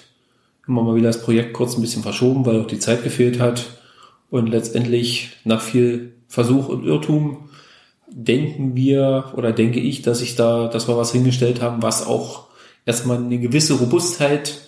Immer 0.67 0.84
mal 0.84 0.96
wieder 0.96 1.08
das 1.08 1.22
Projekt 1.22 1.54
kurz 1.54 1.76
ein 1.76 1.82
bisschen 1.82 2.04
verschoben, 2.04 2.46
weil 2.46 2.62
auch 2.62 2.67
die 2.67 2.80
Zeit 2.80 3.04
gefehlt 3.04 3.39
hat. 3.39 3.65
Und 4.30 4.48
letztendlich 4.48 5.38
nach 5.44 5.62
viel 5.62 6.13
Versuch 6.28 6.70
und 6.70 6.86
Irrtum 6.86 7.50
denken 8.08 8.76
wir 8.76 9.34
oder 9.36 9.52
denke 9.52 9.80
ich, 9.80 10.02
dass 10.02 10.22
ich 10.22 10.36
da, 10.36 10.67
dass 10.67 10.88
wir 10.88 10.98
was 10.98 11.12
hingestellt 11.12 11.62
haben, 11.62 11.82
was 11.82 12.06
auch 12.06 12.48
erstmal 12.86 13.17
eine 13.17 13.39
gewisse 13.39 13.74
Robustheit 13.74 14.62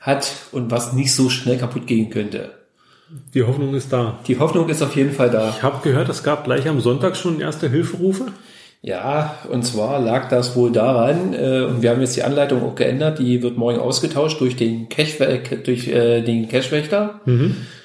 hat 0.00 0.32
und 0.52 0.70
was 0.70 0.92
nicht 0.92 1.12
so 1.12 1.30
schnell 1.30 1.58
kaputt 1.58 1.86
gehen 1.86 2.10
könnte. 2.10 2.52
Die 3.34 3.42
Hoffnung 3.42 3.74
ist 3.74 3.92
da. 3.92 4.18
Die 4.26 4.38
Hoffnung 4.38 4.68
ist 4.68 4.82
auf 4.82 4.94
jeden 4.96 5.12
Fall 5.12 5.30
da. 5.30 5.50
Ich 5.56 5.62
habe 5.62 5.82
gehört, 5.82 6.08
es 6.08 6.22
gab 6.22 6.44
gleich 6.44 6.68
am 6.68 6.80
Sonntag 6.80 7.16
schon 7.16 7.40
erste 7.40 7.68
Hilferufe. 7.68 8.26
Ja, 8.80 9.38
und 9.50 9.64
zwar 9.64 9.98
lag 10.00 10.28
das 10.28 10.54
wohl 10.54 10.70
daran, 10.70 11.34
äh, 11.34 11.62
und 11.62 11.82
wir 11.82 11.90
haben 11.90 12.00
jetzt 12.00 12.16
die 12.16 12.22
Anleitung 12.22 12.62
auch 12.62 12.76
geändert, 12.76 13.18
die 13.18 13.42
wird 13.42 13.56
morgen 13.56 13.80
ausgetauscht 13.80 14.40
durch 14.40 14.54
den 14.54 14.86
äh, 14.96 15.40
durch 15.64 15.88
äh, 15.88 16.22
den 16.22 16.48
Cachewächter. 16.48 17.20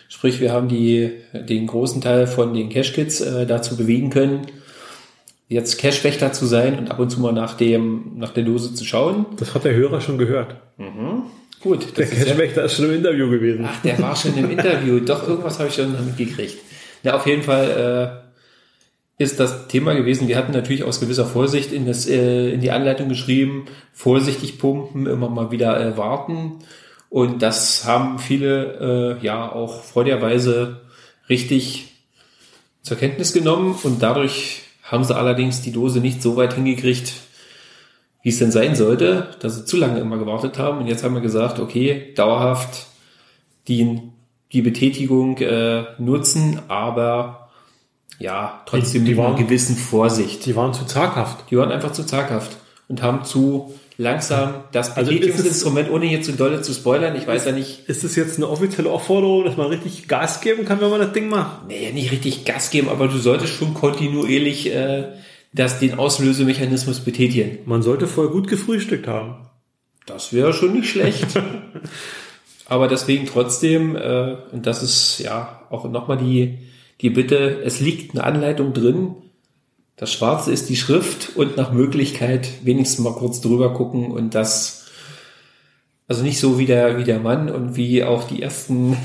Sprich, 0.08 0.40
wir 0.40 0.52
haben 0.52 0.68
die, 0.68 1.12
den 1.34 1.66
großen 1.66 2.00
Teil 2.00 2.28
von 2.28 2.54
den 2.54 2.70
Cache-Kits 2.70 3.22
äh, 3.22 3.48
dazu 3.48 3.76
bewegen 3.76 4.12
können, 4.12 4.42
jetzt 5.48 5.80
Cashwächter 5.80 6.32
zu 6.34 6.46
sein 6.46 6.78
und 6.78 6.92
ab 6.92 7.00
und 7.00 7.10
zu 7.10 7.20
mal 7.20 7.34
nach 7.34 7.56
dem, 7.56 8.12
nach 8.18 8.32
der 8.32 8.44
Dose 8.44 8.76
zu 8.76 8.86
schauen. 8.86 9.26
Das 9.38 9.56
hat 9.56 9.64
der 9.64 9.74
Hörer 9.74 10.02
schon 10.02 10.20
gehört. 10.20 10.56
Gut, 11.64 11.98
Der 11.98 12.06
ja, 12.06 12.26
Cashwächter 12.26 12.66
ist 12.66 12.76
schon 12.76 12.86
im 12.86 12.96
Interview 12.96 13.30
gewesen. 13.30 13.66
ach, 13.66 13.82
der 13.82 13.98
war 14.00 14.16
schon 14.16 14.38
im 14.38 14.52
Interview. 14.52 15.00
Doch, 15.06 15.26
irgendwas 15.28 15.60
habe 15.60 15.70
ich 15.70 15.76
schon 15.76 15.94
mitgekriegt. 16.06 16.58
Na, 17.04 17.16
auf 17.16 17.26
jeden 17.26 17.42
Fall 17.42 18.22
äh, 19.18 19.24
ist 19.24 19.40
das 19.40 19.70
Thema 19.70 19.94
gewesen. 19.94 20.28
Wir 20.28 20.38
hatten 20.38 20.52
natürlich 20.52 20.84
aus 20.84 21.00
gewisser 21.00 21.26
Vorsicht 21.26 21.72
in, 21.72 21.86
das, 21.86 22.06
äh, 22.06 22.50
in 22.50 22.60
die 22.60 22.72
Anleitung 22.72 23.08
geschrieben, 23.08 23.66
vorsichtig 23.94 24.60
pumpen, 24.60 25.08
immer 25.08 25.30
mal 25.30 25.52
wieder 25.52 25.80
äh, 25.80 25.98
warten. 25.98 26.60
Und 27.10 27.42
das 27.42 27.86
haben 27.86 28.20
viele 28.20 29.20
äh, 29.22 29.26
ja 29.26 29.50
auch 29.50 29.84
freudigerweise 29.84 30.82
richtig 31.30 31.94
zur 32.82 32.98
Kenntnis 32.98 33.32
genommen 33.32 33.78
und 33.84 34.04
dadurch 34.04 34.64
haben 34.84 35.06
sie 35.06 35.16
allerdings 35.16 35.62
die 35.62 35.72
Dose 35.72 36.02
nicht 36.02 36.22
so 36.22 36.36
weit 36.36 36.56
hingekriegt, 36.56 37.14
wie 38.24 38.30
es 38.30 38.40
denn 38.40 38.52
sein 38.52 38.76
sollte, 38.76 39.28
dass 39.42 39.56
sie 39.58 39.66
zu 39.66 39.78
lange 39.78 40.00
immer 40.00 40.18
gewartet 40.18 40.58
haben. 40.58 40.80
Und 40.80 40.88
jetzt 40.88 41.04
haben 41.04 41.14
wir 41.14 41.22
gesagt, 41.22 41.60
okay, 41.60 42.14
dauerhaft 42.16 42.88
die, 43.68 44.00
die 44.52 44.62
Betätigung 44.62 45.38
äh, 45.38 45.84
nutzen, 46.00 46.62
aber 46.70 47.50
ja, 48.20 48.62
trotzdem 48.66 49.04
Die- 49.06 49.12
die 49.12 49.16
mit 49.20 49.26
einer 49.26 49.36
gewissen 49.36 49.76
Vorsicht. 49.76 50.46
Die 50.46 50.56
waren 50.56 50.74
zu 50.74 50.86
zaghaft. 50.86 51.52
Die 51.52 51.58
waren 51.58 51.72
einfach 51.72 51.92
zu 51.92 52.04
zaghaft 52.06 52.58
und 52.88 53.02
haben 53.02 53.26
zu 53.26 53.74
langsam 53.98 54.54
das 54.72 54.96
Also 54.98 55.12
ist 55.12 55.20
Betätigungsinstrument, 55.20 55.92
ohne 55.92 56.06
hier 56.08 56.22
zu 56.24 56.32
dolle 56.34 56.62
zu 56.62 56.74
spoilern, 56.74 57.16
ich 57.16 57.28
weiß 57.28 57.46
ja 57.46 57.52
nicht, 57.52 57.88
Ist 57.90 58.04
das 58.04 58.16
jetzt 58.16 58.38
eine 58.38 58.48
offizielle 58.50 58.90
Aufforderung, 58.90 59.44
dass 59.46 59.56
man 59.58 59.68
richtig 59.68 60.08
Gas 60.08 60.42
geben 60.42 60.66
kann, 60.66 60.82
wenn 60.82 60.90
man 60.90 61.00
das 61.02 61.12
Ding 61.14 61.30
macht? 61.30 61.68
nee, 61.68 61.92
nicht 61.92 62.12
richtig 62.12 62.44
Gas 62.46 62.70
geben, 62.72 62.90
aber 62.90 63.08
du 63.08 63.18
solltest 63.18 63.54
schon 63.54 63.74
kontinuierlich 63.76 64.74
äh, 64.74 65.10
das, 65.54 65.80
den 65.80 65.98
Auslösemechanismus 65.98 67.00
betätigen. 67.02 67.60
Man 67.66 67.84
sollte 67.84 68.08
vorher 68.08 68.34
gut 68.34 68.48
gefrühstückt 68.48 69.08
haben. 69.08 69.48
Das 70.06 70.34
wäre 70.34 70.54
schon 70.54 70.74
nicht 70.74 70.90
schlecht. 70.90 71.28
Aber 72.66 72.88
deswegen 72.88 73.26
trotzdem, 73.26 73.96
äh, 73.96 74.36
und 74.52 74.66
das 74.66 74.82
ist 74.82 75.20
ja 75.20 75.62
auch 75.70 75.86
nochmal 75.86 76.18
die, 76.18 76.60
die 77.02 77.10
Bitte, 77.10 77.62
es 77.64 77.80
liegt 77.80 78.16
eine 78.16 78.24
Anleitung 78.24 78.74
drin. 78.74 79.16
Das 79.96 80.12
Schwarze 80.12 80.52
ist 80.52 80.70
die 80.70 80.76
Schrift 80.76 81.36
und 81.36 81.56
nach 81.56 81.72
Möglichkeit 81.72 82.50
wenigstens 82.64 83.04
mal 83.04 83.14
kurz 83.14 83.42
drüber 83.42 83.74
gucken 83.74 84.12
und 84.12 84.34
das, 84.34 84.88
also 86.08 86.24
nicht 86.24 86.40
so 86.40 86.58
wie 86.58 86.66
der, 86.66 86.98
wie 86.98 87.04
der 87.04 87.20
Mann 87.20 87.50
und 87.50 87.76
wie 87.76 88.04
auch 88.04 88.24
die 88.28 88.42
ersten, 88.42 88.98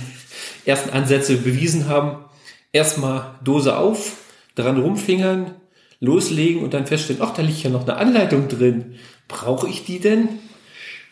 ersten 0.64 0.90
Ansätze 0.90 1.36
bewiesen 1.36 1.88
haben. 1.88 2.24
Erstmal 2.72 3.38
Dose 3.44 3.76
auf, 3.76 4.16
dran 4.54 4.80
rumfingern, 4.80 5.57
loslegen 6.00 6.62
und 6.62 6.74
dann 6.74 6.86
feststellen, 6.86 7.22
ach, 7.24 7.34
da 7.34 7.42
liegt 7.42 7.62
ja 7.62 7.70
noch 7.70 7.82
eine 7.82 7.96
Anleitung 7.96 8.48
drin. 8.48 8.94
Brauche 9.26 9.68
ich 9.68 9.84
die 9.84 9.98
denn? 9.98 10.28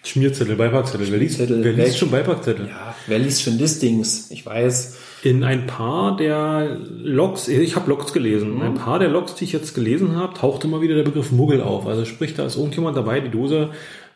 Schmierzettel, 0.04 0.54
Beipackzettel. 0.54 1.10
Wer 1.10 1.18
liest, 1.18 1.36
Schmierzettel, 1.36 1.64
wer 1.64 1.84
liest 1.84 1.98
schon 1.98 2.10
Beipackzettel? 2.10 2.68
Ja, 2.68 2.94
wer 3.08 3.18
liest 3.18 3.42
schon 3.42 3.58
Listings? 3.58 4.30
Ich 4.30 4.46
weiß. 4.46 4.98
In 5.24 5.42
ein 5.42 5.66
paar 5.66 6.16
der 6.16 6.78
Logs, 6.88 7.48
ich 7.48 7.74
habe 7.74 7.90
Logs 7.90 8.12
gelesen, 8.12 8.56
in 8.56 8.62
ein 8.62 8.74
paar 8.74 9.00
der 9.00 9.08
Logs, 9.08 9.34
die 9.34 9.44
ich 9.44 9.52
jetzt 9.52 9.74
gelesen 9.74 10.14
habe, 10.14 10.34
taucht 10.34 10.62
immer 10.64 10.80
wieder 10.80 10.94
der 10.94 11.02
Begriff 11.02 11.32
Muggel 11.32 11.60
auf. 11.60 11.86
Also 11.86 12.04
sprich, 12.04 12.34
da 12.34 12.46
ist 12.46 12.56
irgendjemand 12.56 12.96
dabei, 12.96 13.18
die 13.18 13.30
Dose 13.30 13.70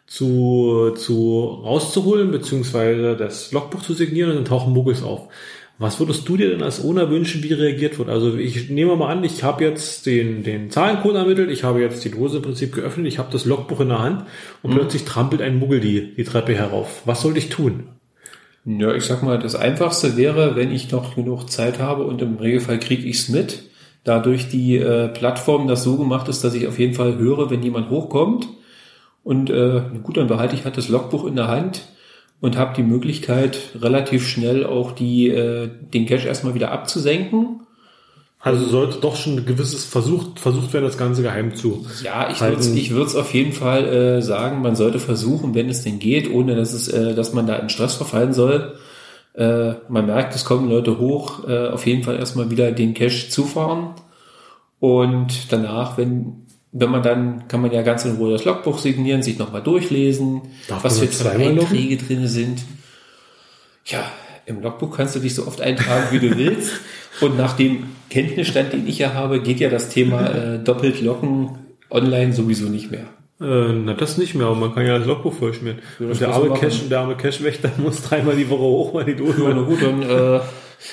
zu, 0.07 0.93
zu 0.97 1.61
rauszuholen, 1.65 2.31
beziehungsweise 2.31 3.17
das 3.17 3.51
Logbuch 3.51 3.83
zu 3.83 3.95
signieren 3.95 4.31
und 4.31 4.37
dann 4.37 4.45
tauchen 4.45 4.73
Muggels 4.73 5.03
auf. 5.03 5.29
Was 5.81 5.99
würdest 5.99 6.29
du 6.29 6.37
dir 6.37 6.51
denn 6.51 6.63
als 6.63 6.85
Owner 6.85 7.09
wünschen, 7.09 7.43
wie 7.43 7.55
reagiert 7.55 7.99
wird? 7.99 8.11
Also 8.11 8.37
ich 8.37 8.69
nehme 8.69 8.97
mal 8.97 9.11
an, 9.11 9.25
ich 9.25 9.43
habe 9.43 9.65
jetzt 9.65 10.05
den, 10.05 10.43
den 10.43 10.71
Zahlencode 10.71 11.17
ermittelt, 11.17 11.51
ich 11.51 11.65
habe 11.65 11.81
jetzt 11.81 12.05
die 12.05 12.11
Dose 12.11 12.37
im 12.37 12.43
Prinzip 12.43 12.75
geöffnet, 12.75 13.07
ich 13.07 13.19
habe 13.19 13.33
das 13.33 13.47
Logbuch 13.47 13.81
in 13.81 13.89
der 13.89 14.01
Hand 14.01 14.27
und 14.63 14.73
plötzlich 14.73 15.07
trampelt 15.07 15.41
ein 15.41 15.59
Muggel 15.59 15.81
die, 15.81 16.15
die 16.15 16.25
Treppe 16.25 16.55
herauf. 16.55 17.01
Was 17.07 17.23
soll 17.23 17.35
ich 17.39 17.49
tun? 17.49 17.85
Ja, 18.67 18.93
ich 18.95 19.05
sag 19.05 19.23
mal, 19.23 19.39
das 19.39 19.55
Einfachste 19.55 20.19
wäre, 20.19 20.55
wenn 20.55 20.71
ich 20.71 20.93
noch 20.93 21.15
genug 21.15 21.49
Zeit 21.49 21.79
habe 21.79 22.05
und 22.05 22.21
im 22.21 22.37
Regelfall 22.37 22.79
kriege 22.79 23.09
ich 23.09 23.17
es 23.17 23.31
mit, 23.31 23.63
dadurch 24.05 24.51
die 24.51 24.77
äh, 24.77 25.09
Plattform 25.09 25.67
das 25.67 25.83
so 25.83 25.97
gemacht 25.97 26.29
ist, 26.29 26.45
dass 26.45 26.53
ich 26.53 26.69
auf 26.69 26.79
jeden 26.79 26.93
Fall 26.93 27.17
höre, 27.17 27.49
wenn 27.49 27.63
jemand 27.63 27.89
hochkommt. 27.89 28.49
Und 29.25 29.49
äh, 29.49 29.81
gut, 30.03 30.19
dann 30.19 30.27
behalte 30.27 30.55
ich 30.55 30.67
halt 30.67 30.77
das 30.77 30.91
Logbuch 30.91 31.25
in 31.25 31.37
der 31.37 31.49
Hand 31.49 31.87
und 32.41 32.57
habe 32.57 32.75
die 32.75 32.83
Möglichkeit, 32.83 33.59
relativ 33.81 34.27
schnell 34.27 34.65
auch 34.65 34.93
die, 34.93 35.29
äh, 35.29 35.69
den 35.93 36.07
Cache 36.07 36.29
erstmal 36.29 36.55
wieder 36.55 36.73
abzusenken. 36.73 37.61
Also 38.43 38.65
sollte 38.65 39.01
doch 39.01 39.17
schon 39.17 39.37
ein 39.37 39.45
gewisses 39.45 39.85
versucht, 39.85 40.41
versucht 40.41 40.73
werden, 40.73 40.87
das 40.87 40.97
Ganze 40.97 41.23
geheim 41.23 41.55
zu. 41.55 41.85
Ja, 42.03 42.31
ich 42.31 42.41
würde 42.41 42.63
ich 42.79 42.91
würd's 42.91 43.15
auf 43.15 43.35
jeden 43.35 43.53
Fall 43.53 43.87
äh, 43.87 44.23
sagen, 44.23 44.63
man 44.63 44.77
sollte 44.77 44.99
versuchen, 44.99 45.55
wenn 45.55 45.69
es 45.69 45.83
denn 45.83 45.99
geht, 45.99 46.31
ohne 46.33 46.57
dass 46.57 46.73
es, 46.73 46.89
äh, 46.89 47.15
dass 47.15 47.35
man 47.35 47.47
da 47.47 47.57
in 47.57 47.69
Stress 47.69 47.97
verfallen 47.97 48.33
soll. 48.33 48.79
Äh, 49.35 49.75
man 49.91 50.07
merkt, 50.07 50.35
es 50.35 50.47
kommen 50.47 50.71
Leute 50.71 50.99
hoch, 50.99 51.47
äh, 51.47 51.69
auf 51.69 51.87
jeden 51.87 52.03
Fall 52.03 52.17
erstmal 52.17 52.51
wieder 52.51 52.73
den 52.73 52.95
Cache 52.95 53.29
zufahren 53.29 53.91
und 54.81 55.53
danach, 55.53 55.99
wenn 55.99 56.47
wenn 56.73 56.91
man 56.91 57.03
dann, 57.03 57.49
kann 57.49 57.61
man 57.63 57.73
ja 57.73 57.83
ganz 57.83 58.05
in 58.05 58.17
Ruhe 58.17 58.33
das 58.33 58.45
Logbuch 58.45 58.79
signieren, 58.79 59.23
sich 59.23 59.39
nochmal 59.39 59.63
durchlesen, 59.63 60.43
Darf 60.69 60.85
was 60.85 61.01
für? 61.01 61.31
Einträge 61.31 61.97
drin 61.97 62.29
sind. 62.29 62.63
Ja, 63.87 64.05
im 64.47 64.63
Logbuch 64.63 64.97
kannst 64.97 65.17
du 65.17 65.21
dich 65.21 65.35
so 65.35 65.47
oft 65.47 65.61
eintragen, 65.61 66.09
wie 66.11 66.21
du 66.21 66.37
willst. 66.37 66.73
Und 67.21 67.37
nach 67.37 67.57
dem 67.57 67.85
Kenntnisstand, 68.09 68.73
den 68.73 68.87
ich 68.87 68.99
ja 68.99 69.15
habe, 69.15 69.41
geht 69.41 69.61
ja 69.61 69.69
das 69.69 69.89
Thema 69.89 70.27
äh, 70.35 70.59
doppelt 70.59 71.01
locken 71.01 71.59
online 71.91 72.33
sowieso 72.33 72.69
nicht 72.69 72.91
mehr. 72.91 73.07
Äh, 73.41 73.73
na, 73.73 73.95
das 73.95 74.19
nicht 74.19 74.35
mehr, 74.35 74.47
aber 74.47 74.57
man 74.57 74.75
kann 74.75 74.87
ja 74.87 74.99
das 74.99 75.07
Logbuch 75.07 75.33
vollschmieren. 75.33 75.79
das 75.99 76.09
und 76.09 76.21
der 76.21 76.29
arme, 76.35 76.49
machen. 76.51 76.89
der 76.91 77.01
arme 77.01 77.17
Cashwächter 77.17 77.71
muss 77.79 78.03
dreimal 78.03 78.37
die 78.37 78.49
Woche 78.49 78.63
hoch, 78.63 78.95
weil 78.95 79.07
die 79.07 79.17
Dose 79.17 79.43
Ja, 79.43 79.55
na 79.55 79.63
gut, 79.63 79.83
dann, 79.83 80.03
äh, 80.03 80.41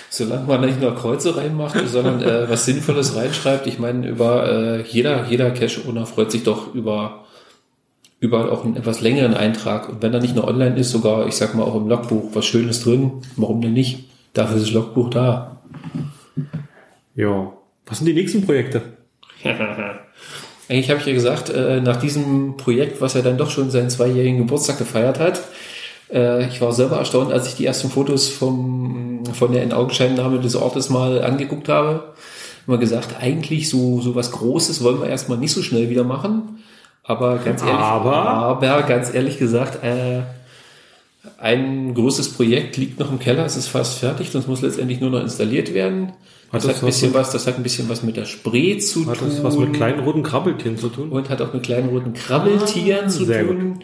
solange 0.10 0.48
man 0.48 0.62
nicht 0.62 0.82
nur 0.82 0.96
Kreuze 0.96 1.36
reinmacht, 1.38 1.78
sondern 1.88 2.22
äh, 2.22 2.50
was 2.50 2.66
Sinnvolles 2.66 3.16
reinschreibt. 3.16 3.68
Ich 3.68 3.80
meine, 3.80 4.08
über 4.08 4.50
äh, 4.50 4.82
jeder, 4.84 5.26
jeder 5.28 5.52
Cache-Owner 5.52 6.06
freut 6.06 6.32
sich 6.32 6.44
doch 6.44 6.74
über, 6.74 7.26
über 8.20 8.52
auch 8.52 8.66
einen 8.66 8.76
etwas 8.76 9.02
längeren 9.02 9.34
Eintrag. 9.34 9.90
Und 9.90 10.02
wenn 10.02 10.14
er 10.14 10.22
nicht 10.22 10.36
nur 10.36 10.48
online 10.48 10.78
ist, 10.78 10.92
sogar, 10.92 11.28
ich 11.28 11.36
sag 11.36 11.56
mal, 11.56 11.64
auch 11.64 11.76
im 11.76 11.88
Logbuch, 11.88 12.30
was 12.34 12.46
Schönes 12.46 12.84
drin, 12.84 13.22
warum 13.36 13.62
denn 13.62 13.74
nicht? 13.74 14.10
Dafür 14.34 14.58
ist 14.58 14.68
das 14.68 14.74
Logbuch 14.74 15.10
da. 15.10 15.62
Ja. 17.16 17.54
Was 17.86 18.00
sind 18.00 18.08
die 18.08 18.14
nächsten 18.14 18.46
Projekte? 18.46 18.82
Eigentlich 20.70 20.90
habe 20.90 21.00
ich 21.00 21.06
ja 21.06 21.14
gesagt, 21.14 21.50
äh, 21.50 21.80
nach 21.80 21.98
diesem 21.98 22.58
Projekt, 22.58 23.00
was 23.00 23.16
er 23.16 23.22
dann 23.22 23.38
doch 23.38 23.50
schon 23.50 23.72
seinen 23.72 23.90
zweijährigen 23.90 24.40
Geburtstag 24.40 24.78
gefeiert 24.78 25.18
hat, 25.18 25.42
äh, 26.12 26.48
ich 26.48 26.62
war 26.62 26.74
selber 26.74 26.98
erstaunt, 26.98 27.32
als 27.32 27.48
ich 27.48 27.56
die 27.56 27.66
ersten 27.66 27.90
Fotos 27.90 28.28
vom, 28.28 29.07
von 29.34 29.52
der 29.52 29.64
In-Augenscheinnahme 29.64 30.40
des 30.40 30.56
Ortes 30.56 30.90
mal 30.90 31.24
angeguckt 31.24 31.70
habe. 31.70 32.14
Immer 32.68 32.78
gesagt, 32.78 33.16
eigentlich 33.20 33.70
so, 33.70 34.02
so 34.02 34.16
was 34.16 34.32
Großes 34.32 34.84
wollen 34.84 35.00
wir 35.00 35.08
erstmal 35.08 35.38
nicht 35.38 35.54
so 35.54 35.62
schnell 35.62 35.90
wieder 35.90 36.04
machen. 36.04 36.64
Aber 37.04 37.38
ganz 37.38 37.62
ehrlich, 37.62 37.76
Aber? 37.76 38.16
aber 38.16 38.84
ganz 38.84 39.14
ehrlich 39.14 39.38
gesagt, 39.38 39.84
äh, 39.84 40.24
ein 41.38 41.94
großes 41.94 42.34
Projekt 42.34 42.76
liegt 42.78 43.00
noch 43.00 43.12
im 43.12 43.20
Keller, 43.20 43.46
es 43.46 43.56
ist 43.56 43.68
fast 43.68 44.00
fertig, 44.00 44.32
das 44.32 44.48
muss 44.48 44.62
letztendlich 44.62 45.00
nur 45.00 45.10
noch 45.10 45.22
installiert 45.22 45.74
werden. 45.74 46.14
Hat 46.52 46.64
Das, 46.64 46.64
das 46.64 46.76
hat 46.76 46.84
ein 46.84 46.86
bisschen 46.86 47.14
was 47.14 47.32
das 47.32 47.48
hat 47.48 47.58
ein 47.58 47.64
bisschen 47.64 47.90
was 47.90 48.04
mit 48.04 48.16
der 48.18 48.26
Spree 48.26 48.78
zu 48.78 49.06
Hat 49.08 49.18
tun 49.20 49.30
das 49.30 49.44
was 49.44 49.58
mit 49.58 49.74
kleinen 49.74 50.00
roten 50.00 50.24
Krabbeltieren 50.24 50.78
zu 50.78 50.90
tun? 50.90 51.10
und 51.10 51.30
hat 51.30 51.42
auch 51.42 51.54
mit 51.54 51.64
kleinen 51.64 51.90
roten 51.90 52.14
Krabbeltieren 52.14 53.10
zu 53.10 53.26
sehr 53.26 53.46
tun. 53.46 53.80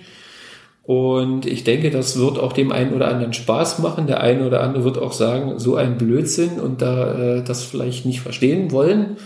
Und 0.84 1.46
ich 1.46 1.64
denke, 1.64 1.92
das 1.92 2.20
wird 2.20 2.38
auch 2.38 2.52
dem 2.52 2.74
einen 2.74 2.94
oder 2.94 3.08
anderen 3.08 3.32
Spaß 3.32 3.80
machen. 3.80 4.06
Der 4.06 4.20
eine 4.20 4.46
oder 4.46 4.62
andere 4.62 4.84
wird 4.84 4.98
auch 4.98 5.14
sagen, 5.14 5.58
so 5.58 5.78
ein 5.78 5.98
Blödsinn 5.98 6.60
und 6.60 6.82
da 6.82 7.38
äh, 7.38 7.44
das 7.44 7.64
vielleicht 7.64 8.06
nicht 8.06 8.20
verstehen 8.20 8.72
wollen. 8.72 9.18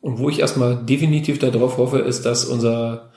Und 0.00 0.18
wo 0.18 0.30
ich 0.30 0.40
erstmal 0.40 0.76
definitiv 0.76 1.38
darauf 1.38 1.76
hoffe, 1.76 1.98
ist, 1.98 2.24
dass 2.24 2.46
unser 2.46 3.10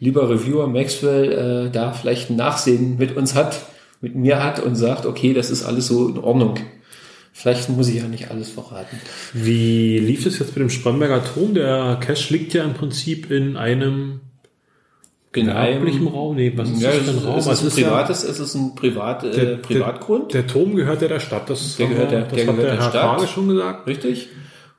lieber 0.00 0.28
Reviewer 0.28 0.66
Maxwell 0.66 1.66
äh, 1.66 1.70
da 1.70 1.92
vielleicht 1.92 2.30
ein 2.30 2.36
Nachsehen 2.36 2.96
mit 2.98 3.16
uns 3.16 3.36
hat, 3.36 3.60
mit 4.00 4.16
mir 4.16 4.42
hat 4.42 4.60
und 4.60 4.74
sagt, 4.74 5.06
okay, 5.06 5.34
das 5.34 5.50
ist 5.50 5.64
alles 5.64 5.86
so 5.86 6.08
in 6.08 6.18
Ordnung. 6.18 6.58
Vielleicht 7.32 7.68
muss 7.68 7.88
ich 7.88 7.96
ja 7.96 8.08
nicht 8.08 8.30
alles 8.30 8.50
verraten. 8.50 9.00
Wie 9.32 9.98
lief 9.98 10.26
es 10.26 10.38
jetzt 10.38 10.56
mit 10.56 10.62
dem 10.62 10.70
Spremberger 10.70 11.22
Turm? 11.24 11.54
Der 11.54 11.98
Cache 12.00 12.32
liegt 12.32 12.54
ja 12.54 12.64
im 12.64 12.74
Prinzip 12.74 13.30
in 13.30 13.56
einem 13.56 14.20
In 15.36 15.46
gewerblichen 15.46 16.06
Raum. 16.08 16.36
Nee, 16.36 16.52
was 16.56 16.70
ist 16.70 16.80
ja, 16.82 16.90
das 16.90 16.98
es 17.00 17.04
für 17.04 17.10
ein 17.10 17.16
ist, 17.18 17.24
Raum? 17.26 17.38
es 17.38 17.46
ist 17.62 17.76
ein 17.76 17.80
ja- 17.82 17.88
privates, 17.88 18.24
es 18.24 18.40
ist 18.40 18.54
ein 18.54 18.74
Privat, 18.74 19.24
äh, 19.24 19.56
Privatgrund. 19.56 20.32
Der, 20.34 20.42
der 20.42 20.50
Turm 20.52 20.74
gehört 20.76 21.02
ja 21.02 21.08
der 21.08 21.20
Stadt. 21.20 21.48
Das, 21.50 21.76
Der 21.76 21.86
gehört 21.88 22.10
der- 22.12 22.22
das 22.22 22.32
der 22.32 22.46
hat 22.46 22.56
gehört 22.56 22.58
der 22.70 22.76
der 22.76 22.82
Herr 22.84 22.90
Stadt. 22.90 23.28
Schon 23.28 23.48
gesagt. 23.48 23.86
Richtig. 23.86 24.28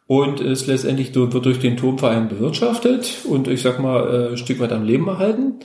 Und 0.08 0.40
ist 0.40 0.68
letztendlich 0.68 1.16
wird 1.16 1.34
durch 1.46 1.60
den 1.60 1.78
Turmverein 1.78 2.28
bewirtschaftet 2.30 3.12
und 3.28 3.48
ich 3.48 3.62
sag 3.64 3.80
mal 3.80 4.08
äh, 4.08 4.32
ein 4.32 4.38
Stück 4.38 4.60
weit 4.60 4.72
am 4.72 4.84
Leben 4.84 5.08
erhalten. 5.08 5.56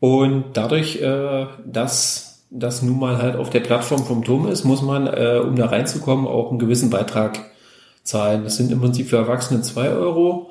Und 0.00 0.44
dadurch, 0.54 1.00
äh, 1.00 1.46
dass 1.66 2.46
das 2.50 2.82
nun 2.82 2.98
mal 2.98 3.18
halt 3.18 3.36
auf 3.36 3.48
der 3.50 3.60
Plattform 3.60 4.04
vom 4.04 4.24
Turm 4.24 4.48
ist, 4.48 4.64
muss 4.64 4.82
man, 4.82 5.06
äh, 5.06 5.40
um 5.42 5.54
da 5.54 5.66
reinzukommen, 5.66 6.26
auch 6.26 6.50
einen 6.50 6.58
gewissen 6.58 6.90
Beitrag 6.90 7.38
zahlen. 8.02 8.42
Das 8.44 8.56
sind 8.56 8.72
im 8.72 8.80
Prinzip 8.80 9.08
für 9.08 9.18
Erwachsene 9.18 9.62
zwei 9.62 9.90
Euro 9.90 10.49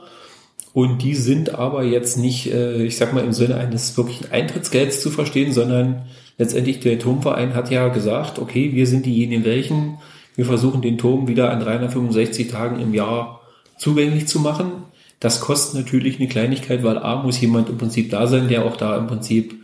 Und 0.73 1.01
die 1.01 1.15
sind 1.15 1.55
aber 1.55 1.83
jetzt 1.83 2.17
nicht, 2.17 2.53
äh, 2.53 2.83
ich 2.83 2.97
sag 2.97 3.13
mal, 3.13 3.23
im 3.23 3.33
Sinne 3.33 3.55
eines 3.55 3.97
wirklichen 3.97 4.31
Eintrittsgelds 4.31 5.01
zu 5.01 5.09
verstehen, 5.09 5.51
sondern 5.51 6.03
letztendlich 6.37 6.79
der 6.79 6.99
Turmverein 6.99 7.55
hat 7.55 7.71
ja 7.71 7.87
gesagt, 7.87 8.39
okay, 8.39 8.73
wir 8.73 8.85
sind 8.87 9.05
diejenigen 9.05 9.45
welchen, 9.45 9.97
wir 10.35 10.45
versuchen 10.45 10.81
den 10.81 10.97
Turm 10.97 11.27
wieder 11.27 11.51
an 11.51 11.59
365 11.59 12.49
Tagen 12.49 12.79
im 12.79 12.93
Jahr 12.93 13.41
zugänglich 13.77 14.27
zu 14.27 14.39
machen. 14.39 14.71
Das 15.19 15.41
kostet 15.41 15.75
natürlich 15.75 16.17
eine 16.17 16.29
Kleinigkeit, 16.29 16.83
weil 16.83 16.97
A 16.97 17.21
muss 17.21 17.41
jemand 17.41 17.69
im 17.69 17.77
Prinzip 17.77 18.09
da 18.09 18.25
sein, 18.27 18.47
der 18.47 18.63
auch 18.63 18.77
da 18.77 18.95
im 18.97 19.07
Prinzip 19.07 19.55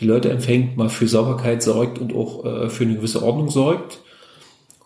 die 0.00 0.04
Leute 0.04 0.30
empfängt, 0.30 0.76
mal 0.76 0.90
für 0.90 1.08
Sauberkeit 1.08 1.62
sorgt 1.62 1.98
und 1.98 2.14
auch 2.14 2.44
äh, 2.44 2.68
für 2.68 2.84
eine 2.84 2.96
gewisse 2.96 3.22
Ordnung 3.22 3.48
sorgt. 3.48 4.00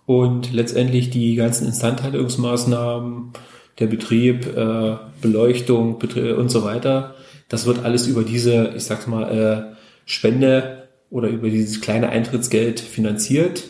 Und 0.06 0.52
letztendlich 0.52 1.10
die 1.10 1.34
ganzen 1.34 1.66
Instandhaltungsmaßnahmen, 1.66 3.32
der 3.78 3.86
Betrieb, 3.86 4.46
äh, 4.56 4.96
Beleuchtung 5.20 5.98
Betrie 5.98 6.32
und 6.32 6.50
so 6.50 6.64
weiter, 6.64 7.14
das 7.48 7.66
wird 7.66 7.84
alles 7.84 8.06
über 8.06 8.22
diese, 8.22 8.72
ich 8.76 8.84
sag's 8.84 9.06
mal, 9.06 9.30
äh, 9.30 9.76
Spende 10.06 10.88
oder 11.10 11.28
über 11.28 11.50
dieses 11.50 11.80
kleine 11.80 12.08
Eintrittsgeld 12.08 12.80
finanziert. 12.80 13.64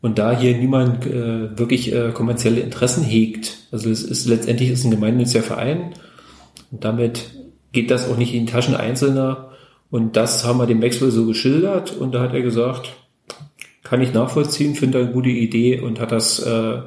Und 0.00 0.18
da 0.18 0.38
hier 0.38 0.56
niemand 0.56 1.06
äh, 1.06 1.56
wirklich 1.58 1.92
äh, 1.92 2.10
kommerzielle 2.12 2.60
Interessen 2.60 3.04
hegt, 3.04 3.56
also 3.70 3.88
es 3.88 4.02
ist 4.02 4.26
letztendlich 4.26 4.70
ist 4.70 4.84
ein 4.84 4.90
gemeinnütziger 4.90 5.42
Verein 5.42 5.94
und 6.70 6.84
damit 6.84 7.30
geht 7.72 7.90
das 7.90 8.08
auch 8.08 8.16
nicht 8.16 8.34
in 8.34 8.46
die 8.46 8.52
Taschen 8.52 8.74
Einzelner. 8.74 9.50
Und 9.90 10.16
das 10.16 10.44
haben 10.44 10.58
wir 10.58 10.66
dem 10.66 10.80
Maxwell 10.80 11.10
so 11.10 11.24
geschildert 11.26 11.96
und 11.96 12.14
da 12.14 12.20
hat 12.20 12.34
er 12.34 12.42
gesagt, 12.42 12.92
kann 13.82 14.00
ich 14.00 14.12
nachvollziehen, 14.12 14.74
finde 14.74 14.98
eine 14.98 15.12
gute 15.12 15.28
Idee 15.28 15.78
und 15.78 16.00
hat 16.00 16.10
das, 16.10 16.44
äh, 16.44 16.78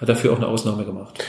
hat 0.00 0.08
dafür 0.08 0.32
auch 0.32 0.38
eine 0.38 0.46
Ausnahme 0.46 0.84
gemacht. 0.84 1.22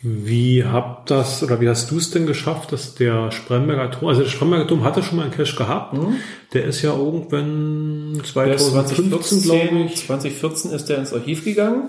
Wie 0.00 0.64
habt 0.64 1.10
das 1.10 1.42
oder 1.42 1.60
wie 1.60 1.68
hast 1.68 1.90
du 1.90 1.98
es 1.98 2.12
denn 2.12 2.26
geschafft, 2.26 2.70
dass 2.70 2.94
der 2.94 3.32
Spremberger 3.32 3.90
Turm, 3.90 4.08
also 4.08 4.22
der 4.22 4.28
Spremberger 4.28 4.68
Turm 4.68 4.84
hatte 4.84 5.02
schon 5.02 5.16
mal 5.16 5.24
einen 5.24 5.32
Cache 5.32 5.56
gehabt, 5.56 5.96
der 6.52 6.64
ist 6.64 6.82
ja 6.82 6.94
irgendwann 6.96 8.20
2015, 8.22 9.42
glaube 9.42 9.78
ich. 9.86 9.96
2014 9.96 10.70
ist 10.70 10.88
er 10.88 10.98
ins 10.98 11.12
Archiv 11.12 11.44
gegangen, 11.44 11.88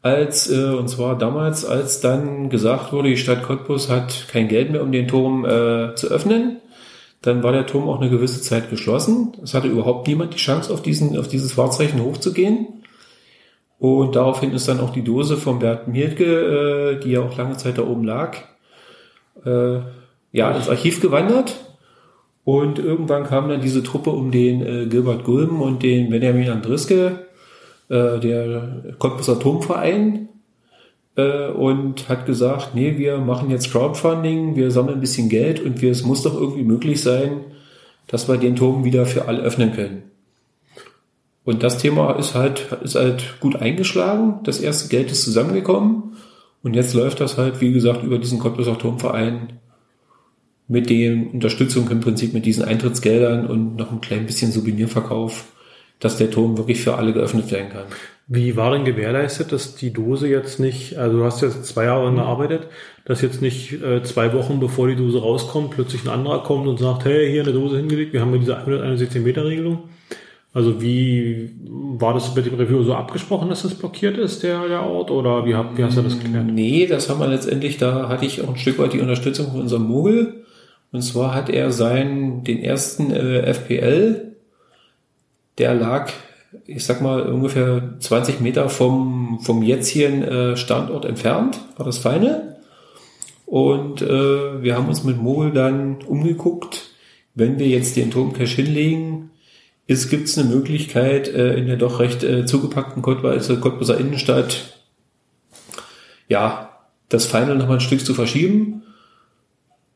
als, 0.00 0.50
äh, 0.50 0.70
und 0.70 0.88
zwar 0.88 1.18
damals, 1.18 1.66
als 1.66 2.00
dann 2.00 2.48
gesagt 2.48 2.94
wurde, 2.94 3.10
die 3.10 3.18
Stadt 3.18 3.42
Cottbus 3.42 3.90
hat 3.90 4.28
kein 4.28 4.48
Geld 4.48 4.70
mehr, 4.70 4.82
um 4.82 4.90
den 4.90 5.06
Turm 5.06 5.44
äh, 5.44 5.94
zu 5.94 6.08
öffnen. 6.08 6.62
Dann 7.20 7.42
war 7.42 7.52
der 7.52 7.66
Turm 7.66 7.88
auch 7.88 8.00
eine 8.00 8.08
gewisse 8.08 8.40
Zeit 8.40 8.70
geschlossen. 8.70 9.36
Es 9.42 9.52
hatte 9.52 9.68
überhaupt 9.68 10.06
niemand 10.06 10.32
die 10.32 10.38
Chance, 10.38 10.72
auf, 10.72 10.80
diesen, 10.80 11.18
auf 11.18 11.28
dieses 11.28 11.58
Wahrzeichen 11.58 12.02
hochzugehen. 12.02 12.75
Und 13.78 14.16
daraufhin 14.16 14.52
ist 14.52 14.68
dann 14.68 14.80
auch 14.80 14.90
die 14.90 15.04
Dose 15.04 15.36
von 15.36 15.58
Bert 15.58 15.86
Mielke, 15.88 16.24
äh, 16.24 17.00
die 17.00 17.12
ja 17.12 17.20
auch 17.20 17.36
lange 17.36 17.56
Zeit 17.56 17.78
da 17.78 17.82
oben 17.82 18.04
lag, 18.04 18.36
äh, 19.44 19.80
ja, 20.32 20.50
ins 20.52 20.68
Archiv 20.68 21.00
gewandert. 21.00 21.56
Und 22.44 22.78
irgendwann 22.78 23.24
kam 23.24 23.48
dann 23.48 23.60
diese 23.60 23.82
Truppe 23.82 24.10
um 24.10 24.30
den 24.30 24.64
äh, 24.64 24.86
Gilbert 24.86 25.24
Gulm 25.24 25.60
und 25.60 25.82
den 25.82 26.10
Benjamin 26.10 26.48
Andriske, 26.48 27.26
äh, 27.88 28.18
der 28.20 28.94
Cottbusser 28.98 29.38
Turmverein, 29.38 30.28
äh, 31.16 31.48
und 31.48 32.08
hat 32.08 32.24
gesagt, 32.26 32.74
nee, 32.74 32.96
wir 32.98 33.18
machen 33.18 33.50
jetzt 33.50 33.72
Crowdfunding, 33.72 34.54
wir 34.54 34.70
sammeln 34.70 34.98
ein 34.98 35.00
bisschen 35.00 35.28
Geld 35.28 35.60
und 35.60 35.82
wir, 35.82 35.90
es 35.90 36.04
muss 36.04 36.22
doch 36.22 36.34
irgendwie 36.34 36.62
möglich 36.62 37.02
sein, 37.02 37.40
dass 38.06 38.28
wir 38.28 38.36
den 38.36 38.56
Turm 38.56 38.84
wieder 38.84 39.06
für 39.06 39.26
alle 39.26 39.42
öffnen 39.42 39.72
können. 39.72 40.05
Und 41.46 41.62
das 41.62 41.78
Thema 41.78 42.18
ist 42.18 42.34
halt, 42.34 42.72
ist 42.82 42.96
halt 42.96 43.36
gut 43.38 43.54
eingeschlagen. 43.54 44.40
Das 44.42 44.58
erste 44.58 44.88
Geld 44.88 45.12
ist 45.12 45.22
zusammengekommen. 45.22 46.16
Und 46.64 46.74
jetzt 46.74 46.92
läuft 46.92 47.20
das 47.20 47.38
halt, 47.38 47.60
wie 47.60 47.72
gesagt, 47.72 48.02
über 48.02 48.18
diesen 48.18 48.40
Cottbuser 48.40 48.76
Turmverein 48.76 49.60
mit 50.66 50.90
den 50.90 51.28
Unterstützung 51.28 51.88
im 51.88 52.00
Prinzip 52.00 52.34
mit 52.34 52.46
diesen 52.46 52.64
Eintrittsgeldern 52.64 53.46
und 53.46 53.76
noch 53.76 53.92
ein 53.92 54.00
klein 54.00 54.26
bisschen 54.26 54.50
Souvenirverkauf, 54.50 55.44
dass 56.00 56.16
der 56.16 56.32
Turm 56.32 56.58
wirklich 56.58 56.80
für 56.80 56.96
alle 56.96 57.12
geöffnet 57.12 57.52
werden 57.52 57.70
kann. 57.70 57.84
Wie 58.26 58.56
war 58.56 58.72
denn 58.72 58.84
gewährleistet, 58.84 59.52
dass 59.52 59.76
die 59.76 59.92
Dose 59.92 60.26
jetzt 60.26 60.58
nicht, 60.58 60.96
also 60.96 61.18
du 61.18 61.24
hast 61.24 61.42
jetzt 61.42 61.64
zwei 61.64 61.84
Jahre 61.84 62.06
lang 62.06 62.16
gearbeitet, 62.16 62.66
dass 63.04 63.22
jetzt 63.22 63.40
nicht 63.40 63.80
äh, 63.80 64.02
zwei 64.02 64.32
Wochen 64.32 64.58
bevor 64.58 64.88
die 64.88 64.96
Dose 64.96 65.20
rauskommt, 65.20 65.70
plötzlich 65.70 66.02
ein 66.02 66.10
anderer 66.10 66.42
kommt 66.42 66.66
und 66.66 66.80
sagt, 66.80 67.04
hey, 67.04 67.30
hier 67.30 67.42
eine 67.42 67.52
Dose 67.52 67.76
hingelegt, 67.76 68.12
wir 68.12 68.20
haben 68.20 68.32
ja 68.32 68.38
diese 68.38 68.56
161 68.56 69.22
Meter 69.22 69.44
Regelung. 69.44 69.84
Also 70.56 70.80
wie 70.80 71.50
war 71.98 72.14
das 72.14 72.34
mit 72.34 72.46
dem 72.46 72.54
Review 72.54 72.82
so 72.82 72.94
abgesprochen, 72.94 73.50
dass 73.50 73.60
das 73.60 73.74
blockiert 73.74 74.16
ist, 74.16 74.42
der, 74.42 74.66
der 74.68 74.84
Ort? 74.84 75.10
Oder 75.10 75.44
wie, 75.44 75.50
wie 75.50 75.84
hast 75.84 75.98
du 75.98 76.00
das 76.00 76.18
geklärt? 76.18 76.46
Nee, 76.46 76.86
das 76.86 77.10
haben 77.10 77.20
wir 77.20 77.26
letztendlich, 77.26 77.76
da 77.76 78.08
hatte 78.08 78.24
ich 78.24 78.40
auch 78.40 78.48
ein 78.48 78.56
Stück 78.56 78.78
weit 78.78 78.94
die 78.94 79.02
Unterstützung 79.02 79.50
von 79.50 79.60
unserem 79.60 79.86
Mogel. 79.86 80.46
Und 80.92 81.02
zwar 81.02 81.34
hat 81.34 81.50
er 81.50 81.72
seinen, 81.72 82.42
den 82.42 82.62
ersten 82.62 83.10
äh, 83.10 83.42
FPL, 83.52 84.34
der 85.58 85.74
lag, 85.74 86.10
ich 86.64 86.86
sag 86.86 87.02
mal, 87.02 87.30
ungefähr 87.30 87.96
20 87.98 88.40
Meter 88.40 88.70
vom, 88.70 89.40
vom 89.42 89.62
jetzigen 89.62 90.22
äh, 90.22 90.56
Standort 90.56 91.04
entfernt, 91.04 91.60
war 91.76 91.84
das 91.84 91.98
Feine. 91.98 92.56
Und 93.44 94.00
äh, 94.00 94.62
wir 94.62 94.74
haben 94.74 94.88
uns 94.88 95.04
mit 95.04 95.20
Mogel 95.20 95.52
dann 95.52 95.98
umgeguckt, 96.06 96.92
wenn 97.34 97.58
wir 97.58 97.68
jetzt 97.68 97.94
den 97.98 98.10
Turmcache 98.10 98.62
hinlegen, 98.62 99.25
es 99.86 100.38
eine 100.38 100.48
Möglichkeit, 100.48 101.28
äh, 101.28 101.54
in 101.54 101.66
der 101.66 101.76
doch 101.76 102.00
recht 102.00 102.22
äh, 102.24 102.44
zugepackten 102.44 103.02
Cottbuser, 103.02 103.56
Cottbuser 103.56 103.98
Innenstadt, 103.98 104.80
ja, 106.28 106.70
das 107.08 107.26
Final 107.26 107.56
noch 107.56 107.68
mal 107.68 107.74
ein 107.74 107.80
Stück 107.80 108.04
zu 108.04 108.14
verschieben 108.14 108.82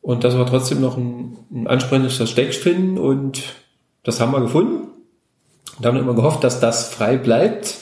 und 0.01 0.23
dass 0.23 0.37
wir 0.37 0.47
trotzdem 0.47 0.81
noch 0.81 0.97
ein, 0.97 1.37
ein 1.53 1.67
ansprechendes 1.67 2.17
Versteck 2.17 2.55
finden 2.55 2.99
und 2.99 3.43
das 4.03 4.21
haben 4.21 4.33
wir 4.33 4.41
gefunden. 4.41 4.89
Und 5.79 5.87
haben 5.87 5.97
immer 5.97 6.15
gehofft, 6.15 6.45
dass 6.45 6.61
das 6.61 6.93
frei 6.93 7.17
bleibt. 7.17 7.79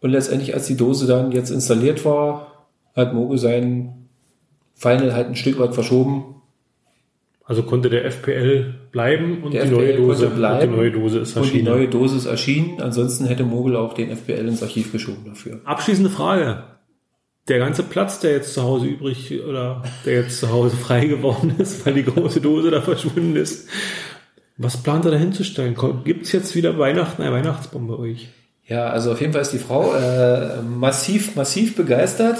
Und 0.00 0.10
letztendlich, 0.10 0.54
als 0.54 0.66
die 0.66 0.76
Dose 0.76 1.06
dann 1.06 1.32
jetzt 1.32 1.50
installiert 1.50 2.04
war, 2.04 2.68
hat 2.94 3.14
Mogo 3.14 3.36
sein 3.36 4.08
Final 4.74 5.14
halt 5.14 5.28
ein 5.28 5.36
Stück 5.36 5.58
weit 5.58 5.74
verschoben 5.74 6.41
Also 7.52 7.64
konnte 7.64 7.90
der 7.90 8.06
FPL 8.06 8.72
bleiben 8.92 9.42
und 9.42 9.52
Der 9.52 9.66
die 9.66 9.70
neue 9.72 9.90
FPL 9.90 9.96
Dose, 10.06 10.22
konnte 10.22 10.36
bleiben 10.38 10.60
und 10.62 10.70
die 10.70 10.76
neue 10.78 10.90
Dose 10.90 11.18
ist 11.18 11.36
Und 11.36 11.42
die 11.42 11.48
erschienen. 11.48 11.64
neue 11.66 11.88
Dose 11.88 12.16
ist 12.16 12.24
erschienen. 12.24 12.80
Ansonsten 12.80 13.26
hätte 13.26 13.44
Mogul 13.44 13.76
auch 13.76 13.92
den 13.92 14.08
FPL 14.08 14.48
ins 14.48 14.62
Archiv 14.62 14.90
geschoben 14.90 15.26
dafür. 15.26 15.60
Abschließende 15.66 16.08
Frage. 16.08 16.62
Der 17.48 17.58
ganze 17.58 17.82
Platz, 17.82 18.20
der 18.20 18.32
jetzt 18.32 18.54
zu 18.54 18.62
Hause 18.62 18.86
übrig 18.86 19.38
oder 19.46 19.82
der 20.06 20.14
jetzt 20.14 20.40
zu 20.40 20.50
Hause 20.50 20.74
frei 20.82 21.04
geworden 21.04 21.54
ist, 21.58 21.84
weil 21.84 21.92
die 21.92 22.04
große 22.04 22.40
Dose 22.40 22.70
da 22.70 22.80
verschwunden 22.80 23.36
ist. 23.36 23.68
Was 24.56 24.82
plant 24.82 25.04
er 25.04 25.10
da 25.10 25.18
hinzustellen? 25.18 25.76
Gibt 26.04 26.24
es 26.24 26.32
jetzt 26.32 26.54
wieder 26.56 26.78
Weihnachten 26.78 27.20
eine 27.20 27.32
Weihnachtsbaum 27.32 27.86
bei 27.86 27.96
euch? 27.98 28.28
Ja, 28.64 28.86
also 28.86 29.12
auf 29.12 29.20
jeden 29.20 29.34
Fall 29.34 29.42
ist 29.42 29.52
die 29.52 29.58
Frau 29.58 29.92
äh, 29.94 30.62
massiv, 30.62 31.36
massiv 31.36 31.76
begeistert, 31.76 32.38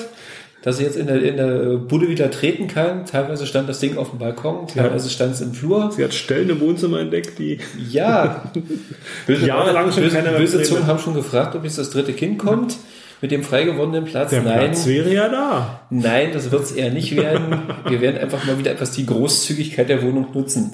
dass 0.63 0.79
sie 0.79 0.85
jetzt 0.85 0.97
in 0.97 1.07
der, 1.09 1.23
in 1.23 1.37
der 1.37 1.77
Bude 1.77 2.09
wieder 2.09 2.31
treten 2.31 2.69
kann. 2.69 3.05
Teilweise 3.05 3.47
stand 3.47 3.69
das 3.69 3.81
Ding 3.81 3.97
auf 3.99 4.11
dem 4.11 4.19
Balkon, 4.19 4.69
teilweise 4.69 5.11
stand 5.11 5.35
es 5.35 5.41
im 5.41 5.53
Flur. 5.53 5.91
Sie 5.95 6.03
hat 6.05 6.15
Stellen 6.15 6.49
im 6.51 6.61
Wohnzimmer 6.61 7.01
entdeckt, 7.01 7.39
die 7.39 7.59
Ja, 7.91 8.45
böse, 9.27 9.47
Jahrelang 9.47 9.91
schon 9.93 10.05
böse, 10.05 10.17
keiner 10.17 10.31
mehr 10.31 10.41
böse 10.41 10.63
Zungen 10.63 10.87
haben 10.87 10.99
schon 10.99 11.15
gefragt, 11.15 11.55
ob 11.57 11.65
jetzt 11.65 11.79
das 11.79 11.91
dritte 11.91 12.13
Kind 12.13 12.39
kommt 12.39 12.77
mit 13.21 13.31
dem 13.31 13.43
frei 13.45 13.65
gewonnenen 13.65 14.05
Platz. 14.05 14.31
der 14.31 14.43
Nein, 14.43 14.71
Platz 14.71 14.87
wäre 14.87 15.13
ja 15.13 15.29
da. 15.29 15.81
nein, 15.91 16.31
das 16.33 16.51
wird 16.51 16.63
es 16.63 16.73
eher 16.73 16.91
nicht 16.91 17.15
werden. 17.17 17.63
Wir 17.89 18.01
werden 18.01 18.19
einfach 18.21 18.45
mal 18.45 18.59
wieder 18.59 18.73
etwas 18.73 18.93
die 18.93 19.07
Großzügigkeit 19.07 19.89
der 19.89 20.03
Wohnung 20.03 20.27
nutzen. 20.35 20.73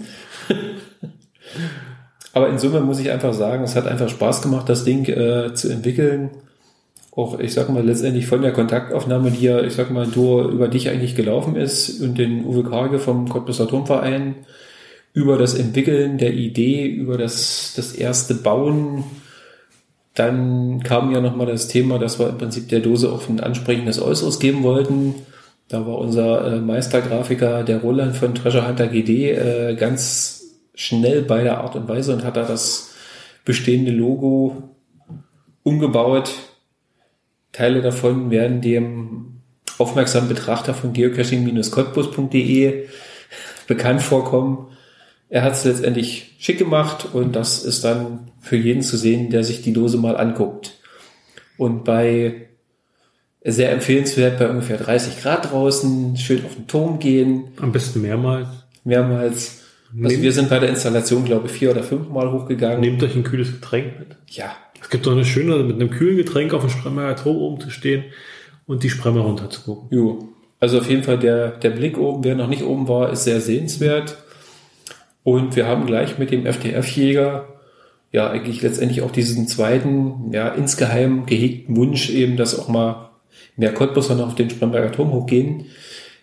Aber 2.32 2.48
in 2.48 2.58
Summe 2.58 2.80
muss 2.80 3.00
ich 3.00 3.10
einfach 3.10 3.32
sagen, 3.34 3.64
es 3.64 3.74
hat 3.74 3.86
einfach 3.86 4.08
Spaß 4.08 4.42
gemacht, 4.42 4.68
das 4.68 4.84
Ding 4.84 5.04
äh, 5.06 5.52
zu 5.54 5.68
entwickeln. 5.70 6.30
Auch, 7.18 7.40
ich 7.40 7.52
sag 7.52 7.68
mal, 7.68 7.84
letztendlich 7.84 8.28
von 8.28 8.42
der 8.42 8.52
Kontaktaufnahme, 8.52 9.32
die 9.32 9.46
ja, 9.46 9.60
ich 9.60 9.72
sag 9.72 9.90
mal, 9.90 10.06
nur 10.06 10.50
über 10.50 10.68
dich 10.68 10.88
eigentlich 10.88 11.16
gelaufen 11.16 11.56
ist 11.56 12.00
und 12.00 12.16
den 12.16 12.44
Uwe 12.44 12.62
Karge 12.62 13.00
vom 13.00 13.28
Cottbusser 13.28 13.66
Turmverein, 13.66 14.36
über 15.14 15.36
das 15.36 15.54
Entwickeln 15.54 16.18
der 16.18 16.32
Idee, 16.34 16.86
über 16.86 17.18
das, 17.18 17.72
das 17.74 17.92
erste 17.92 18.36
Bauen. 18.36 19.02
Dann 20.14 20.80
kam 20.84 21.10
ja 21.10 21.20
nochmal 21.20 21.48
das 21.48 21.66
Thema, 21.66 21.98
dass 21.98 22.20
wir 22.20 22.28
im 22.28 22.38
Prinzip 22.38 22.68
der 22.68 22.78
Dose 22.78 23.10
auch 23.10 23.28
ein 23.28 23.40
ansprechendes 23.40 24.00
Äußeres 24.00 24.38
geben 24.38 24.62
wollten. 24.62 25.16
Da 25.66 25.84
war 25.88 25.98
unser 25.98 26.46
äh, 26.46 26.60
Meistergrafiker, 26.60 27.64
der 27.64 27.78
Roland 27.78 28.16
von 28.16 28.32
Treasure 28.32 28.68
Hunter 28.68 28.86
GD, 28.86 29.32
äh, 29.32 29.74
ganz 29.74 30.44
schnell 30.76 31.22
bei 31.22 31.42
der 31.42 31.62
Art 31.62 31.74
und 31.74 31.88
Weise 31.88 32.12
und 32.12 32.22
hat 32.22 32.36
da 32.36 32.44
das 32.44 32.94
bestehende 33.44 33.90
Logo 33.90 34.70
umgebaut. 35.64 36.32
Teile 37.58 37.82
davon 37.82 38.30
werden 38.30 38.60
dem 38.60 39.40
aufmerksamen 39.78 40.28
Betrachter 40.28 40.74
von 40.74 40.92
geocaching-cottbus.de 40.92 42.86
bekannt 43.66 44.02
vorkommen. 44.02 44.68
Er 45.28 45.42
hat 45.42 45.52
es 45.54 45.64
letztendlich 45.64 46.34
schick 46.38 46.58
gemacht 46.58 47.08
und 47.12 47.36
das 47.36 47.64
ist 47.64 47.84
dann 47.84 48.30
für 48.40 48.56
jeden 48.56 48.82
zu 48.82 48.96
sehen, 48.96 49.30
der 49.30 49.44
sich 49.44 49.60
die 49.62 49.72
Dose 49.72 49.98
mal 49.98 50.16
anguckt. 50.16 50.78
Und 51.56 51.84
bei 51.84 52.46
Sehr 53.44 53.70
empfehlenswert 53.72 54.38
bei 54.38 54.48
ungefähr 54.50 54.78
30 54.78 55.20
Grad 55.22 55.50
draußen, 55.52 56.16
schön 56.16 56.44
auf 56.44 56.54
den 56.56 56.66
Turm 56.66 56.98
gehen, 56.98 57.44
Am 57.60 57.72
besten 57.72 58.02
mehrmals. 58.02 58.48
mehrmals. 58.84 59.62
Also 59.96 60.08
Nehmt- 60.08 60.22
wir 60.22 60.32
sind 60.32 60.48
bei 60.50 60.58
der 60.58 60.68
Installation, 60.70 61.24
glaube 61.24 61.46
ich, 61.46 61.52
vier 61.52 61.70
oder 61.70 61.82
fünf 61.82 62.08
Mal 62.08 62.30
hochgegangen. 62.32 62.80
Nehmt 62.80 63.02
euch 63.02 63.14
ein 63.14 63.22
kühles 63.24 63.52
Getränk 63.52 63.98
mit. 63.98 64.16
Ja, 64.28 64.50
Es 64.80 64.90
gibt 64.90 65.06
doch 65.06 65.12
eine 65.12 65.24
schöne, 65.24 65.56
mit 65.64 65.76
einem 65.76 65.90
kühlen 65.90 66.16
Getränk 66.16 66.54
auf 66.54 66.62
dem 66.62 66.70
Spremmer 66.70 67.14
Turm 67.16 67.36
oben 67.36 67.60
zu 67.60 67.70
stehen 67.70 68.04
und 68.66 68.82
die 68.82 68.90
Spremmer 68.90 69.20
runter 69.20 69.50
zu 69.50 69.62
gucken. 69.62 69.88
Jo. 69.90 70.28
Also 70.60 70.78
auf 70.78 70.88
jeden 70.88 71.04
Fall 71.04 71.18
der, 71.18 71.50
der 71.50 71.70
Blick 71.70 71.98
oben, 71.98 72.24
wer 72.24 72.34
noch 72.34 72.48
nicht 72.48 72.64
oben 72.64 72.88
war, 72.88 73.12
ist 73.12 73.24
sehr 73.24 73.40
sehenswert. 73.40 74.16
Und 75.22 75.56
wir 75.56 75.66
haben 75.66 75.86
gleich 75.86 76.18
mit 76.18 76.30
dem 76.30 76.46
FDF-Jäger 76.46 77.46
ja 78.12 78.30
eigentlich 78.30 78.62
letztendlich 78.62 79.02
auch 79.02 79.10
diesen 79.10 79.46
zweiten, 79.46 80.32
ja, 80.32 80.48
insgeheim 80.48 81.26
gehegten 81.26 81.76
Wunsch 81.76 82.10
eben, 82.10 82.36
dass 82.36 82.58
auch 82.58 82.68
mal 82.68 83.10
mehr 83.56 83.74
Cottbusser 83.74 84.14
noch 84.14 84.28
auf 84.28 84.34
den 84.34 84.50
Spremberger 84.50 84.92
Turm 84.92 85.12
hochgehen, 85.12 85.66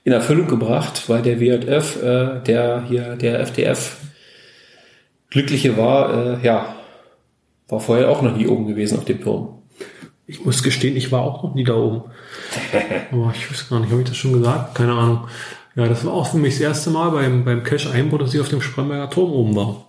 in 0.03 0.11
Erfüllung 0.11 0.47
gebracht, 0.47 1.07
weil 1.07 1.21
der 1.21 1.39
WJF, 1.39 2.01
äh, 2.01 2.41
der 2.43 2.85
hier, 2.87 3.15
der 3.15 3.39
FDF 3.39 3.97
Glückliche 5.29 5.77
war, 5.77 6.39
äh, 6.41 6.45
ja, 6.45 6.74
war 7.67 7.79
vorher 7.79 8.09
auch 8.09 8.21
noch 8.21 8.35
nie 8.35 8.47
oben 8.47 8.67
gewesen 8.67 8.97
auf 8.97 9.05
dem 9.05 9.21
Turm. 9.21 9.59
Ich 10.27 10.43
muss 10.43 10.63
gestehen, 10.63 10.95
ich 10.97 11.11
war 11.11 11.21
auch 11.21 11.43
noch 11.43 11.53
nie 11.55 11.63
da 11.63 11.75
oben. 11.75 12.03
Aber 13.11 13.33
ich 13.35 13.49
weiß 13.51 13.69
gar 13.69 13.79
nicht, 13.79 13.91
habe 13.91 14.01
ich 14.01 14.07
das 14.07 14.17
schon 14.17 14.33
gesagt? 14.33 14.75
Keine 14.75 14.93
Ahnung. 14.93 15.27
Ja, 15.75 15.87
das 15.87 16.05
war 16.05 16.13
auch 16.13 16.27
für 16.27 16.37
mich 16.37 16.53
das 16.55 16.61
erste 16.61 16.89
Mal 16.89 17.09
beim, 17.11 17.43
beim 17.45 17.63
Cash-Einbau, 17.63 18.17
dass 18.17 18.33
ich 18.33 18.39
auf 18.41 18.49
dem 18.49 18.61
Spremberger 18.61 19.09
Turm 19.09 19.31
oben 19.31 19.55
war. 19.55 19.85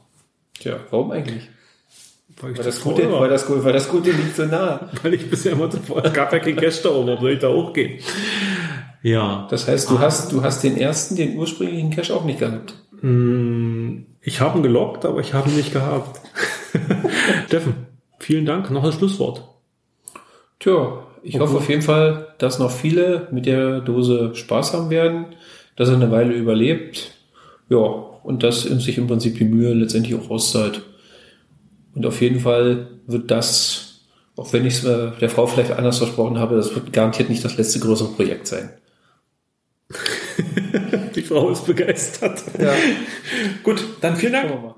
Tja, 0.58 0.76
warum 0.90 1.10
eigentlich? 1.12 1.48
Weil 2.40 2.52
ich 2.52 2.58
Weil 2.58 2.64
das, 2.66 2.76
zuvor 2.76 2.94
Gute, 2.94 3.12
war. 3.12 3.20
weil, 3.20 3.30
das, 3.30 3.46
Gute- 3.46 3.64
weil 3.64 3.72
das 3.72 3.88
Gute 3.88 4.10
liegt 4.10 4.36
so 4.36 4.44
nah. 4.44 4.90
weil 5.02 5.14
ich 5.14 5.30
bisher 5.30 5.52
immer 5.52 5.70
zuvor, 5.70 6.04
es 6.04 6.12
gab 6.12 6.32
ja 6.32 6.38
kein 6.38 6.56
Cash 6.56 6.82
da 6.82 6.90
oben, 6.90 7.06
warum 7.08 7.20
soll 7.22 7.32
ich 7.32 7.38
da 7.38 7.48
hochgehen? 7.48 8.00
Ja. 9.02 9.46
Das 9.48 9.68
heißt, 9.68 9.88
du 9.90 9.98
hast, 10.00 10.32
du 10.32 10.42
hast 10.42 10.62
den 10.64 10.76
ersten, 10.76 11.16
den 11.16 11.36
ursprünglichen 11.38 11.90
Cache 11.90 12.12
auch 12.14 12.24
nicht 12.24 12.40
gehabt. 12.40 12.74
Mm, 13.00 13.98
Ich 14.20 14.40
habe 14.40 14.58
ihn 14.58 14.62
gelockt, 14.62 15.04
aber 15.04 15.20
ich 15.20 15.32
habe 15.34 15.48
ihn 15.48 15.56
nicht 15.56 15.72
gehabt. 15.72 16.20
Steffen, 17.46 17.74
vielen 18.18 18.46
Dank. 18.46 18.70
Noch 18.70 18.84
ein 18.84 18.92
Schlusswort. 18.92 19.42
Tja, 20.58 21.06
ich 21.22 21.38
hoffe 21.38 21.56
auf 21.56 21.68
jeden 21.68 21.82
Fall, 21.82 22.34
dass 22.38 22.58
noch 22.58 22.70
viele 22.70 23.28
mit 23.32 23.46
der 23.46 23.80
Dose 23.80 24.34
Spaß 24.34 24.72
haben 24.72 24.90
werden, 24.90 25.26
dass 25.76 25.88
er 25.88 25.96
eine 25.96 26.10
Weile 26.10 26.34
überlebt. 26.34 27.12
Ja, 27.68 27.78
und 27.78 28.42
dass 28.42 28.62
sich 28.62 28.98
im 28.98 29.06
Prinzip 29.06 29.38
die 29.38 29.44
Mühe 29.44 29.72
letztendlich 29.72 30.14
auch 30.14 30.30
auszahlt. 30.30 30.82
Und 31.94 32.06
auf 32.06 32.20
jeden 32.20 32.40
Fall 32.40 32.88
wird 33.06 33.30
das, 33.30 34.00
auch 34.36 34.52
wenn 34.52 34.66
ich 34.66 34.74
es 34.74 34.84
äh, 34.84 35.12
der 35.20 35.30
Frau 35.30 35.46
vielleicht 35.46 35.72
anders 35.72 35.98
versprochen 35.98 36.38
habe, 36.38 36.56
das 36.56 36.74
wird 36.74 36.92
garantiert 36.92 37.28
nicht 37.28 37.44
das 37.44 37.56
letzte 37.56 37.80
größere 37.80 38.10
Projekt 38.10 38.46
sein. 38.46 38.70
Die 41.14 41.22
Frau 41.22 41.50
ist 41.50 41.66
begeistert. 41.66 42.42
Ja. 42.60 42.74
Gut, 43.62 43.82
dann 44.00 44.16
vielen 44.16 44.32
Dank. 44.32 44.74